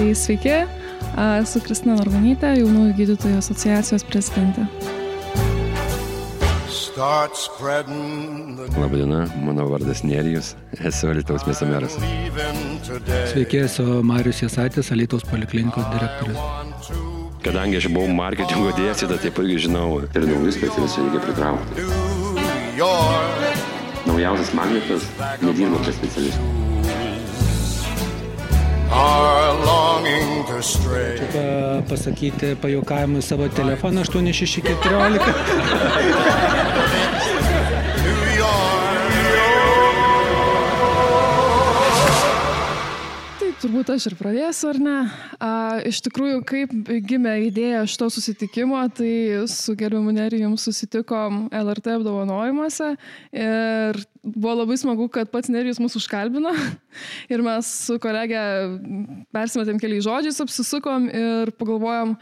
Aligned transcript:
Tai 0.00 0.14
sveiki, 0.16 0.52
esu 1.20 1.60
Kristina 1.60 1.92
Norvanytė, 1.98 2.54
jaunųjų 2.56 2.94
gydytojų 2.96 3.36
asociacijos 3.36 4.00
prezidentė. 4.08 4.62
Labadiena, 8.80 9.18
mano 9.44 9.66
vardas 9.68 10.00
Nerijus, 10.00 10.54
esu 10.80 11.10
Alitaus 11.12 11.44
miesto 11.44 11.68
meras. 11.68 11.98
Sveiki, 13.34 13.60
esu 13.66 14.00
Marius 14.00 14.40
Jasaitis, 14.40 14.88
Alitaus 14.96 15.28
poliklinikos 15.28 15.84
direktorius. 15.92 16.40
Kadangi 17.44 17.82
aš 17.82 17.90
buvau 17.92 18.08
marketingo 18.22 18.72
dėstyta, 18.80 19.20
taip 19.20 19.42
irgi 19.44 19.66
žinau 19.66 20.00
ir 20.06 20.28
naujus 20.30 20.56
specialistus 20.56 21.04
reikia 21.04 21.20
pritraukti. 21.28 21.84
Naujausias 24.08 24.56
magnetas 24.56 25.12
nedirba 25.44 25.84
prie 25.84 25.96
specialistų. 26.00 26.59
Čia 31.18 31.82
pasakyti 31.88 32.56
pajokavimui 32.62 33.22
savo 33.22 33.48
telefoną 33.48 34.00
8614. 34.00 35.20
turbūt 43.60 43.90
aš 43.92 44.06
ir 44.08 44.14
pradėsiu, 44.16 44.70
ar 44.70 44.78
ne? 44.80 44.96
A, 45.36 45.50
iš 45.88 46.00
tikrųjų, 46.06 46.40
kaip 46.48 46.72
gimė 47.06 47.34
idėja 47.48 47.82
šito 47.90 48.08
susitikimo, 48.12 48.80
tai 48.96 49.12
su 49.50 49.74
gerbiamu 49.78 50.14
Nerijum 50.16 50.56
susitikom 50.60 51.46
LRT 51.52 51.98
apdovanojimuose 51.98 52.94
ir 53.36 54.00
buvo 54.24 54.56
labai 54.62 54.80
smagu, 54.80 55.10
kad 55.12 55.32
pats 55.32 55.52
Nerijus 55.52 55.80
mūsų 55.82 56.00
užkalbino 56.00 56.54
ir 57.32 57.44
mes 57.44 57.70
su 57.86 58.00
kolegė 58.00 58.42
persimetėm 59.34 59.80
keliais 59.82 60.06
žodžiais, 60.08 60.40
apsisukom 60.44 61.10
ir 61.12 61.52
pagalvojom, 61.60 62.16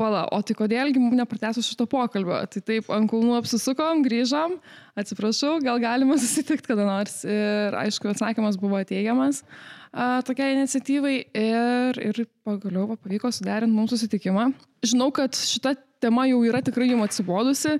pala, 0.00 0.24
o 0.32 0.40
tai 0.44 0.56
kodėlgi 0.58 1.00
nepratęsiu 1.14 1.62
šito 1.64 1.86
pokalbio. 1.88 2.40
Tai 2.50 2.62
taip, 2.64 2.88
ant 2.92 3.08
kulnų 3.10 3.36
apsisukom, 3.38 4.00
grįžom, 4.04 4.56
atsiprašau, 4.98 5.58
gal 5.64 5.80
galima 5.80 6.18
susitikti 6.22 6.72
kada 6.72 6.88
nors. 6.88 7.22
Ir 7.28 7.76
aišku, 7.80 8.12
atsakymas 8.12 8.58
buvo 8.60 8.80
teigiamas 8.88 9.44
a, 9.44 9.81
tokiai 9.92 10.56
iniciatyvai 10.56 11.14
ir, 11.36 11.98
ir 12.00 12.26
pagaliau 12.46 12.96
pavyko 12.96 13.32
suderinti 13.32 13.76
mums 13.76 13.92
susitikimą. 13.92 14.50
Žinau, 14.88 15.10
kad 15.14 15.36
šita 15.36 15.74
tema 16.02 16.24
jau 16.26 16.40
yra 16.46 16.62
tikrai 16.64 16.88
jums 16.90 17.10
atsibodusi 17.10 17.76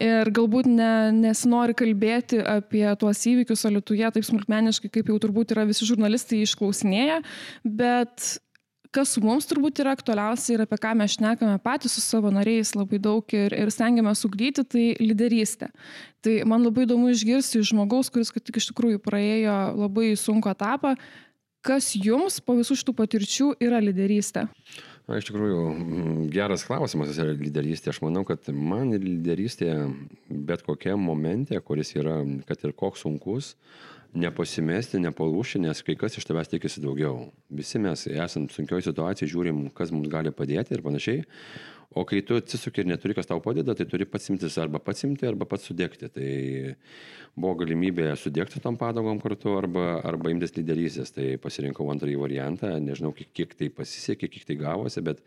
ir 0.00 0.30
galbūt 0.34 0.70
ne, 0.70 0.92
nesinori 1.18 1.76
kalbėti 1.76 2.40
apie 2.40 2.86
tuos 3.00 3.20
įvykius 3.28 3.66
Alituje 3.68 4.08
taip 4.14 4.26
smulkmeniškai, 4.30 4.92
kaip 4.94 5.12
jau 5.12 5.18
turbūt 5.26 5.52
yra 5.56 5.66
visi 5.68 5.88
žurnalistai 5.88 6.40
išklausinėję, 6.46 7.20
bet 7.66 8.36
kas 8.96 9.16
mums 9.20 9.44
turbūt 9.50 9.82
yra 9.82 9.92
aktualiausia 9.96 10.54
ir 10.54 10.64
apie 10.64 10.78
ką 10.80 10.94
mes 10.96 11.16
šnekame 11.18 11.58
patys 11.64 11.96
su 11.96 12.02
savo 12.04 12.30
nariais 12.32 12.72
labai 12.76 13.00
daug 13.02 13.34
ir, 13.36 13.52
ir 13.52 13.72
stengiamės 13.74 14.22
sugryti, 14.24 14.64
tai 14.64 14.86
lyderystė. 15.02 15.68
Tai 16.24 16.36
man 16.48 16.64
labai 16.64 16.86
įdomu 16.86 17.10
išgirsti 17.12 17.60
iš 17.60 17.74
žmogaus, 17.74 18.08
kuris 18.12 18.32
tik 18.32 18.56
iš 18.60 18.70
tikrųjų 18.70 19.02
praėjo 19.04 19.56
labai 19.76 20.14
sunku 20.20 20.50
etapą, 20.52 20.94
kas 21.66 21.92
jums 21.98 22.38
po 22.44 22.56
visų 22.58 22.78
šitų 22.80 22.94
patirčių 23.00 23.48
yra 23.66 23.80
lyderystė? 23.82 24.46
Na, 25.06 25.20
iš 25.20 25.28
tikrųjų, 25.28 25.58
geras 26.34 26.64
klausimas 26.66 27.14
yra 27.14 27.34
lyderystė. 27.38 27.92
Aš 27.92 28.00
manau, 28.02 28.24
kad 28.26 28.48
man 28.50 28.90
lyderystė 28.94 29.70
bet 30.26 30.64
kokiam 30.66 31.02
momente, 31.02 31.58
kuris 31.62 31.94
yra, 31.94 32.18
kad 32.48 32.64
ir 32.66 32.74
koks 32.74 33.04
sunkus, 33.06 33.52
nepasimesti, 34.16 34.98
nepalūšti, 35.04 35.60
nes 35.62 35.82
kai 35.86 35.94
kas 36.00 36.18
iš 36.18 36.26
tavęs 36.26 36.50
tikisi 36.50 36.82
daugiau. 36.82 37.28
Visi 37.54 37.78
mes 37.82 38.06
esam 38.10 38.48
sunkioje 38.50 38.88
situacijoje, 38.88 39.30
žiūrim, 39.30 39.64
kas 39.76 39.92
mums 39.94 40.10
gali 40.10 40.32
padėti 40.34 40.74
ir 40.74 40.82
panašiai. 40.86 41.24
O 41.94 42.04
kai 42.08 42.22
tu 42.26 42.36
atsisuki 42.36 42.82
ir 42.82 42.88
neturi, 42.90 43.14
kas 43.16 43.28
tau 43.28 43.40
padeda, 43.44 43.74
tai 43.76 43.86
turi 43.88 44.06
pats 44.08 44.30
imtis 44.32 44.56
arba 44.60 44.80
pats 44.82 45.04
imti, 45.06 45.26
arba 45.28 45.46
pats 45.48 45.68
sudėkti. 45.70 46.10
Tai 46.12 46.30
buvo 47.36 47.54
galimybė 47.62 48.10
sudėkti 48.20 48.62
tom 48.64 48.78
padagom 48.80 49.20
kartu 49.22 49.54
arba, 49.56 49.86
arba 50.04 50.32
imtis 50.34 50.56
lyderystės. 50.58 51.14
Tai 51.16 51.28
pasirinkau 51.42 51.88
antrąjį 51.94 52.18
variantą, 52.20 52.74
nežinau, 52.82 53.14
kiek, 53.16 53.30
kiek 53.36 53.54
tai 53.56 53.70
pasisekė, 53.72 54.30
kiek 54.32 54.48
tai 54.48 54.58
gavosi, 54.60 55.04
bet 55.06 55.22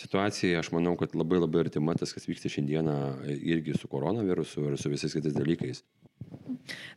situacija, 0.00 0.62
aš 0.62 0.72
manau, 0.74 0.96
kad 1.00 1.14
labai 1.18 1.42
labai 1.42 1.66
artima 1.66 1.94
tas, 1.98 2.14
kas 2.16 2.26
vyksta 2.30 2.50
šiandieną 2.52 2.96
irgi 3.36 3.76
su 3.78 3.90
koronavirusu 3.92 4.70
ir 4.70 4.80
su 4.80 4.90
visais 4.92 5.14
kitais 5.18 5.36
dalykais. 5.36 5.84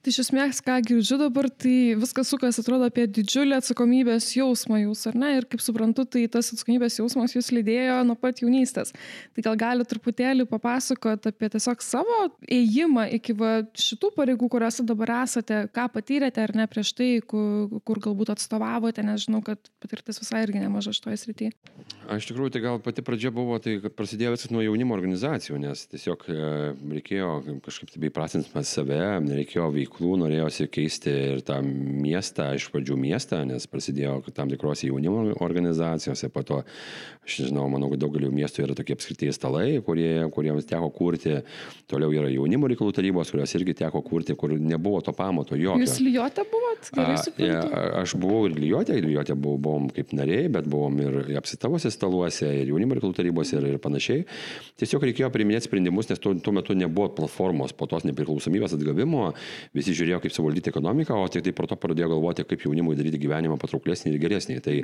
Tai 0.05 0.11
iš 0.11 0.19
esmės, 0.21 0.59
ką 0.61 0.75
girdžiu 0.85 1.17
dabar, 1.17 1.47
tai 1.49 1.95
viskas 1.97 2.29
sukas, 2.29 2.59
atrodo, 2.61 2.85
apie 2.89 3.07
didžiulį 3.09 3.55
atsakomybės 3.57 4.27
jausmą 4.37 4.83
jūs, 4.83 5.01
ar 5.09 5.17
ne? 5.17 5.31
Ir 5.39 5.47
kaip 5.49 5.63
suprantu, 5.63 6.05
tai 6.05 6.25
tas 6.31 6.51
atsakomybės 6.53 6.99
jausmas 6.99 7.33
jūs 7.33 7.49
lydėjo 7.55 8.01
nuo 8.05 8.17
pat 8.19 8.43
jaunystės. 8.43 8.93
Tai 9.33 9.45
gal 9.47 9.57
gali 9.59 9.87
truputėlį 9.89 10.45
papasakot 10.51 11.25
apie 11.31 11.49
tiesiog 11.55 11.81
savo 11.81 12.19
ėjimą 12.45 13.07
iki 13.17 13.33
va, 13.39 13.55
šitų 13.73 14.11
pareigų, 14.17 14.49
kuriuose 14.53 14.85
dabar 14.85 15.15
esate, 15.23 15.63
ką 15.73 15.87
patyrėte 15.95 16.43
ar 16.43 16.53
ne 16.57 16.67
prieš 16.69 16.93
tai, 16.99 17.09
kur, 17.25 17.81
kur 17.87 18.01
galbūt 18.05 18.35
atstovavote, 18.35 19.05
nes 19.05 19.25
žinau, 19.25 19.41
kad 19.45 19.71
patirtis 19.81 20.21
visai 20.21 20.43
irgi 20.45 20.61
nemaža 20.61 20.93
šitoje 20.95 21.17
srityje. 21.23 21.55
Aš 22.13 22.29
tikrųjų, 22.29 22.53
tai 22.53 22.61
gal 22.61 22.77
pati 22.83 23.01
pradžia 23.05 23.33
buvo, 23.33 23.57
tai 23.61 23.79
prasidėjo 23.89 24.35
viskas 24.35 24.53
nuo 24.53 24.61
jaunimo 24.61 24.93
organizacijų, 24.93 25.57
nes 25.63 25.87
tiesiog 25.89 26.27
e, 26.29 26.39
reikėjo 26.99 27.31
kažkaip 27.65 27.95
tai 27.95 28.09
įprasinti 28.11 28.65
save, 28.65 29.01
nereikėjo 29.27 29.69
veiklų, 29.73 30.11
norėjosi 30.21 30.67
keisti 30.71 31.13
ir 31.35 31.43
tą 31.45 31.59
miestą, 31.65 32.51
iš 32.57 32.69
pradžių 32.73 32.97
miestą, 32.99 33.41
nes 33.47 33.67
prasidėjo 33.69 34.19
tam 34.35 34.51
tikros 34.51 34.85
jaunimo 34.85 35.35
organizacijose, 35.43 36.29
po 36.33 36.43
to, 36.47 36.61
aš 37.25 37.39
žinau, 37.47 37.65
manau, 37.71 37.89
kad 37.93 38.03
daugeliu 38.03 38.31
miestų 38.33 38.65
yra 38.65 38.77
tokie 38.77 38.95
apskritai 38.97 39.31
stalai, 39.35 39.67
kurie, 39.85 40.25
kuriems 40.35 40.67
teko 40.69 40.89
kurti, 40.95 41.39
toliau 41.91 42.13
yra 42.15 42.31
jaunimo 42.33 42.69
reikalų 42.71 42.95
tarybos, 42.95 43.33
kurios 43.33 43.55
irgi 43.57 43.77
teko 43.81 44.01
kurti, 44.05 44.35
kur 44.39 44.53
nebuvo 44.55 45.01
to 45.05 45.13
pamato 45.15 45.57
jokio. 45.59 45.81
Jūs 45.83 45.97
lyjote 46.03 46.45
buvot? 46.51 46.91
A, 47.01 47.07
ja, 47.41 47.61
aš 48.01 48.15
buvau 48.19 48.45
ir 48.49 48.57
lyjote, 48.59 48.97
ir 48.99 49.07
lyjote 49.07 49.35
buvau, 49.37 49.61
buvom 49.67 49.89
kaip 49.95 50.13
nariai, 50.17 50.49
bet 50.51 50.67
buvom 50.69 50.99
ir 51.01 51.39
apsitavusi 51.39 51.91
staluose, 51.93 52.49
ir 52.61 52.71
jaunimo 52.73 52.97
reikalų 52.97 53.17
tarybose, 53.17 53.57
ir, 53.57 53.69
ir 53.73 53.81
panašiai. 53.81 54.25
Tiesiog 54.79 55.05
reikėjo 55.09 55.31
priminėti 55.33 55.69
sprendimus, 55.69 56.09
nes 56.11 56.21
tuo, 56.21 56.35
tuo 56.43 56.53
metu 56.55 56.75
nebuvo 56.77 57.09
platformos 57.17 57.73
po 57.75 57.87
tos 57.89 58.05
nepriklausomybės 58.07 58.75
atgavimo, 58.77 59.14
visi 59.75 59.95
žiūrėjo, 59.97 60.21
kaip 60.23 60.35
suvaldyti 60.35 60.71
ekonomiką, 60.71 61.17
o 61.17 61.29
tik 61.31 61.45
tai 61.45 61.53
po 61.55 61.67
to 61.69 61.77
pradėjo 61.79 62.11
galvoti, 62.15 62.45
kaip 62.47 62.65
jaunimui 62.67 62.97
daryti 62.99 63.19
gyvenimą 63.21 63.57
patrauklesnį 63.61 64.13
ir 64.13 64.21
geresnį. 64.23 64.59
Tai 64.65 64.77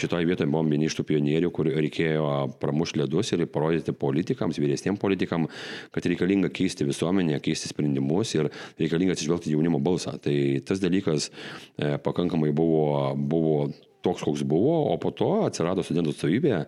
šitoje 0.00 0.28
vietoje 0.28 0.50
buvom 0.50 0.70
vieni 0.72 0.88
iš 0.90 0.98
tų 0.98 1.06
pionierių, 1.12 1.52
kur 1.54 1.70
reikėjo 1.70 2.30
pramušti 2.62 3.02
ledus 3.02 3.34
ir 3.36 3.44
parodyti 3.50 3.94
politikams, 3.96 4.60
vyresniems 4.62 5.02
politikams, 5.02 5.60
kad 5.94 6.08
reikalinga 6.10 6.52
keisti 6.54 6.86
visuomenę, 6.88 7.40
keisti 7.44 7.70
sprendimus 7.70 8.34
ir 8.36 8.50
reikalinga 8.80 9.16
atsižvelgti 9.16 9.54
jaunimo 9.54 9.82
balsą. 9.82 10.16
Tai 10.22 10.36
tas 10.66 10.82
dalykas 10.82 11.30
e, 11.30 11.96
pakankamai 12.02 12.52
buvo, 12.56 13.14
buvo 13.16 13.70
toks, 14.04 14.24
koks 14.24 14.44
buvo, 14.48 14.76
o 14.92 14.96
po 15.00 15.12
to 15.16 15.30
atsirado 15.46 15.84
studentų 15.84 16.14
atstovybė, 16.14 16.60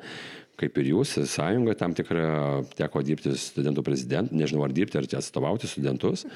kaip 0.61 0.77
ir 0.79 0.91
jūs, 0.93 1.15
sąjunga 1.33 1.75
tam 1.79 1.95
tikrą 1.97 2.25
teko 2.77 3.03
dirbti 3.07 3.33
studentų 3.39 3.85
prezidentų, 3.87 4.37
nežinau 4.37 4.67
ar 4.67 4.75
dirbti, 4.75 4.99
ar 5.01 5.09
atstovauti 5.19 5.71
studentus, 5.71 6.27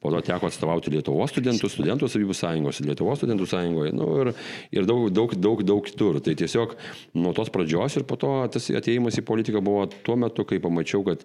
po 0.00 0.12
to 0.12 0.20
teko 0.24 0.48
atstovauti 0.48 0.92
Lietuvos 0.94 1.32
studentus, 1.34 1.74
studentų 1.76 2.08
savybių 2.10 2.36
sąjungos, 2.36 2.82
Lietuvos 2.86 3.20
studentų 3.20 3.48
sąjungoje 3.50 3.94
nu, 3.96 4.10
ir, 4.24 4.32
ir 4.74 4.88
daug, 4.88 5.08
daug, 5.14 5.34
daug, 5.36 5.64
daug 5.66 5.82
kitur. 5.86 6.20
Tai 6.24 6.34
tiesiog 6.40 6.76
nuo 7.20 7.34
tos 7.36 7.52
pradžios 7.52 7.98
ir 8.00 8.06
po 8.08 8.18
to 8.20 8.32
tas 8.52 8.70
ateimas 8.80 9.18
į 9.20 9.26
politiką 9.28 9.62
buvo 9.64 9.86
tuo 10.06 10.16
metu, 10.20 10.46
kai 10.48 10.60
pamačiau, 10.62 11.04
kad 11.06 11.24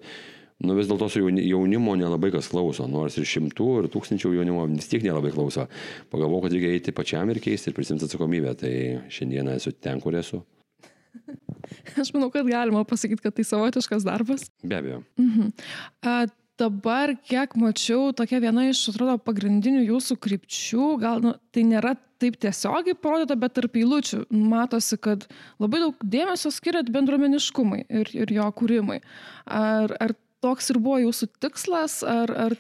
nu 0.65 0.75
vis 0.77 0.87
dėlto 0.91 1.07
su 1.11 1.23
jaunimo 1.23 1.95
nelabai 1.99 2.31
kas 2.35 2.51
klauso, 2.51 2.87
nors 2.91 3.17
ir 3.19 3.27
šimtų, 3.27 3.69
ir 3.81 3.89
tūkstančių 3.95 4.35
jaunimo 4.37 4.67
vis 4.75 4.91
tiek 4.91 5.03
nelabai 5.07 5.33
klauso. 5.35 5.67
Pagalvojau, 6.11 6.45
kad 6.45 6.55
reikia 6.55 6.75
eiti 6.75 6.95
pačiam 6.95 7.31
ir 7.31 7.41
keisti 7.43 7.71
ir 7.71 7.79
prisimti 7.79 8.07
atsakomybę. 8.07 8.55
Tai 8.59 8.75
šiandieną 9.11 9.55
esu 9.59 9.75
ten, 9.79 10.03
kur 10.03 10.19
esu. 10.19 10.43
Aš 12.01 12.13
manau, 12.15 12.31
kad 12.33 12.47
galima 12.49 12.85
pasakyti, 12.87 13.23
kad 13.25 13.35
tai 13.37 13.45
savotiškas 13.47 14.07
darbas. 14.07 14.49
Be 14.63 14.79
abejo. 14.79 15.03
Mhm. 15.21 15.53
A, 16.05 16.25
dabar, 16.59 17.15
kiek 17.27 17.55
mačiau, 17.59 18.11
tokia 18.15 18.39
viena 18.43 18.69
iš, 18.69 18.85
atrodo, 18.93 19.17
pagrindinių 19.23 19.85
jūsų 19.89 20.17
krypčių, 20.23 20.89
gal 21.01 21.23
nu, 21.23 21.35
tai 21.55 21.65
nėra 21.67 21.95
taip 22.21 22.37
tiesiogiai 22.39 22.95
parodyta, 22.95 23.35
bet 23.39 23.57
tarp 23.57 23.75
eilučių 23.75 24.25
matosi, 24.31 24.97
kad 25.01 25.25
labai 25.61 25.81
daug 25.83 26.05
dėmesio 26.15 26.51
skiriat 26.53 26.91
bendruomeniškumui 26.95 27.83
ir, 27.89 28.11
ir 28.15 28.31
jo 28.37 28.47
kūrimui. 28.55 29.01
Ar, 29.45 29.91
ar 29.99 30.15
toks 30.45 30.71
ir 30.71 30.79
buvo 30.83 31.01
jūsų 31.03 31.29
tikslas, 31.43 31.99
ar, 32.07 32.31
ar 32.47 32.57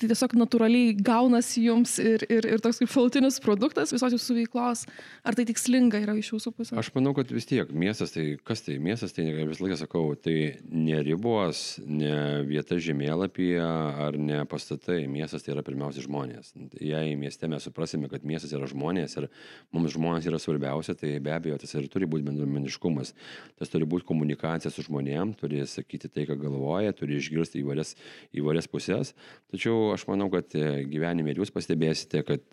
tai 0.00 0.08
tiesiog 0.10 0.34
natūraliai 0.40 0.94
gaunasi 1.04 1.66
jums 1.66 1.96
ir, 2.02 2.24
ir, 2.32 2.46
ir 2.48 2.62
toks 2.64 2.80
kaip 2.80 2.90
šalutinis 2.92 3.40
produktas 3.44 3.92
visos 3.92 4.14
jūsų 4.16 4.36
veiklos? 4.38 4.86
Ar 5.26 5.36
tai 5.36 5.44
tikslinga 5.48 6.00
yra 6.00 6.14
iš 6.18 6.32
jūsų 6.32 6.52
pusės? 6.56 6.76
Aš 6.80 6.90
manau, 6.96 7.12
kad 7.16 7.30
vis 7.34 7.48
tiek 7.48 7.68
miestas, 7.76 8.14
tai 8.14 8.24
kas 8.46 8.64
tai 8.64 8.78
miestas, 8.82 9.12
tai 9.16 9.26
visą 9.36 9.66
laiką 9.66 9.78
sakau, 9.82 10.04
tai 10.16 10.36
ne 10.64 11.00
ribos, 11.04 11.80
ne 11.84 12.40
vieta 12.48 12.78
žemėlapyje 12.80 13.66
ar 14.06 14.16
ne 14.20 14.40
pastatai. 14.48 15.02
Miestas 15.10 15.44
tai 15.44 15.54
yra 15.54 15.64
pirmiausia 15.66 16.04
žmonės. 16.06 16.54
Jei 16.80 17.16
mieste 17.20 17.50
mes 17.50 17.66
suprasime, 17.68 18.08
kad 18.12 18.24
miestas 18.26 18.54
yra 18.56 18.68
žmonės 18.70 19.18
ir 19.20 19.28
mums 19.74 19.94
žmonės 19.96 20.28
yra 20.30 20.40
svarbiausia, 20.40 20.96
tai 20.98 21.16
be 21.22 21.34
abejo 21.34 21.60
tas 21.60 21.76
ir 21.76 21.90
turi 21.92 22.08
būti 22.10 22.26
bendruomeniškumas. 22.30 23.12
Tas 23.60 23.72
turi 23.72 23.88
būti 23.88 24.08
komunikacija 24.08 24.72
su 24.72 24.86
žmonėm, 24.86 25.36
turi 25.40 25.62
sakyti 25.68 26.08
tai, 26.08 26.26
ką 26.30 26.38
galvoja, 26.40 26.94
turi 26.96 27.18
išgirsti 27.20 27.60
įvairias, 27.60 27.94
įvairias 28.36 28.70
pusės. 28.70 29.14
Tačiau 29.52 29.89
aš 29.94 30.06
manau, 30.10 30.30
kad 30.32 30.56
e, 30.58 30.84
gyvenime 30.90 31.32
ir 31.32 31.42
jūs 31.42 31.52
pastebėsite, 31.54 32.24
kad 32.26 32.44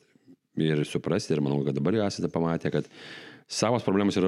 ir 0.62 0.84
suprasti, 0.89 1.36
ir 1.36 1.44
manau, 1.45 1.62
kad 1.66 1.78
dabar 1.78 1.98
jau 1.98 2.06
esate 2.07 2.31
pamatę, 2.34 2.72
kad 2.74 2.89
savos 3.47 3.83
problemos 3.83 4.17
yra 4.19 4.27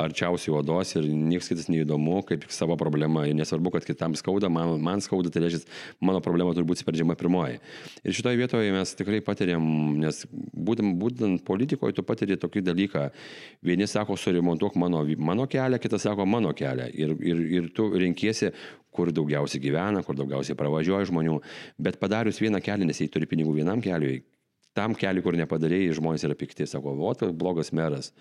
arčiausiai 0.00 0.54
odos 0.56 0.94
ir 0.96 1.04
niekas 1.04 1.50
kitas 1.52 1.66
neįdomu, 1.68 2.22
kaip 2.24 2.46
savo 2.52 2.76
problema. 2.80 3.26
Ir 3.28 3.36
nesvarbu, 3.36 3.74
kad 3.74 3.84
kitam 3.84 4.16
skauda, 4.16 4.48
man, 4.52 4.78
man 4.80 5.02
skauda, 5.04 5.28
tai 5.32 5.42
reiškia, 5.44 5.68
mano 6.00 6.22
problema 6.24 6.54
turi 6.56 6.64
būti 6.68 6.80
sprendžiama 6.80 7.16
pirmoji. 7.20 7.60
Ir 8.04 8.16
šitoje 8.16 8.40
vietoje 8.40 8.72
mes 8.72 8.94
tikrai 8.96 9.20
patiriam, 9.24 9.66
nes 10.00 10.22
būtent, 10.32 10.96
būtent 11.00 11.44
politikoje 11.44 11.98
tu 11.98 12.06
patiri 12.08 12.38
tokį 12.40 12.64
dalyką. 12.70 13.04
Vieni 13.68 13.88
sako, 13.90 14.16
suremontuok 14.16 14.80
mano, 14.80 15.04
mano 15.20 15.44
kelią, 15.50 15.80
kitas 15.82 16.08
sako 16.08 16.24
mano 16.24 16.54
kelią. 16.56 16.88
Ir, 16.96 17.12
ir, 17.20 17.44
ir 17.60 17.68
tu 17.76 17.90
renkiesi, 18.00 18.52
kur 18.96 19.12
daugiausiai 19.12 19.60
gyvena, 19.60 20.00
kur 20.06 20.16
daugiausiai 20.16 20.56
pravažiuoja 20.56 21.10
žmonių. 21.10 21.36
Bet 21.76 22.00
padarius 22.00 22.40
vieną 22.40 22.62
kelią, 22.64 22.88
nes 22.88 23.02
jei 23.02 23.12
turi 23.12 23.28
pinigų 23.28 23.58
vienam 23.58 23.84
keliui, 23.84 24.22
tam 24.76 24.94
keliui, 24.98 25.24
kur 25.24 25.36
nepadarėjai, 25.38 25.94
žmonės 25.96 26.26
yra 26.28 26.36
pikti, 26.38 26.66
sako, 26.68 26.92
o, 27.00 27.12
tai 27.16 27.30
blogas 27.32 27.72
meras. 27.76 28.12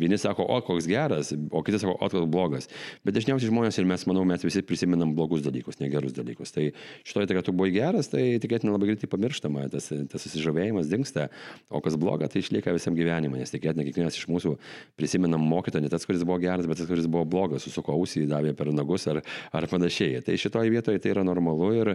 Vieni 0.00 0.18
sako, 0.20 0.44
o, 0.44 0.58
koks 0.64 0.88
geras, 0.90 1.32
o 1.32 1.62
kiti 1.64 1.80
sako, 1.80 1.96
o, 1.96 2.08
koks 2.12 2.28
blogas. 2.30 2.68
Bet 3.06 3.16
dažniausiai 3.16 3.50
žmonės 3.50 3.78
ir 3.80 3.88
mes, 3.88 4.04
manau, 4.10 4.24
mes 4.28 4.44
visi 4.44 4.62
prisimenam 4.66 5.14
blogus 5.16 5.44
dalykus, 5.44 5.80
negerus 5.80 6.14
dalykus. 6.16 6.52
Tai 6.54 6.68
šitoje 7.08 7.30
tai, 7.30 7.38
kad 7.38 7.48
tu 7.48 7.54
buvai 7.56 7.72
geras, 7.74 8.10
tai 8.12 8.24
tikėtina 8.42 8.74
labai 8.74 8.90
greitai 8.92 9.08
pamirštama, 9.12 9.66
tas, 9.72 9.88
tas 10.12 10.26
susižavėjimas 10.26 10.90
dinksta, 10.92 11.28
o 11.72 11.80
kas 11.84 11.96
bloga, 12.00 12.28
tai 12.32 12.42
išlieka 12.44 12.74
visam 12.76 12.96
gyvenimui, 12.98 13.40
nes 13.40 13.54
tikėtina 13.54 13.86
kiekvienas 13.88 14.18
iš 14.20 14.28
mūsų 14.30 14.54
prisimenam 15.00 15.44
mokytą, 15.48 15.80
ne 15.82 15.90
tas, 15.92 16.04
kuris 16.08 16.26
buvo 16.26 16.38
geras, 16.42 16.68
bet 16.68 16.80
tas, 16.82 16.90
kuris 16.90 17.08
buvo 17.10 17.24
blogas, 17.28 17.64
susuko 17.64 17.96
ausį, 17.96 18.26
davė 18.30 18.54
per 18.58 18.72
nagus 18.74 19.08
ar, 19.10 19.22
ar 19.54 19.68
panašiai. 19.70 20.20
Tai 20.26 20.36
šitoje 20.38 20.72
vietoje 20.72 21.00
tai 21.02 21.14
yra 21.14 21.24
normalu 21.26 21.72
ir, 21.78 21.94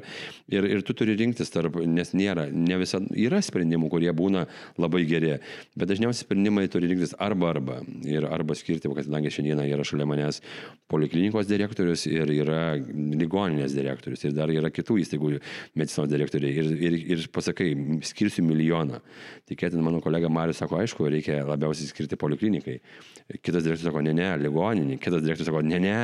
ir, 0.50 0.70
ir 0.78 0.86
tu 0.88 0.96
turi 0.98 1.18
rinktis 1.20 1.54
tarp, 1.54 1.80
nes 1.86 2.14
nėra, 2.18 2.48
ne 2.52 2.82
visada 2.82 3.12
yra 3.18 3.42
sprendimų, 3.44 3.92
kurie 3.94 4.07
kurie 4.08 4.16
būna 4.16 4.48
labai 4.78 5.06
geri. 5.08 5.38
Bet 5.76 5.90
dažniausiai 5.90 6.26
sprendimai 6.26 6.68
turi 6.70 6.88
rinktis 6.88 7.16
arba 7.20 7.52
arba. 7.52 7.82
Ir 8.06 8.26
arba 8.26 8.56
skirti, 8.56 8.88
kadangi 8.88 9.32
šiandieną 9.32 9.68
yra 9.68 9.84
šalia 9.84 10.08
manęs 10.08 10.42
poliklinikos 10.88 11.48
direktorius 11.48 12.06
ir 12.08 12.30
yra 12.32 12.78
ligoninės 12.78 13.76
direktorius 13.76 14.24
ir 14.26 14.34
dar 14.34 14.50
yra 14.50 14.70
kitų 14.72 15.00
įstaigų 15.04 15.40
medicinos 15.76 16.10
direktoriai. 16.10 16.54
Ir, 16.58 16.72
ir, 16.88 16.98
ir 17.16 17.28
pasakai, 17.34 17.74
skirsiu 18.08 18.46
milijoną. 18.46 19.02
Tikėtina, 19.48 19.84
mano 19.84 20.02
kolega 20.02 20.30
Marius 20.30 20.62
sako, 20.62 20.80
aišku, 20.82 21.08
reikia 21.12 21.44
labiausiai 21.48 21.92
skirti 21.92 22.20
poliklinikai. 22.20 22.80
Kitas 23.42 23.66
direktorius 23.66 23.88
sako, 23.90 24.04
ne, 24.08 24.16
ne, 24.16 24.32
ligoninį. 24.46 25.00
Kitas 25.04 25.24
direktorius 25.26 25.52
sako, 25.52 25.64
ne, 25.68 25.82
ne. 25.84 26.00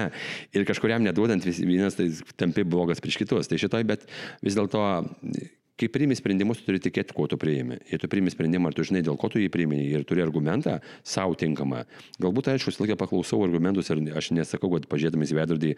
Ir 0.53 0.67
kažkuriam 0.67 1.03
neduodant 1.05 1.43
vienas 1.43 1.99
tai 1.99 2.09
tampi 2.39 2.65
blogas 2.67 3.03
prieš 3.03 3.21
kitus. 3.23 3.51
Tai 3.51 3.59
šitoj, 3.61 3.87
bet 3.87 4.07
vis 4.43 4.57
dėlto 4.59 4.83
kai 5.79 5.89
priimi 5.89 6.13
sprendimus, 6.17 6.59
tu 6.61 6.67
turi 6.67 6.79
tikėti, 6.83 7.15
ko 7.17 7.25
tu 7.29 7.37
priimi. 7.41 7.79
Jei 7.89 7.97
tu 8.01 8.09
priimi 8.09 8.29
sprendimą, 8.29 8.69
ar 8.69 8.75
tu 8.77 8.85
žinai, 8.85 9.01
dėl 9.05 9.17
ko 9.19 9.29
tu 9.33 9.41
jį 9.41 9.49
priimi 9.53 9.79
ir 9.87 10.03
turi 10.05 10.21
argumentą 10.21 10.75
savo 11.01 11.33
tinkamą. 11.39 11.81
Galbūt, 12.21 12.51
aišku, 12.53 12.69
visą 12.69 12.83
laiką 12.83 12.97
paklausau 13.01 13.41
argumentus 13.45 13.89
ir 13.89 14.01
aš 14.13 14.29
nesakau, 14.37 14.69
kad 14.75 14.85
pažiūrėdamas 14.91 15.33
į 15.33 15.37
veidrodį 15.39 15.71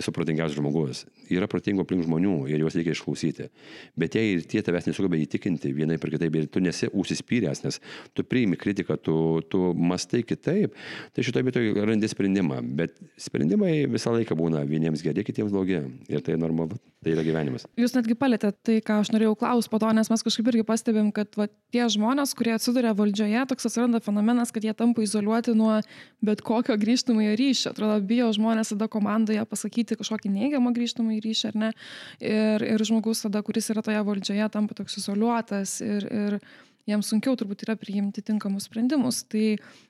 esu 0.00 0.14
protingiausias 0.16 0.58
žmogus. 0.58 1.04
Yra 1.30 1.46
protingų 1.50 1.84
aplink 1.86 2.06
žmonių 2.08 2.34
ir 2.50 2.64
juos 2.64 2.74
reikia 2.78 2.96
išklausyti. 2.96 3.46
Bet 3.94 4.18
jei 4.18 4.34
ir 4.34 4.48
tie 4.50 4.64
tavęs 4.66 4.90
nesugeba 4.90 5.20
įtikinti 5.20 5.70
vienai 5.76 6.00
per 6.02 6.10
kitaip 6.14 6.40
ir 6.40 6.50
tu 6.50 6.62
nesi 6.64 6.90
užsispyręs, 6.90 7.62
nes 7.68 7.78
tu 8.18 8.26
priimi 8.26 8.58
kritiką, 8.58 8.98
tu, 8.98 9.16
tu 9.46 9.70
mastai 9.78 10.24
kitaip, 10.26 10.74
tai 11.14 11.26
šitoje 11.26 11.46
vietoje 11.46 11.86
randi 11.86 12.10
sprendimą. 12.10 12.58
Bet 12.82 12.98
sprendimai 13.20 13.86
visą 13.94 14.16
laiką 14.16 14.34
būna 14.38 14.66
vieniems 14.66 15.06
geri, 15.06 15.22
kitiems 15.26 15.54
blogi. 15.54 15.84
Ir 16.10 16.22
tai 16.26 16.34
normalu, 16.40 16.80
tai 17.04 17.14
yra 17.14 17.22
gyvenimas. 17.26 17.66
Jūs 17.78 17.94
netgi 17.94 18.16
palėtėte 18.18 18.58
tai, 18.66 18.80
ką 18.84 19.00
aš 19.02 19.12
norėjau 19.14 19.35
klaus 19.38 19.68
po 19.70 19.78
to, 19.82 19.90
nes 19.96 20.10
mes 20.12 20.24
kažkaip 20.26 20.50
irgi 20.52 20.64
pastebim, 20.66 21.12
kad 21.14 21.36
va, 21.38 21.46
tie 21.74 21.86
žmonės, 21.92 22.34
kurie 22.38 22.54
atsiduria 22.56 22.94
valdžioje, 22.96 23.44
toks 23.50 23.68
atsiranda 23.68 24.00
fenomenas, 24.04 24.52
kad 24.54 24.66
jie 24.66 24.74
tampa 24.76 25.04
izoliuoti 25.04 25.54
nuo 25.58 25.78
bet 26.26 26.42
kokio 26.46 26.76
grįžtamojo 26.80 27.36
ryšio. 27.38 27.72
Atrodo, 27.74 27.98
bijo 28.06 28.30
žmonės 28.36 28.74
tada 28.74 28.88
komandoje 28.92 29.44
pasakyti 29.48 29.98
kažkokį 30.00 30.32
neigiamą 30.34 30.72
grįžtamąjį 30.76 31.22
ryšį 31.24 31.50
ar 31.52 31.60
ne. 31.64 31.72
Ir, 32.20 32.66
ir 32.66 32.86
žmogus 32.88 33.24
tada, 33.26 33.44
kuris 33.46 33.70
yra 33.74 33.84
toje 33.86 34.02
valdžioje, 34.06 34.48
tampa 34.54 34.78
toks 34.78 34.98
izoliuotas. 35.02 35.78
Ir, 35.84 36.08
ir 36.10 36.40
jiems 36.86 37.10
sunkiau 37.10 37.36
turbūt 37.38 37.64
yra 37.66 37.76
priimti 37.78 38.22
tinkamus 38.24 38.68
sprendimus. 38.68 39.22
Tai 39.30 39.44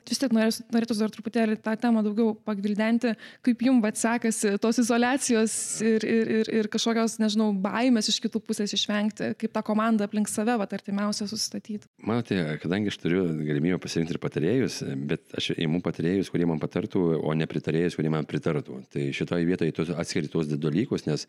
vis 0.07 0.21
tiek 0.23 0.33
norėtųsi 0.33 1.03
dar 1.03 1.13
truputėlį 1.13 1.59
tą 1.65 1.75
temą 1.81 2.03
daugiau 2.07 2.35
pagvildenti, 2.47 3.15
kaip 3.47 3.65
jums 3.67 3.87
atsekasi 3.91 4.55
tos 4.63 4.81
izolacijos 4.83 5.55
ir, 5.85 6.07
ir, 6.07 6.31
ir, 6.41 6.51
ir 6.61 6.71
kažkokios, 6.73 7.19
nežinau, 7.23 7.51
baimės 7.63 8.11
iš 8.13 8.21
kitų 8.25 8.43
pusės 8.47 8.75
išvengti, 8.77 9.33
kaip 9.41 9.55
tą 9.55 9.63
komandą 9.67 10.09
aplink 10.09 10.31
save, 10.31 10.57
va, 10.59 10.69
artimiausia 10.77 11.29
susistatyti. 11.29 11.89
Matote, 12.07 12.41
kadangi 12.63 12.93
aš 12.93 12.99
turiu 13.03 13.25
galimybę 13.47 13.81
pasirinkti 13.83 14.17
ir 14.17 14.23
patarėjus, 14.23 14.81
bet 15.11 15.37
aš 15.39 15.53
įimu 15.57 15.83
patarėjus, 15.85 16.31
kurie 16.33 16.49
man 16.49 16.61
patartų, 16.63 17.05
o 17.21 17.35
ne 17.39 17.49
pritarėjus, 17.51 17.99
kurie 17.99 18.13
man 18.13 18.29
pritartų. 18.29 18.81
Tai 18.93 19.07
šitoje 19.17 19.49
vietoje 19.49 19.75
atskiri 19.97 20.31
tuos 20.33 20.51
dalykus, 20.51 21.07
nes 21.09 21.27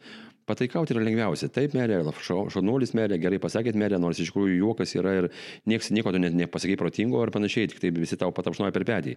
pataikauti 0.49 0.95
yra 0.95 1.05
lengviausia. 1.05 1.49
Taip, 1.53 1.75
merė, 1.77 2.01
šaunuolis 2.23 2.93
merė, 2.97 3.19
gerai 3.21 3.39
pasakėt 3.43 3.77
merė, 3.79 3.99
nors 4.01 4.21
iš 4.21 4.31
tikrųjų 4.31 4.59
juokas 4.61 4.95
yra 4.97 5.15
ir 5.21 5.29
nieks 5.65 5.91
nieko 5.95 6.13
tu 6.13 6.21
net 6.21 6.35
nepasakai 6.37 6.77
protingo 6.79 7.21
ar 7.23 7.31
panašiai, 7.33 7.71
tik 7.71 7.81
tai 7.81 7.91
visi 7.95 8.17
tau 8.19 8.33
patapšnoja 8.35 8.73
per 8.75 8.85
petį. 8.87 9.15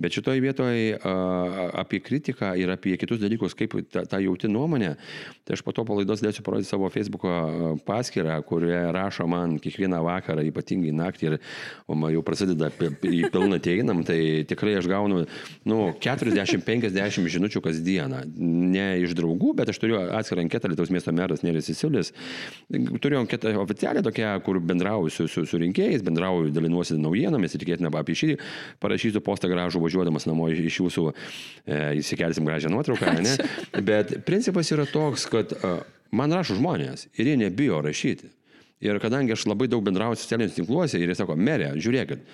Bet 0.00 0.16
šitoje 0.16 0.42
vietoje 0.44 0.96
apie 1.76 2.00
kritiką 2.04 2.54
ir 2.58 2.72
apie 2.74 2.96
kitus 3.00 3.20
dalykus, 3.22 3.56
kaip 3.58 3.76
tą, 3.92 4.06
tą 4.08 4.20
jauti 4.22 4.50
nuomonę, 4.50 4.94
tai 5.46 5.56
aš 5.56 5.64
po 5.66 5.74
to 5.76 5.84
palaidos 5.88 6.24
dėsiu 6.24 6.44
parodyti 6.46 6.70
savo 6.70 6.90
Facebook 6.92 7.26
paskyrą, 7.86 8.38
kurioje 8.48 8.82
rašo 8.96 9.26
man 9.30 9.58
kiekvieną 9.62 10.02
vakarą, 10.06 10.44
ypatingai 10.50 10.94
naktį 10.96 11.30
ir 11.30 11.38
jau 12.16 12.22
prasideda 12.26 12.70
į 12.70 13.30
pilną 13.32 13.60
teinam, 13.62 14.02
tai 14.06 14.44
tikrai 14.48 14.76
aš 14.80 14.88
gaunu 14.90 15.24
nu, 15.68 15.78
40-50 16.02 17.30
žinučių 17.36 17.62
kasdieną. 17.64 18.22
Ne 18.36 18.86
iš 19.02 19.14
draugų, 19.18 19.54
bet 19.58 19.70
aš 19.72 19.80
turiu 19.82 19.98
atskirą 20.04 20.44
anketą 20.44 20.70
Lietuvos 20.70 20.92
miesto 20.94 21.14
meras 21.16 21.44
Neris 21.46 21.70
Isiulis. 21.72 22.12
Turiu 23.02 23.20
anketą 23.20 23.54
oficialią 23.62 24.02
tokią, 24.06 24.34
kur 24.46 24.60
bendrauju 24.60 25.12
su, 25.12 25.28
su, 25.30 25.46
su 25.48 25.60
rinkėjais, 25.76 26.04
bendrauju, 26.04 26.52
dalinuosi 26.54 26.96
naujienomis 26.98 27.54
ir 27.54 27.60
tikėtina 27.60 27.90
apie 27.92 28.14
šį 28.16 28.36
parašysiu 28.80 29.20
postą 29.20 29.48
gražų 29.48 29.80
važiuodamas 29.82 30.26
namo 30.26 30.48
iš 30.48 30.80
jūsų, 30.80 31.12
e, 31.66 31.98
įsikelsim 32.00 32.44
gražią 32.44 32.70
nuotrauką, 32.70 33.12
ne? 33.20 33.36
Bet 33.82 34.24
principas 34.26 34.70
yra 34.72 34.86
toks, 34.86 35.26
kad 35.26 35.52
e, 35.52 35.76
man 36.12 36.32
rašo 36.32 36.56
žmonės 36.56 37.08
ir 37.16 37.26
jie 37.26 37.36
nebijo 37.36 37.82
rašyti. 37.84 38.32
Ir 38.80 38.98
kadangi 39.00 39.32
aš 39.32 39.46
labai 39.48 39.68
daug 39.68 39.84
bendrauju 39.84 40.18
socialiniuose 40.20 40.56
tinkluose 40.56 41.00
ir 41.00 41.08
jie 41.08 41.16
sako, 41.16 41.36
merė, 41.36 41.72
žiūrėkit, 41.80 42.26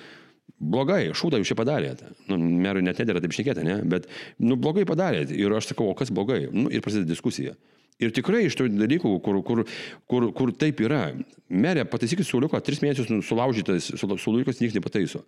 blogai, 0.59 1.13
šūdą 1.15 1.39
jūs 1.39 1.53
čia 1.53 1.59
padarėte. 1.59 2.11
Nu, 2.31 2.39
merui 2.39 2.83
net 2.83 2.99
nedėra 2.99 3.23
taip 3.23 3.35
šnekėti, 3.35 3.63
ne? 3.67 3.79
Bet, 3.87 4.09
nu, 4.43 4.59
blogai 4.59 4.87
padarėte. 4.87 5.37
Ir 5.39 5.55
aš 5.55 5.71
sakau, 5.71 5.91
o 5.91 5.95
kas 5.99 6.11
blogai? 6.11 6.49
Nu, 6.51 6.67
ir 6.71 6.83
prasideda 6.83 7.11
diskusija. 7.11 7.55
Ir 8.01 8.13
tikrai 8.17 8.47
iš 8.47 8.57
tų 8.59 8.69
dalykų, 8.73 9.13
kur, 9.25 9.39
kur, 9.47 9.65
kur, 10.11 10.29
kur 10.35 10.53
taip 10.59 10.81
yra, 10.83 11.05
merė, 11.53 11.85
pataisykit 11.89 12.27
suliuko, 12.27 12.59
tris 12.65 12.81
mėnesius 12.83 13.11
sulaužytas, 13.29 13.93
suliukas 14.01 14.63
niekas 14.63 14.79
nepataiso. 14.79 15.23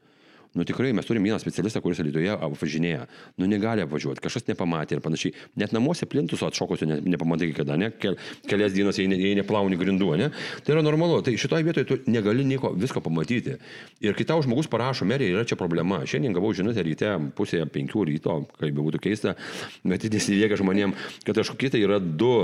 Nu 0.54 0.64
tikrai 0.64 0.92
mes 0.94 1.06
turime 1.06 1.26
vieną 1.26 1.40
specialistą, 1.42 1.80
kuris 1.82 1.99
Lietuvoje 1.99 2.34
apvažinėja. 2.46 3.08
Nu 3.42 3.49
negali 3.50 3.82
apvažiuoti, 3.82 4.23
kažkas 4.23 4.46
nepamatė 4.46 4.94
ir 4.94 5.02
panašiai. 5.02 5.34
Net 5.58 5.75
namuose 5.75 6.06
plintus 6.06 6.44
atšokusio 6.46 6.87
ne, 6.87 7.00
nepamatai 7.14 7.49
kada, 7.56 7.75
ne? 7.80 7.88
Kel, 7.99 8.14
kelias 8.46 8.75
dienas 8.76 9.00
jei, 9.00 9.08
ne, 9.11 9.18
jei 9.18 9.34
neplauni 9.38 9.78
grindų, 9.80 10.12
ne? 10.20 10.28
Tai 10.62 10.76
yra 10.76 10.84
normalu. 10.87 11.18
Tai 11.26 11.34
šitoje 11.40 11.66
vietoje 11.66 11.88
tu 11.88 11.99
negali 12.06 12.46
nieko 12.46 12.70
visko 12.78 13.02
pamatyti. 13.02 13.56
Ir 14.04 14.14
kai 14.14 14.28
tau 14.30 14.44
žmogus 14.46 14.70
parašo, 14.70 15.08
merė, 15.11 15.32
yra 15.34 15.42
čia 15.49 15.58
problema. 15.58 16.04
Šiandien 16.06 16.37
gavau 16.37 16.52
žinutę 16.54 16.87
ryte 16.87 17.16
pusėje 17.34 17.66
penkių 17.75 18.06
ryto, 18.12 18.38
kaip 18.61 18.78
būtų 18.78 19.02
keista, 19.02 19.34
bet 19.82 20.06
jis 20.06 20.30
įveikia 20.37 20.61
žmonėm, 20.62 20.94
kad 21.26 21.42
kažkokie 21.42 21.75
tai 21.75 21.82
yra 21.82 21.99
du 21.99 22.34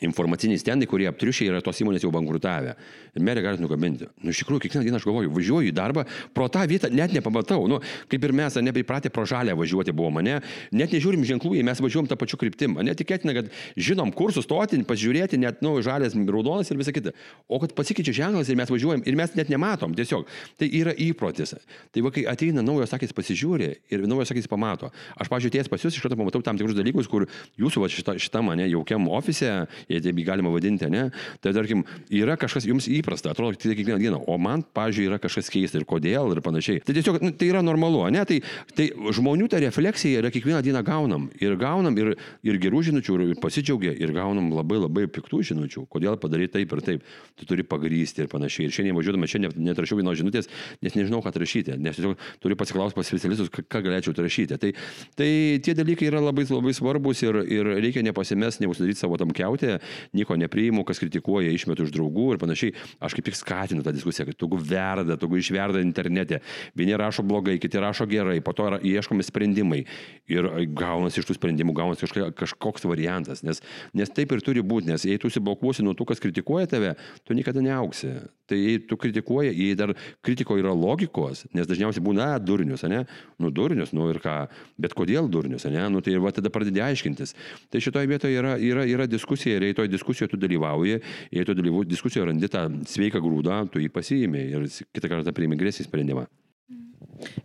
informaciniai 0.00 0.58
stendai, 0.60 0.86
kurie 0.86 1.08
aptriušiai 1.10 1.50
yra 1.50 1.60
tos 1.64 1.80
įmonės 1.82 2.04
jau 2.04 2.10
bankrutavę. 2.14 2.74
Ir 3.16 3.24
merė 3.24 3.42
gali 3.42 3.62
nukabinti. 3.62 4.06
Nu, 4.22 4.30
iš 4.30 4.42
tikrųjų, 4.42 4.62
kiekvieną 4.66 4.84
dieną 4.86 4.98
aš 5.00 5.06
galvoju, 5.08 5.32
važiuoju 5.34 5.70
į 5.70 5.74
darbą, 5.74 6.04
pro 6.36 6.46
tą 6.52 6.62
vietą 6.70 6.90
net 6.92 7.14
nepamatau. 7.16 7.64
Nu, 7.70 7.80
kaip 8.10 8.26
ir 8.28 8.34
mes, 8.36 8.58
nepripratę 8.62 9.10
pro 9.10 9.24
žalę 9.26 9.56
važiuoti 9.58 9.94
buvo 9.96 10.12
mane, 10.14 10.38
net 10.70 10.94
nežiūrim 10.94 11.24
ženklų, 11.26 11.56
jei 11.58 11.66
mes 11.66 11.82
važiuojam 11.82 12.10
tą 12.12 12.18
pačiu 12.20 12.38
kryptim. 12.38 12.76
Netikėtina, 12.84 13.34
kad 13.40 13.50
žinom, 13.80 14.12
kur 14.14 14.34
sustoti, 14.36 14.78
pažiūrėti, 14.86 15.40
net, 15.40 15.64
nu, 15.66 15.74
žalės, 15.82 16.14
raudonas 16.14 16.70
ir 16.70 16.78
visa 16.78 16.94
kita. 16.94 17.14
O 17.48 17.58
kad 17.62 17.74
pasikeičia 17.74 18.14
ženklas 18.20 18.52
ir 18.52 18.60
mes 18.60 18.70
važiuojam 18.70 19.02
ir 19.08 19.18
mes 19.18 19.34
net 19.40 19.50
nematom, 19.50 19.96
tiesiog. 19.98 20.28
Tai 20.60 20.68
yra 20.68 20.94
įprotis. 20.94 21.56
Tai 21.90 22.04
va, 22.06 22.12
kai 22.14 22.26
ateina 22.30 22.62
naujos 22.62 22.94
akis 22.94 23.16
pasižiūri 23.16 23.72
ir 23.90 24.06
naujos 24.06 24.30
akis 24.34 24.46
pamato. 24.50 24.92
Aš, 25.18 25.32
pažiūrėjęs 25.32 25.72
pas 25.72 25.82
jūs, 25.82 25.96
iš 25.96 26.04
karto 26.04 26.18
pamatau 26.20 26.44
tam 26.44 26.60
tikrus 26.60 26.76
dalykus, 26.76 27.08
kur 27.10 27.26
jūsų 27.58 27.82
va, 27.82 27.90
šita, 27.92 28.14
šita 28.20 28.44
mane 28.44 28.68
jaukiam 28.68 29.08
ofise 29.16 29.50
jei 29.88 30.02
taip 30.04 30.20
galima 30.26 30.52
vadinti, 30.52 30.88
ne? 30.90 31.08
Tai 31.44 31.52
tarkim, 31.56 31.84
yra 32.10 32.36
kažkas 32.40 32.66
jums 32.68 32.88
įprasta, 32.90 33.32
atrodo, 33.32 33.58
tai 33.60 33.76
kiekvieną 33.78 33.98
dieną, 34.02 34.20
o 34.26 34.38
man, 34.40 34.64
pažiūrėjau, 34.76 35.12
yra 35.12 35.20
kažkas 35.22 35.50
keista 35.52 35.80
ir 35.80 35.86
kodėl 35.88 36.34
ir 36.34 36.42
panašiai. 36.44 36.82
Tai 36.84 36.96
tiesiog 36.96 37.20
nu, 37.24 37.32
tai 37.38 37.50
yra 37.52 37.62
normalu, 37.64 38.04
ne? 38.14 38.24
Tai, 38.28 38.40
tai 38.76 38.88
žmonių 39.16 39.48
ta 39.52 39.60
refleksija 39.62 40.22
yra 40.22 40.32
kiekvieną 40.34 40.62
dieną 40.66 40.82
gaunam. 40.86 41.28
Ir 41.42 41.56
gaunam 41.60 41.96
ir, 42.00 42.14
ir 42.46 42.60
gerų 42.60 42.82
žinučių, 42.90 43.18
ir 43.28 43.42
pasidžiaugia, 43.42 43.94
ir 43.98 44.12
gaunam 44.16 44.50
labai 44.54 44.80
labai 44.82 45.06
piktų 45.12 45.42
žinučių. 45.52 45.86
Kodėl 45.92 46.18
padarai 46.20 46.48
taip 46.52 46.74
ir 46.76 46.84
taip. 46.84 47.06
Tu 47.38 47.46
turi 47.48 47.64
pagrysti 47.66 48.24
ir 48.24 48.30
panašiai. 48.32 48.68
Ir 48.68 48.74
šiandien 48.74 48.96
važiuodama, 48.98 49.28
šiandien 49.30 49.54
netrašiau 49.68 50.00
vienos 50.00 50.18
žinutės, 50.18 50.48
nes 50.84 50.96
nežinau, 50.98 51.20
ką 51.24 51.32
rašyti. 51.38 51.76
Nes 51.82 51.98
tiesiog 51.98 52.18
turiu 52.42 52.58
pasiklausti 52.58 52.98
pas 52.98 53.08
specialistus, 53.08 53.50
ką 53.50 53.82
galėčiau 53.84 54.16
rašyti. 54.18 54.58
Tai, 54.60 54.72
tai 55.18 55.30
tie 55.64 55.74
dalykai 55.78 56.08
yra 56.10 56.22
labai, 56.22 56.46
labai 56.50 56.74
svarbus 56.76 57.22
ir, 57.26 57.40
ir 57.46 57.72
reikia 57.78 58.02
nepasimesti, 58.06 58.64
neusidaryti 58.64 59.00
savo 59.00 59.18
tam 59.20 59.32
keutę 59.68 59.84
nieko 60.12 60.36
nepriimu, 60.36 60.84
kas 60.84 60.98
kritikuoja, 60.98 61.52
išmetu 61.52 61.86
iš 61.86 61.92
draugų 61.92 62.34
ir 62.34 62.40
panašiai. 62.40 62.74
Aš 63.00 63.16
kaip 63.16 63.28
tik 63.28 63.36
skatinu 63.36 63.84
tą 63.84 63.92
diskusiją, 63.92 64.26
kad 64.28 64.38
tu 64.38 64.48
verda, 64.48 65.16
tu 65.16 65.28
išverda 65.28 65.82
internete. 65.82 66.40
Vieni 66.74 66.96
rašo 66.96 67.22
blogai, 67.22 67.58
kiti 67.58 67.78
rašo 67.78 68.06
gerai, 68.06 68.40
po 68.40 68.52
to 68.52 68.78
ieškomi 68.82 69.24
sprendimai. 69.24 69.84
Ir 70.28 70.48
gaunasi 70.76 71.20
iš 71.20 71.28
tų 71.28 71.38
sprendimų, 71.38 71.74
gaunasi 71.76 72.08
kažkoks 72.36 72.86
variantas. 72.88 73.42
Nes, 73.42 73.62
nes 73.94 74.10
taip 74.10 74.32
ir 74.32 74.42
turi 74.44 74.62
būti, 74.62 74.88
nes 74.88 75.04
jei 75.04 75.18
tu 75.18 75.28
užsiblokuosi 75.28 75.84
nuo 75.84 75.94
tų, 75.96 76.08
kas 76.12 76.22
kritikuoja 76.22 76.68
tave, 76.70 76.94
tu 77.24 77.36
niekada 77.36 77.62
neauksi. 77.64 78.14
Tai 78.48 78.56
jei 78.56 78.78
tu 78.80 78.96
kritikuoji, 78.96 79.52
jei 79.52 79.76
dar 79.76 79.92
kritiko 80.24 80.56
yra 80.56 80.72
logikos, 80.72 81.44
nes 81.52 81.68
dažniausiai 81.68 82.04
būna 82.04 82.30
durnius, 82.40 82.86
ne? 82.88 83.02
Nu, 83.36 83.50
durnius, 83.52 83.92
nu 83.92 84.06
ir 84.08 84.22
ką, 84.24 84.36
bet 84.80 84.94
kodėl 84.96 85.28
durnius, 85.28 85.66
ne? 85.68 85.82
Nu, 85.92 86.00
tai 86.04 86.16
va 86.22 86.32
tada 86.32 86.48
pradedi 86.52 86.80
aiškintis. 86.80 87.34
Tai 87.68 87.82
šitoje 87.84 88.08
vietoje 88.08 88.38
yra, 88.40 88.54
yra, 88.56 88.86
yra 88.88 89.08
diskusija 89.10 89.57
ir 89.58 89.68
jei 89.68 89.78
toj 89.82 89.90
diskusijoje 89.92 90.32
tu 90.32 90.40
dalyvauji, 90.40 90.98
jei 91.34 91.46
tu 91.46 91.56
dalyvauji 91.58 91.92
diskusijoje 91.92 92.30
randi 92.30 92.50
tą 92.52 92.64
sveiką 92.88 93.22
grūdą, 93.24 93.62
tu 93.72 93.82
jį 93.82 93.90
pasiimi 93.94 94.44
ir 94.54 94.68
kitą 94.94 95.10
kartą 95.12 95.34
priimi 95.36 95.58
grėsį 95.60 95.88
sprendimą. 95.88 96.26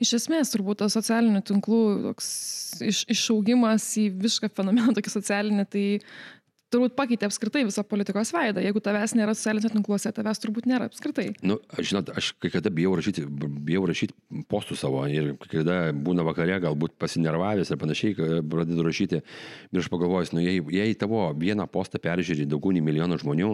Iš 0.03 0.15
esmės, 0.20 0.51
turbūt 0.53 0.84
tas 0.84 0.93
socialinių 0.93 1.41
tinklų 1.50 1.82
toks 2.08 2.27
iš, 2.86 3.03
išaugimas 3.13 3.86
į 4.01 4.08
višką 4.22 4.51
fenomeną, 4.53 4.93
tokį 4.98 5.13
socialinį, 5.13 5.65
tai 5.74 5.86
turbūt 6.74 6.96
pakeitė 6.98 7.27
apskritai 7.30 7.63
visą 7.68 7.84
politikos 7.88 8.34
veidą. 8.36 8.63
Jeigu 8.63 8.82
tavęs 8.84 9.15
nėra 9.18 9.36
socialiniuose 9.38 9.74
tinkluose, 9.74 10.12
tavęs 10.15 10.42
turbūt 10.44 10.68
nėra 10.70 10.89
apskritai. 10.89 11.30
Nu, 11.46 11.60
žinot, 11.77 12.12
aš 12.18 12.34
kai 12.42 12.51
kada 12.53 12.72
bijau 12.74 12.96
rašyti, 13.00 13.25
bijau 13.63 13.86
rašyti 13.89 14.44
postų 14.51 14.77
savo 14.80 15.03
ir 15.12 15.34
kai 15.44 15.60
kada 15.60 15.77
būna 15.94 16.25
vakare, 16.27 16.58
galbūt 16.63 16.98
pasinervavęs 17.01 17.74
ir 17.74 17.82
panašiai, 17.82 18.18
pradedu 18.50 18.86
rašyti 18.86 19.22
ir 19.22 19.82
aš 19.84 19.89
pagalvoju, 19.94 20.34
nu, 20.38 20.44
jei, 20.44 20.62
jei 20.74 20.98
tavo 21.00 21.25
vieną 21.38 21.68
postą 21.72 22.01
peržiūri 22.03 22.48
daugiau 22.50 22.74
nei 22.75 22.84
milijoną 22.86 23.20
žmonių, 23.22 23.51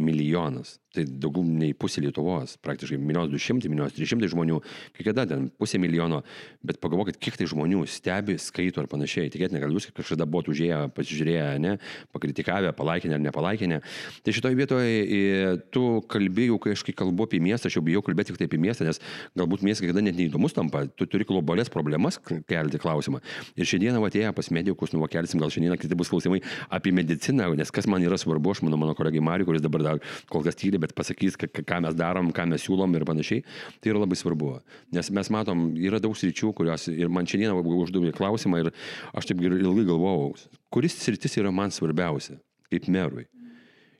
milijonas, 0.00 0.78
tai 0.94 1.04
daugiau 1.08 1.44
nei 1.46 1.74
pusė 1.76 2.04
Lietuvos, 2.04 2.56
praktiškai 2.64 2.98
milijonas 3.00 3.32
du 3.32 3.40
šimtai, 3.40 3.70
milijonas 3.72 3.96
trys 3.96 4.10
šimtai 4.12 4.30
žmonių, 4.32 4.60
kai 4.96 5.06
kada 5.08 5.26
ten 5.30 5.48
pusė 5.58 5.80
milijono, 5.82 6.22
bet 6.64 6.80
pagalvokit, 6.82 7.18
kiek 7.22 7.38
tai 7.40 7.48
žmonių 7.50 7.84
stebi, 7.90 8.38
skaito 8.40 8.82
ir 8.82 8.90
panašiai. 8.90 9.32
Tikėtina, 9.34 9.62
gal 9.62 9.74
jūs 9.74 9.90
kažkada 9.94 10.26
buvote 10.30 10.52
užėję, 10.54 10.80
pasižiūrėję, 10.94 11.46
ne, 11.64 11.76
pakritikavę 12.14 12.53
komentavę, 12.54 12.72
palaikinę 12.72 13.14
ar 13.14 13.20
nepalaikinę. 13.20 13.80
Tai 14.22 14.32
šitoje 14.32 14.54
vietoje 14.56 15.58
tu 15.70 16.02
kalbėjau, 16.08 16.58
kai 16.58 16.72
aš 16.72 16.84
kai 16.84 16.92
kalbu 16.94 17.26
apie 17.26 17.40
miestą, 17.40 17.68
aš 17.68 17.78
jau 17.78 17.82
bijau 17.82 18.02
kalbėti 18.02 18.32
tik 18.32 18.38
tai 18.38 18.46
apie 18.46 18.58
miestą, 18.58 18.84
nes 18.84 19.00
galbūt 19.36 19.62
miestas 19.62 19.86
kada 19.86 20.02
net 20.02 20.16
neįdomus 20.16 20.54
tampa, 20.54 20.86
tu 20.86 21.06
turi 21.06 21.24
globales 21.24 21.68
problemas 21.68 22.18
kelti 22.48 22.78
klausimą. 22.78 23.20
Ir 23.56 23.66
šiandieną 23.66 24.02
atėję 24.06 24.32
pas 24.34 24.50
medikus, 24.50 24.92
nu, 24.92 25.02
kelsim, 25.06 25.40
gal 25.40 25.50
šiandieną 25.50 25.78
kiti 25.78 25.94
bus 25.94 26.10
klausimai 26.10 26.40
apie 26.70 26.92
mediciną, 26.92 27.54
nes 27.54 27.70
kas 27.70 27.86
man 27.86 28.02
yra 28.02 28.18
svarbu, 28.18 28.54
aš 28.54 28.62
manau, 28.64 28.78
mano 28.78 28.94
kolegai 28.94 29.22
Mariu, 29.24 29.46
kuris 29.46 29.62
dabar 29.62 29.82
dar 29.82 30.02
kol 30.30 30.44
kas 30.44 30.56
tyli, 30.56 30.78
bet 30.78 30.94
pasakys, 30.94 31.36
ką 31.36 31.80
mes 31.84 31.94
darom, 31.98 32.32
ką 32.32 32.48
mes 32.50 32.62
siūlom 32.64 32.94
ir 32.94 33.06
panašiai, 33.08 33.44
tai 33.80 33.92
yra 33.92 34.04
labai 34.04 34.18
svarbu. 34.18 34.58
Nes 34.94 35.10
mes 35.10 35.30
matom, 35.30 35.70
yra 35.78 36.00
daug 36.02 36.16
sričių, 36.16 36.52
kurios 36.56 36.88
ir 36.92 37.12
man 37.12 37.28
šiandieną 37.28 37.60
uždavė 37.84 38.14
klausimą 38.16 38.64
ir 38.64 38.72
aš 39.14 39.30
taip 39.30 39.42
ilgai 39.44 39.86
galvojau, 39.88 40.34
kuris 40.74 40.98
sritis 40.98 41.38
yra 41.38 41.54
man 41.54 41.70
svarbiausia 41.70 42.40
kaip 42.72 42.90
merui. 42.90 43.28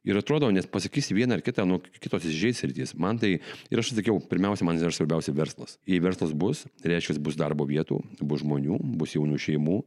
Ir 0.04 0.18
atrodo, 0.20 0.50
nes 0.52 0.66
pasakysi 0.68 1.14
vieną 1.16 1.38
ar 1.38 1.42
kitą, 1.44 1.64
nu, 1.64 1.78
kitos 1.80 2.26
įžeis 2.28 2.58
rytis. 2.66 2.90
Man 3.00 3.16
tai, 3.16 3.38
ir 3.72 3.80
aš 3.80 3.94
sakiau, 3.94 4.18
pirmiausia, 4.28 4.66
man 4.68 4.76
yra 4.76 4.92
svarbiausia 4.92 5.32
verslas. 5.32 5.78
Jei 5.88 6.02
verslas 6.04 6.34
bus, 6.36 6.66
reiškia, 6.84 7.16
bus 7.24 7.38
darbo 7.40 7.64
vietų, 7.64 8.02
bus 8.20 8.42
žmonių, 8.42 8.82
bus 9.00 9.14
jaunų 9.16 9.40
šeimų, 9.40 9.78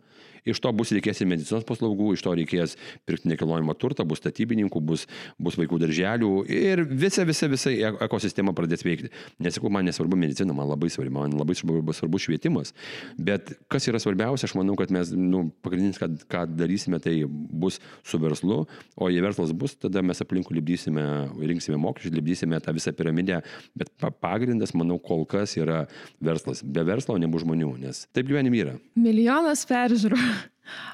Iš 0.48 0.62
to 0.63 0.72
bus 0.75 0.94
reikės 0.96 1.22
ir 1.22 1.30
medicinos 1.30 1.66
paslaugų, 1.68 2.13
iš 2.16 2.24
to 2.25 2.34
reikės 2.38 2.75
pirkti 3.08 3.32
nekilnojamą 3.32 3.75
turtą, 3.80 4.06
bus 4.08 4.22
statybininkų, 4.24 4.82
bus, 4.84 5.06
bus 5.42 5.58
vaikų 5.60 5.80
darželių 5.84 6.32
ir 6.54 6.84
visa, 6.88 7.25
visa, 7.27 7.50
visa 7.51 7.74
e, 7.74 7.92
ekosistema 8.06 8.54
pradės 8.58 8.86
veikti. 8.88 9.12
Nesakau, 9.44 9.72
man 9.74 9.88
nesvarbu 9.88 10.20
medicina, 10.20 10.56
man 10.58 10.70
labai 10.72 10.89
svarbu, 10.94 11.13
man 11.18 11.36
labai 11.38 11.58
svarbu, 11.58 11.96
svarbu 11.96 12.22
švietimas. 12.22 12.74
Bet 13.18 13.54
kas 13.72 13.88
yra 13.92 14.01
svarbiausia, 14.01 14.48
aš 14.50 14.56
manau, 14.60 14.77
kad 14.80 14.94
mes, 14.94 15.12
nu, 15.16 15.48
pagrindinis, 15.66 16.00
kad, 16.01 16.16
ką 16.32 16.46
darysime, 16.58 17.01
tai 17.04 17.16
bus 17.27 17.82
su 18.08 18.20
verslu, 18.22 18.63
o 18.96 19.12
jei 19.12 19.24
verslas 19.24 19.54
bus, 19.58 19.75
tada 19.80 20.04
mes 20.06 20.22
aplinkų 20.24 20.58
libdysime, 20.58 21.06
rinksime 21.51 21.80
mokesčius, 21.82 22.16
libdysime 22.16 22.60
tą 22.63 22.74
visą 22.77 22.94
piramidę, 22.98 23.42
bet 23.77 23.92
pagrindas, 24.22 24.74
manau, 24.77 25.00
kol 25.04 25.25
kas 25.30 25.58
yra 25.60 25.86
verslas. 26.24 26.63
Be 26.63 26.84
verslo 26.88 27.18
nebus 27.22 27.46
žmonių, 27.46 27.74
nes 27.82 28.06
taip 28.16 28.30
gyvenime 28.30 28.62
yra. 28.63 28.77
Milijonas 29.00 29.66
peržiūrų. 29.70 30.20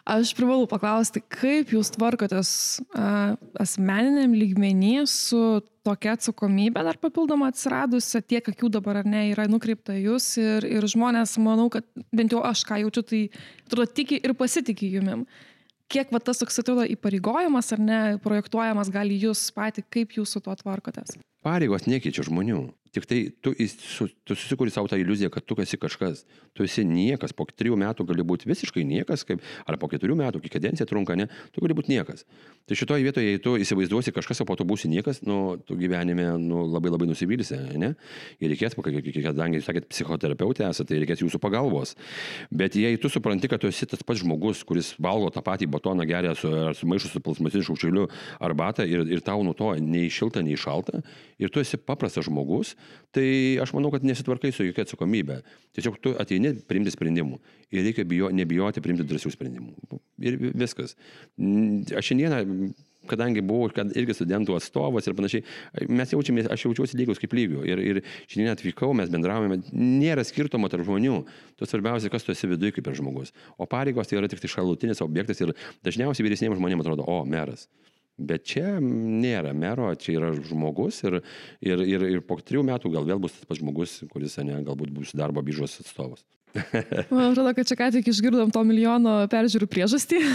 Aš 0.09 0.33
privalau 0.37 0.67
paklausti, 0.69 1.21
kaip 1.21 1.73
jūs 1.73 1.93
tvarkotės 1.95 2.49
uh, 2.93 3.35
asmeniniam 3.61 4.35
lygmenį 4.37 5.05
su 5.09 5.39
tokia 5.83 6.15
atsakomybė 6.17 6.83
dar 6.87 6.99
papildoma 7.01 7.49
atsiradusi, 7.51 8.21
tiek 8.23 8.47
akių 8.53 8.71
dabar 8.77 9.01
ar 9.01 9.09
ne 9.09 9.25
yra 9.31 9.47
nukreipta 9.51 9.95
jūs 9.97 10.29
ir, 10.41 10.67
ir 10.67 10.87
žmonės, 10.89 11.35
manau, 11.43 11.67
kad 11.73 11.87
bent 12.15 12.35
jau 12.35 12.43
aš 12.47 12.63
ką 12.69 12.79
jaučiu, 12.85 13.03
tai 13.07 13.21
atrodo 13.65 13.89
tiki 13.99 14.21
ir 14.23 14.35
pasitikė 14.39 14.93
jumim. 14.97 15.27
Kiek 15.91 16.13
va, 16.15 16.21
tas 16.23 16.39
toks 16.39 16.61
atrodo 16.63 16.87
įpareigojimas 16.95 17.75
ar 17.75 17.83
ne, 17.83 18.01
projektuojamas 18.23 18.89
gali 18.93 19.19
jūs 19.25 19.49
pati, 19.55 19.83
kaip 19.83 20.15
jūs 20.17 20.37
su 20.37 20.41
tuo 20.43 20.55
tvarkotės? 20.57 21.19
Pareigos 21.43 21.89
nekeičia 21.89 22.25
žmonių. 22.29 22.69
Tik 22.93 23.07
tai 23.09 23.19
tu, 23.41 23.51
tu 23.57 24.35
susikuri 24.37 24.69
savo 24.69 24.85
tą 24.85 24.99
iliuziją, 25.01 25.31
kad 25.33 25.45
tu 25.49 25.57
esi 25.57 25.79
kažkas. 25.81 26.27
Tu 26.53 26.67
esi 26.67 26.83
niekas. 26.85 27.33
Po 27.33 27.47
trijų 27.49 27.73
metų 27.81 28.05
gali 28.05 28.21
būti 28.21 28.45
visiškai 28.45 28.83
niekas, 28.85 29.23
kaip, 29.25 29.41
ar 29.65 29.79
po 29.81 29.89
keturių 29.89 30.13
metų, 30.19 30.43
kai 30.43 30.51
kadencija 30.53 30.85
trunka, 30.85 31.17
ne, 31.17 31.25
tu 31.55 31.63
gali 31.63 31.73
būti 31.73 31.89
niekas. 31.89 32.21
Tai 32.69 32.77
šitoje 32.77 33.03
vietoje, 33.07 33.31
jei 33.31 33.41
tu 33.41 33.55
įsivaizduosi 33.57 34.13
kažkas, 34.13 34.43
o 34.43 34.45
po 34.45 34.53
to 34.59 34.67
būsi 34.69 34.91
niekas, 34.91 35.23
nu, 35.25 35.57
tu 35.65 35.75
gyvenime 35.79 36.29
nu, 36.37 36.67
labai 36.69 36.93
labai 36.93 37.09
nusivylysi, 37.09 37.57
ne? 37.81 37.95
Ir 38.37 38.53
reikės, 38.53 38.77
kadangi 38.77 39.57
jūs 39.57 39.65
sakėt, 39.71 39.89
psichoterapeutė 39.89 40.67
esate, 40.69 40.93
tai 40.93 41.01
reikės 41.01 41.25
jūsų 41.25 41.41
pagalbos. 41.41 41.95
Bet 42.53 42.77
jei 42.77 43.01
tu 43.01 43.09
supranti, 43.09 43.49
kad 43.49 43.65
tu 43.65 43.73
esi 43.73 43.89
tas 43.89 44.05
pats 44.05 44.21
žmogus, 44.21 44.61
kuris 44.69 44.93
valgo 45.01 45.33
tą 45.33 45.41
patį 45.41 45.71
batoną 45.73 46.05
geria 46.05 46.37
su, 46.37 46.53
su 46.77 46.87
maišu 46.87 47.09
su 47.09 47.25
plasmasiniu 47.25 47.65
šaukšteliu 47.71 48.05
arbatą 48.37 48.85
ir, 48.85 49.07
ir 49.09 49.25
tau 49.25 49.41
nuo 49.41 49.57
to 49.57 49.73
nei 49.81 50.13
šilta, 50.13 50.45
nei 50.45 50.55
šalta, 50.59 51.01
ir 51.41 51.51
tu 51.53 51.61
esi 51.63 51.79
paprastas 51.79 52.27
žmogus, 52.27 52.75
tai 53.15 53.25
aš 53.63 53.73
manau, 53.75 53.91
kad 53.93 54.05
nesitvarkai 54.05 54.53
su 54.53 54.67
jokia 54.67 54.85
atsakomybė. 54.87 55.41
Tiesiog 55.77 55.99
tu 56.03 56.15
ateini 56.21 56.55
priimti 56.69 56.93
sprendimų 56.93 57.39
ir 57.73 57.85
reikia 57.87 58.07
bijo, 58.07 58.31
nebijoti 58.35 58.83
priimti 58.83 59.07
drąsių 59.09 59.33
sprendimų. 59.33 59.99
Ir 60.23 60.39
viskas. 60.53 60.97
Aš 61.37 62.11
šiandieną 62.11 62.43
kadangi 63.09 63.43
buvau 63.43 63.69
kad 63.73 63.91
irgi 63.97 64.15
studentų 64.15 64.55
atstovas 64.57 65.07
ir 65.07 65.15
panašiai, 65.17 65.43
mes 65.91 66.13
jaučiamės, 66.13 66.49
aš 66.53 66.67
jaučiuosi 66.67 66.99
lygus 66.99 67.21
kaip 67.21 67.35
lygių. 67.35 67.63
Ir, 67.67 67.81
ir 67.83 68.01
šiandien 68.31 68.53
atvykau, 68.53 68.93
mes 68.97 69.11
bendravome, 69.13 69.59
nėra 69.73 70.25
skirtumo 70.27 70.69
tarp 70.71 70.87
žmonių. 70.87 71.21
Tu 71.59 71.69
svarbiausia, 71.69 72.11
kas 72.13 72.25
tu 72.25 72.33
esi 72.35 72.49
viduje 72.51 72.75
kaip 72.77 72.89
ir 72.89 72.99
žmogus. 72.99 73.33
O 73.57 73.67
pareigos 73.69 74.09
tai 74.09 74.21
yra 74.21 74.31
tik 74.31 74.43
tai 74.43 74.51
šalutinis 74.51 75.03
objektas 75.05 75.43
ir 75.43 75.55
dažniausiai 75.85 76.27
vyresniems 76.27 76.59
žmonėms 76.59 76.85
atrodo, 76.85 77.07
o, 77.07 77.23
meras. 77.27 77.67
Bet 78.13 78.45
čia 78.45 78.77
nėra 78.77 79.55
mero, 79.57 79.87
čia 79.97 80.19
yra 80.19 80.29
žmogus 80.37 81.01
ir, 81.01 81.17
ir, 81.65 81.81
ir, 81.81 82.05
ir 82.13 82.21
po 82.21 82.37
trijų 82.37 82.61
metų 82.67 82.91
gal 82.93 83.07
vėl 83.09 83.23
bus 83.23 83.33
tas 83.33 83.49
pats 83.49 83.61
žmogus, 83.63 83.95
kuris 84.13 84.37
ne, 84.45 84.59
galbūt 84.61 84.93
bus 84.93 85.15
darbo 85.17 85.41
biržos 85.41 85.79
atstovas. 85.81 86.21
Man 87.09 87.31
atrodo, 87.31 87.55
kad 87.57 87.65
čia 87.65 87.77
ką 87.79 87.89
tik 87.95 88.11
išgirdom 88.13 88.53
to 88.53 88.61
milijono 88.69 89.23
peržiūrų 89.33 89.69
priežastį. 89.71 90.21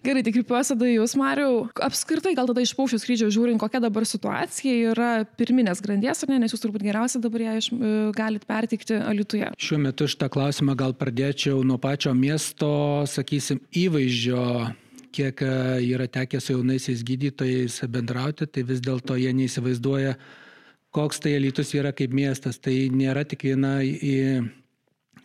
Gerai, 0.00 0.22
tai 0.24 0.32
kreipiuosi 0.32 0.72
tada 0.72 0.88
jūs, 0.88 1.12
Mariu. 1.20 1.66
Apskritai, 1.84 2.32
gal 2.34 2.48
tada 2.48 2.62
iš 2.64 2.72
paukščio 2.74 2.98
skrydžio 3.02 3.26
žiūrint, 3.36 3.60
kokia 3.60 3.82
dabar 3.84 4.06
situacija 4.08 4.94
yra 4.94 5.08
pirminės 5.36 5.82
grandies, 5.84 6.24
ar 6.24 6.32
ne, 6.32 6.38
nes 6.40 6.54
jūs 6.54 6.62
turbūt 6.64 6.86
geriausiai 6.86 7.20
dabar 7.20 7.44
ją 7.44 7.56
iš, 7.60 7.68
e, 7.68 7.90
galite 8.16 8.48
pertikti 8.48 8.96
Alituje. 8.96 9.50
Šiuo 9.60 9.82
metu 9.84 10.08
šitą 10.08 10.30
klausimą 10.32 10.72
gal 10.80 10.96
pradėčiau 10.96 11.60
nuo 11.68 11.76
pačio 11.78 12.14
miesto, 12.16 12.70
sakysim, 13.12 13.60
įvaizdžio 13.76 14.40
kiek 15.12 15.42
e, 15.42 15.50
yra 15.90 16.06
tekę 16.10 16.40
su 16.40 16.56
jaunaisiais 16.56 17.04
gydytojais 17.06 17.80
bendrauti, 17.90 18.46
tai 18.46 18.64
vis 18.68 18.82
dėlto 18.84 19.18
jie 19.20 19.32
neįsivaizduoja, 19.36 20.16
koks 20.94 21.22
tai 21.22 21.36
elitus 21.38 21.74
yra 21.74 21.92
kaip 21.96 22.14
miestas. 22.14 22.58
Tai 22.62 22.74
nėra 22.94 23.26
tik 23.28 23.46
viena 23.46 23.78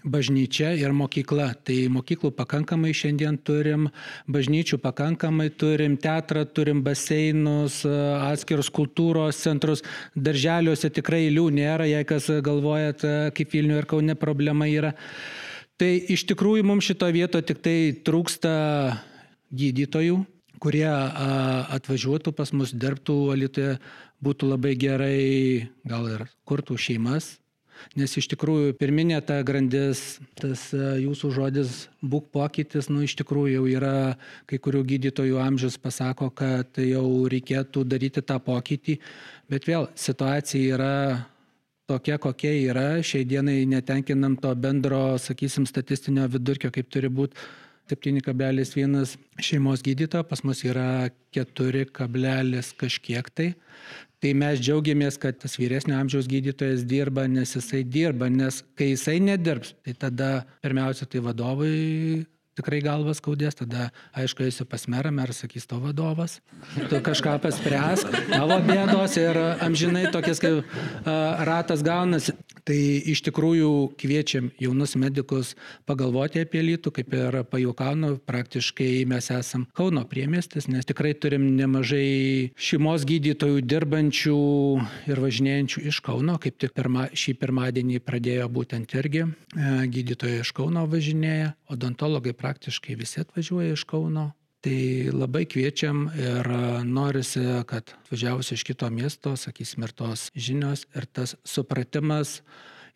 bažnyčia 0.05 0.73
ir 0.77 0.93
mokykla. 0.95 1.49
Tai 1.65 1.77
mokyklų 1.95 2.31
pakankamai 2.37 2.93
šiandien 2.95 3.37
turim, 3.45 3.87
bažnyčių 4.31 4.79
pakankamai 4.83 5.49
turim, 5.57 5.97
teatrą 6.01 6.45
turim, 6.45 6.83
baseinus, 6.85 7.81
atskirus 7.85 8.69
kultūros 8.73 9.41
centrus, 9.41 9.83
darželiuose 10.15 10.91
tikrai 10.93 11.25
eilių 11.29 11.49
nėra, 11.57 11.89
jei 11.89 12.05
kas 12.07 12.29
galvojat, 12.45 13.05
kaip 13.35 13.57
Vilniuje 13.57 13.83
ir 13.83 13.89
Kaune 13.89 14.15
problema 14.19 14.69
yra. 14.69 14.93
Tai 15.75 15.89
iš 15.91 16.23
tikrųjų 16.29 16.63
mums 16.63 16.87
šito 16.87 17.09
vieto 17.11 17.41
tik 17.43 17.59
tai 17.65 17.77
trūksta 18.05 18.51
gydytojų, 19.61 20.19
kurie 20.63 20.87
atvažiuotų 20.87 22.35
pas 22.35 22.51
mus, 22.55 22.73
dirbtų 22.75 23.17
Alitoje, 23.35 23.79
būtų 24.23 24.53
labai 24.53 24.75
gerai, 24.79 25.71
gal 25.87 26.07
ir 26.11 26.27
kurtų 26.47 26.79
šeimas, 26.79 27.35
Nes 27.95 28.15
iš 28.17 28.27
tikrųjų 28.31 28.73
pirminė 28.79 29.19
ta 29.25 29.37
grandis, 29.45 30.17
tas 30.39 30.67
jūsų 30.73 31.31
žodis 31.35 31.85
būk 32.03 32.31
pokytis, 32.33 32.89
nu 32.91 33.03
iš 33.05 33.15
tikrųjų 33.19 33.59
jau 33.59 33.65
yra, 33.69 33.95
kai 34.49 34.59
kurių 34.63 34.83
gydytojų 34.91 35.39
amžius 35.43 35.77
pasako, 35.81 36.31
kad 36.33 36.79
jau 36.81 37.05
reikėtų 37.31 37.85
daryti 37.87 38.23
tą 38.25 38.39
pokytį, 38.43 38.97
bet 39.51 39.67
vėl 39.69 39.89
situacija 39.99 40.77
yra 40.77 40.95
tokia, 41.89 42.17
kokia 42.21 42.55
yra, 42.71 42.87
šiai 43.05 43.27
dienai 43.29 43.59
netenkinam 43.69 44.39
to 44.41 44.55
bendro, 44.57 45.19
sakysim, 45.21 45.67
statistinio 45.69 46.25
vidurkio, 46.31 46.73
kaip 46.73 46.89
turi 46.89 47.11
būti 47.11 47.37
7,1 47.91 49.17
šeimos 49.41 49.83
gydytojo, 49.85 50.25
pas 50.25 50.41
mus 50.43 50.63
yra 50.65 51.09
4, 51.35 51.85
kažkiek 52.79 53.29
tai. 53.29 53.53
Tai 54.23 54.31
mes 54.33 54.61
džiaugiamės, 54.61 55.19
kad 55.21 55.37
tas 55.37 55.57
vyresnio 55.59 55.97
amžiaus 55.99 56.29
gydytojas 56.31 56.85
dirba, 56.89 57.27
nes 57.29 57.51
jisai 57.57 57.83
dirba, 57.83 58.29
nes 58.31 58.63
kai 58.79 58.93
jisai 58.93 59.19
nedirbs, 59.21 59.75
tai 59.85 59.93
tada 60.05 60.29
pirmiausia 60.65 61.05
tai 61.05 61.21
vadovai 61.21 62.25
tikrai 62.57 62.81
galvas 62.85 63.19
skaudės, 63.21 63.57
tada 63.59 63.89
aišku, 64.17 64.45
eisiu 64.47 64.67
pas 64.69 64.87
merą, 64.91 65.11
meras 65.15 65.41
sakys, 65.43 65.67
to 65.69 65.79
vadovas, 65.83 66.39
tu 66.89 66.99
kažką 67.03 67.37
paspręsk, 67.43 68.11
tavo 68.31 68.59
bėdos 68.65 69.17
ir 69.19 69.39
amžinai 69.65 70.07
tokias 70.13 70.41
kaip 70.43 70.61
uh, 70.61 71.45
ratas 71.47 71.83
gaunasi. 71.85 72.35
Tai 72.65 72.77
iš 73.11 73.21
tikrųjų 73.27 73.71
kviečiam 74.01 74.47
jaunus 74.57 74.95
medikus 74.97 75.51
pagalvoti 75.85 76.41
apie 76.41 76.63
lytų, 76.65 76.95
kaip 76.95 77.11
ir 77.13 77.37
pajukaunu, 77.51 78.15
praktiškai 78.25 79.03
mes 79.09 79.29
esam 79.29 79.67
Kauno 79.77 80.01
priemestis, 80.09 80.65
nes 80.71 80.87
tikrai 80.89 81.13
turim 81.13 81.51
nemažai 81.59 82.55
šeimos 82.57 83.05
gydytojų 83.05 83.61
dirbančių 83.69 84.39
ir 85.11 85.21
važinėjančių 85.21 85.85
iš 85.91 86.01
Kauno, 86.05 86.39
kaip 86.41 86.57
tik 86.63 86.73
pirma, 86.73 87.05
šį 87.13 87.35
pirmadienį 87.43 88.01
pradėjo 88.01 88.49
būtent 88.57 88.97
irgi 88.97 89.27
gydytojai 89.53 90.41
iš 90.41 90.55
Kauno 90.57 90.87
važinėja, 90.89 91.53
odontologai 91.69 92.33
praktiškai 92.33 92.95
visi 92.95 93.21
atvažiuoja 93.21 93.73
iš 93.73 93.83
Kauno. 93.89 94.31
Tai 94.65 94.77
labai 95.13 95.43
kviečiam 95.45 96.07
ir 96.17 96.47
norisi, 96.89 97.43
kad 97.69 97.91
atvažiavus 97.99 98.49
iš 98.55 98.63
kito 98.65 98.89
miesto, 98.89 99.35
sakysim, 99.37 99.85
ir 99.85 99.93
tos 99.93 100.31
žinios, 100.33 100.87
ir 100.97 101.05
tas 101.05 101.35
supratimas 101.45 102.39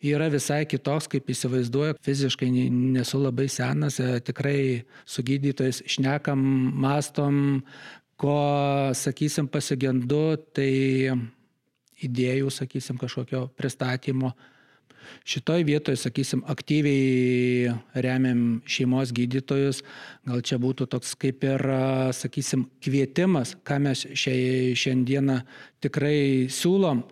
yra 0.02 0.26
visai 0.32 0.64
kitoks, 0.66 1.06
kaip 1.12 1.30
įsivaizduoju. 1.30 1.98
Fiziškai 2.02 2.48
nesu 2.50 3.20
labai 3.22 3.46
senas, 3.52 4.00
e, 4.00 4.18
tikrai 4.24 4.82
su 5.04 5.22
gydytojais 5.22 5.82
šnekam, 5.86 6.40
mastom, 6.80 7.62
ko, 8.18 8.36
sakysim, 8.96 9.46
pasigendu, 9.48 10.36
tai 10.56 11.12
idėjų, 12.00 12.50
sakysim, 12.50 12.98
kažkokio 13.00 13.46
pristatymo 13.56 14.32
Šitoj 15.28 15.64
vietoje, 15.68 15.98
sakysim, 16.00 16.42
aktyviai 16.50 17.74
remiam 17.94 18.60
šeimos 18.68 19.12
gydytojus. 19.16 19.82
Gal 20.28 20.42
čia 20.46 20.58
būtų 20.62 20.88
toks 20.90 21.14
kaip 21.20 21.44
ir, 21.46 21.64
sakysim, 22.16 22.66
kvietimas, 22.82 23.54
ką 23.66 23.80
mes 23.84 24.06
šiai, 24.08 24.74
šiandieną 24.78 25.40
tikrai 25.84 26.48
siūlom. 26.52 27.04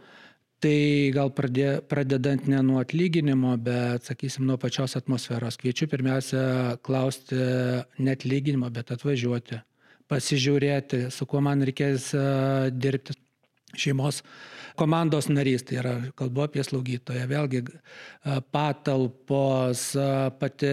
Tai 0.59 0.75
gal 1.15 1.31
pradė, 1.31 1.69
pradedant 1.87 2.49
ne 2.51 2.59
nuo 2.67 2.81
atlyginimo, 2.83 3.53
bet, 3.63 4.09
sakysim, 4.11 4.43
nuo 4.49 4.57
pačios 4.59 4.97
atmosferos. 4.99 5.55
Kviečiu 5.61 5.87
pirmiausia 5.87 6.41
klausti 6.83 7.39
ne 8.03 8.17
atlyginimo, 8.17 8.67
bet 8.75 8.91
atvažiuoti, 8.97 9.61
pasižiūrėti, 10.11 11.05
su 11.15 11.29
kuo 11.31 11.45
man 11.47 11.63
reikės 11.63 12.11
dirbti 12.75 13.15
šeimos 13.77 14.23
komandos 14.79 15.29
narys, 15.29 15.65
tai 15.67 15.81
yra 15.83 15.95
kalbu 16.17 16.47
apie 16.47 16.65
slaugytoją, 16.65 17.27
vėlgi 17.29 17.65
patalpos, 18.55 19.91
pati 20.39 20.73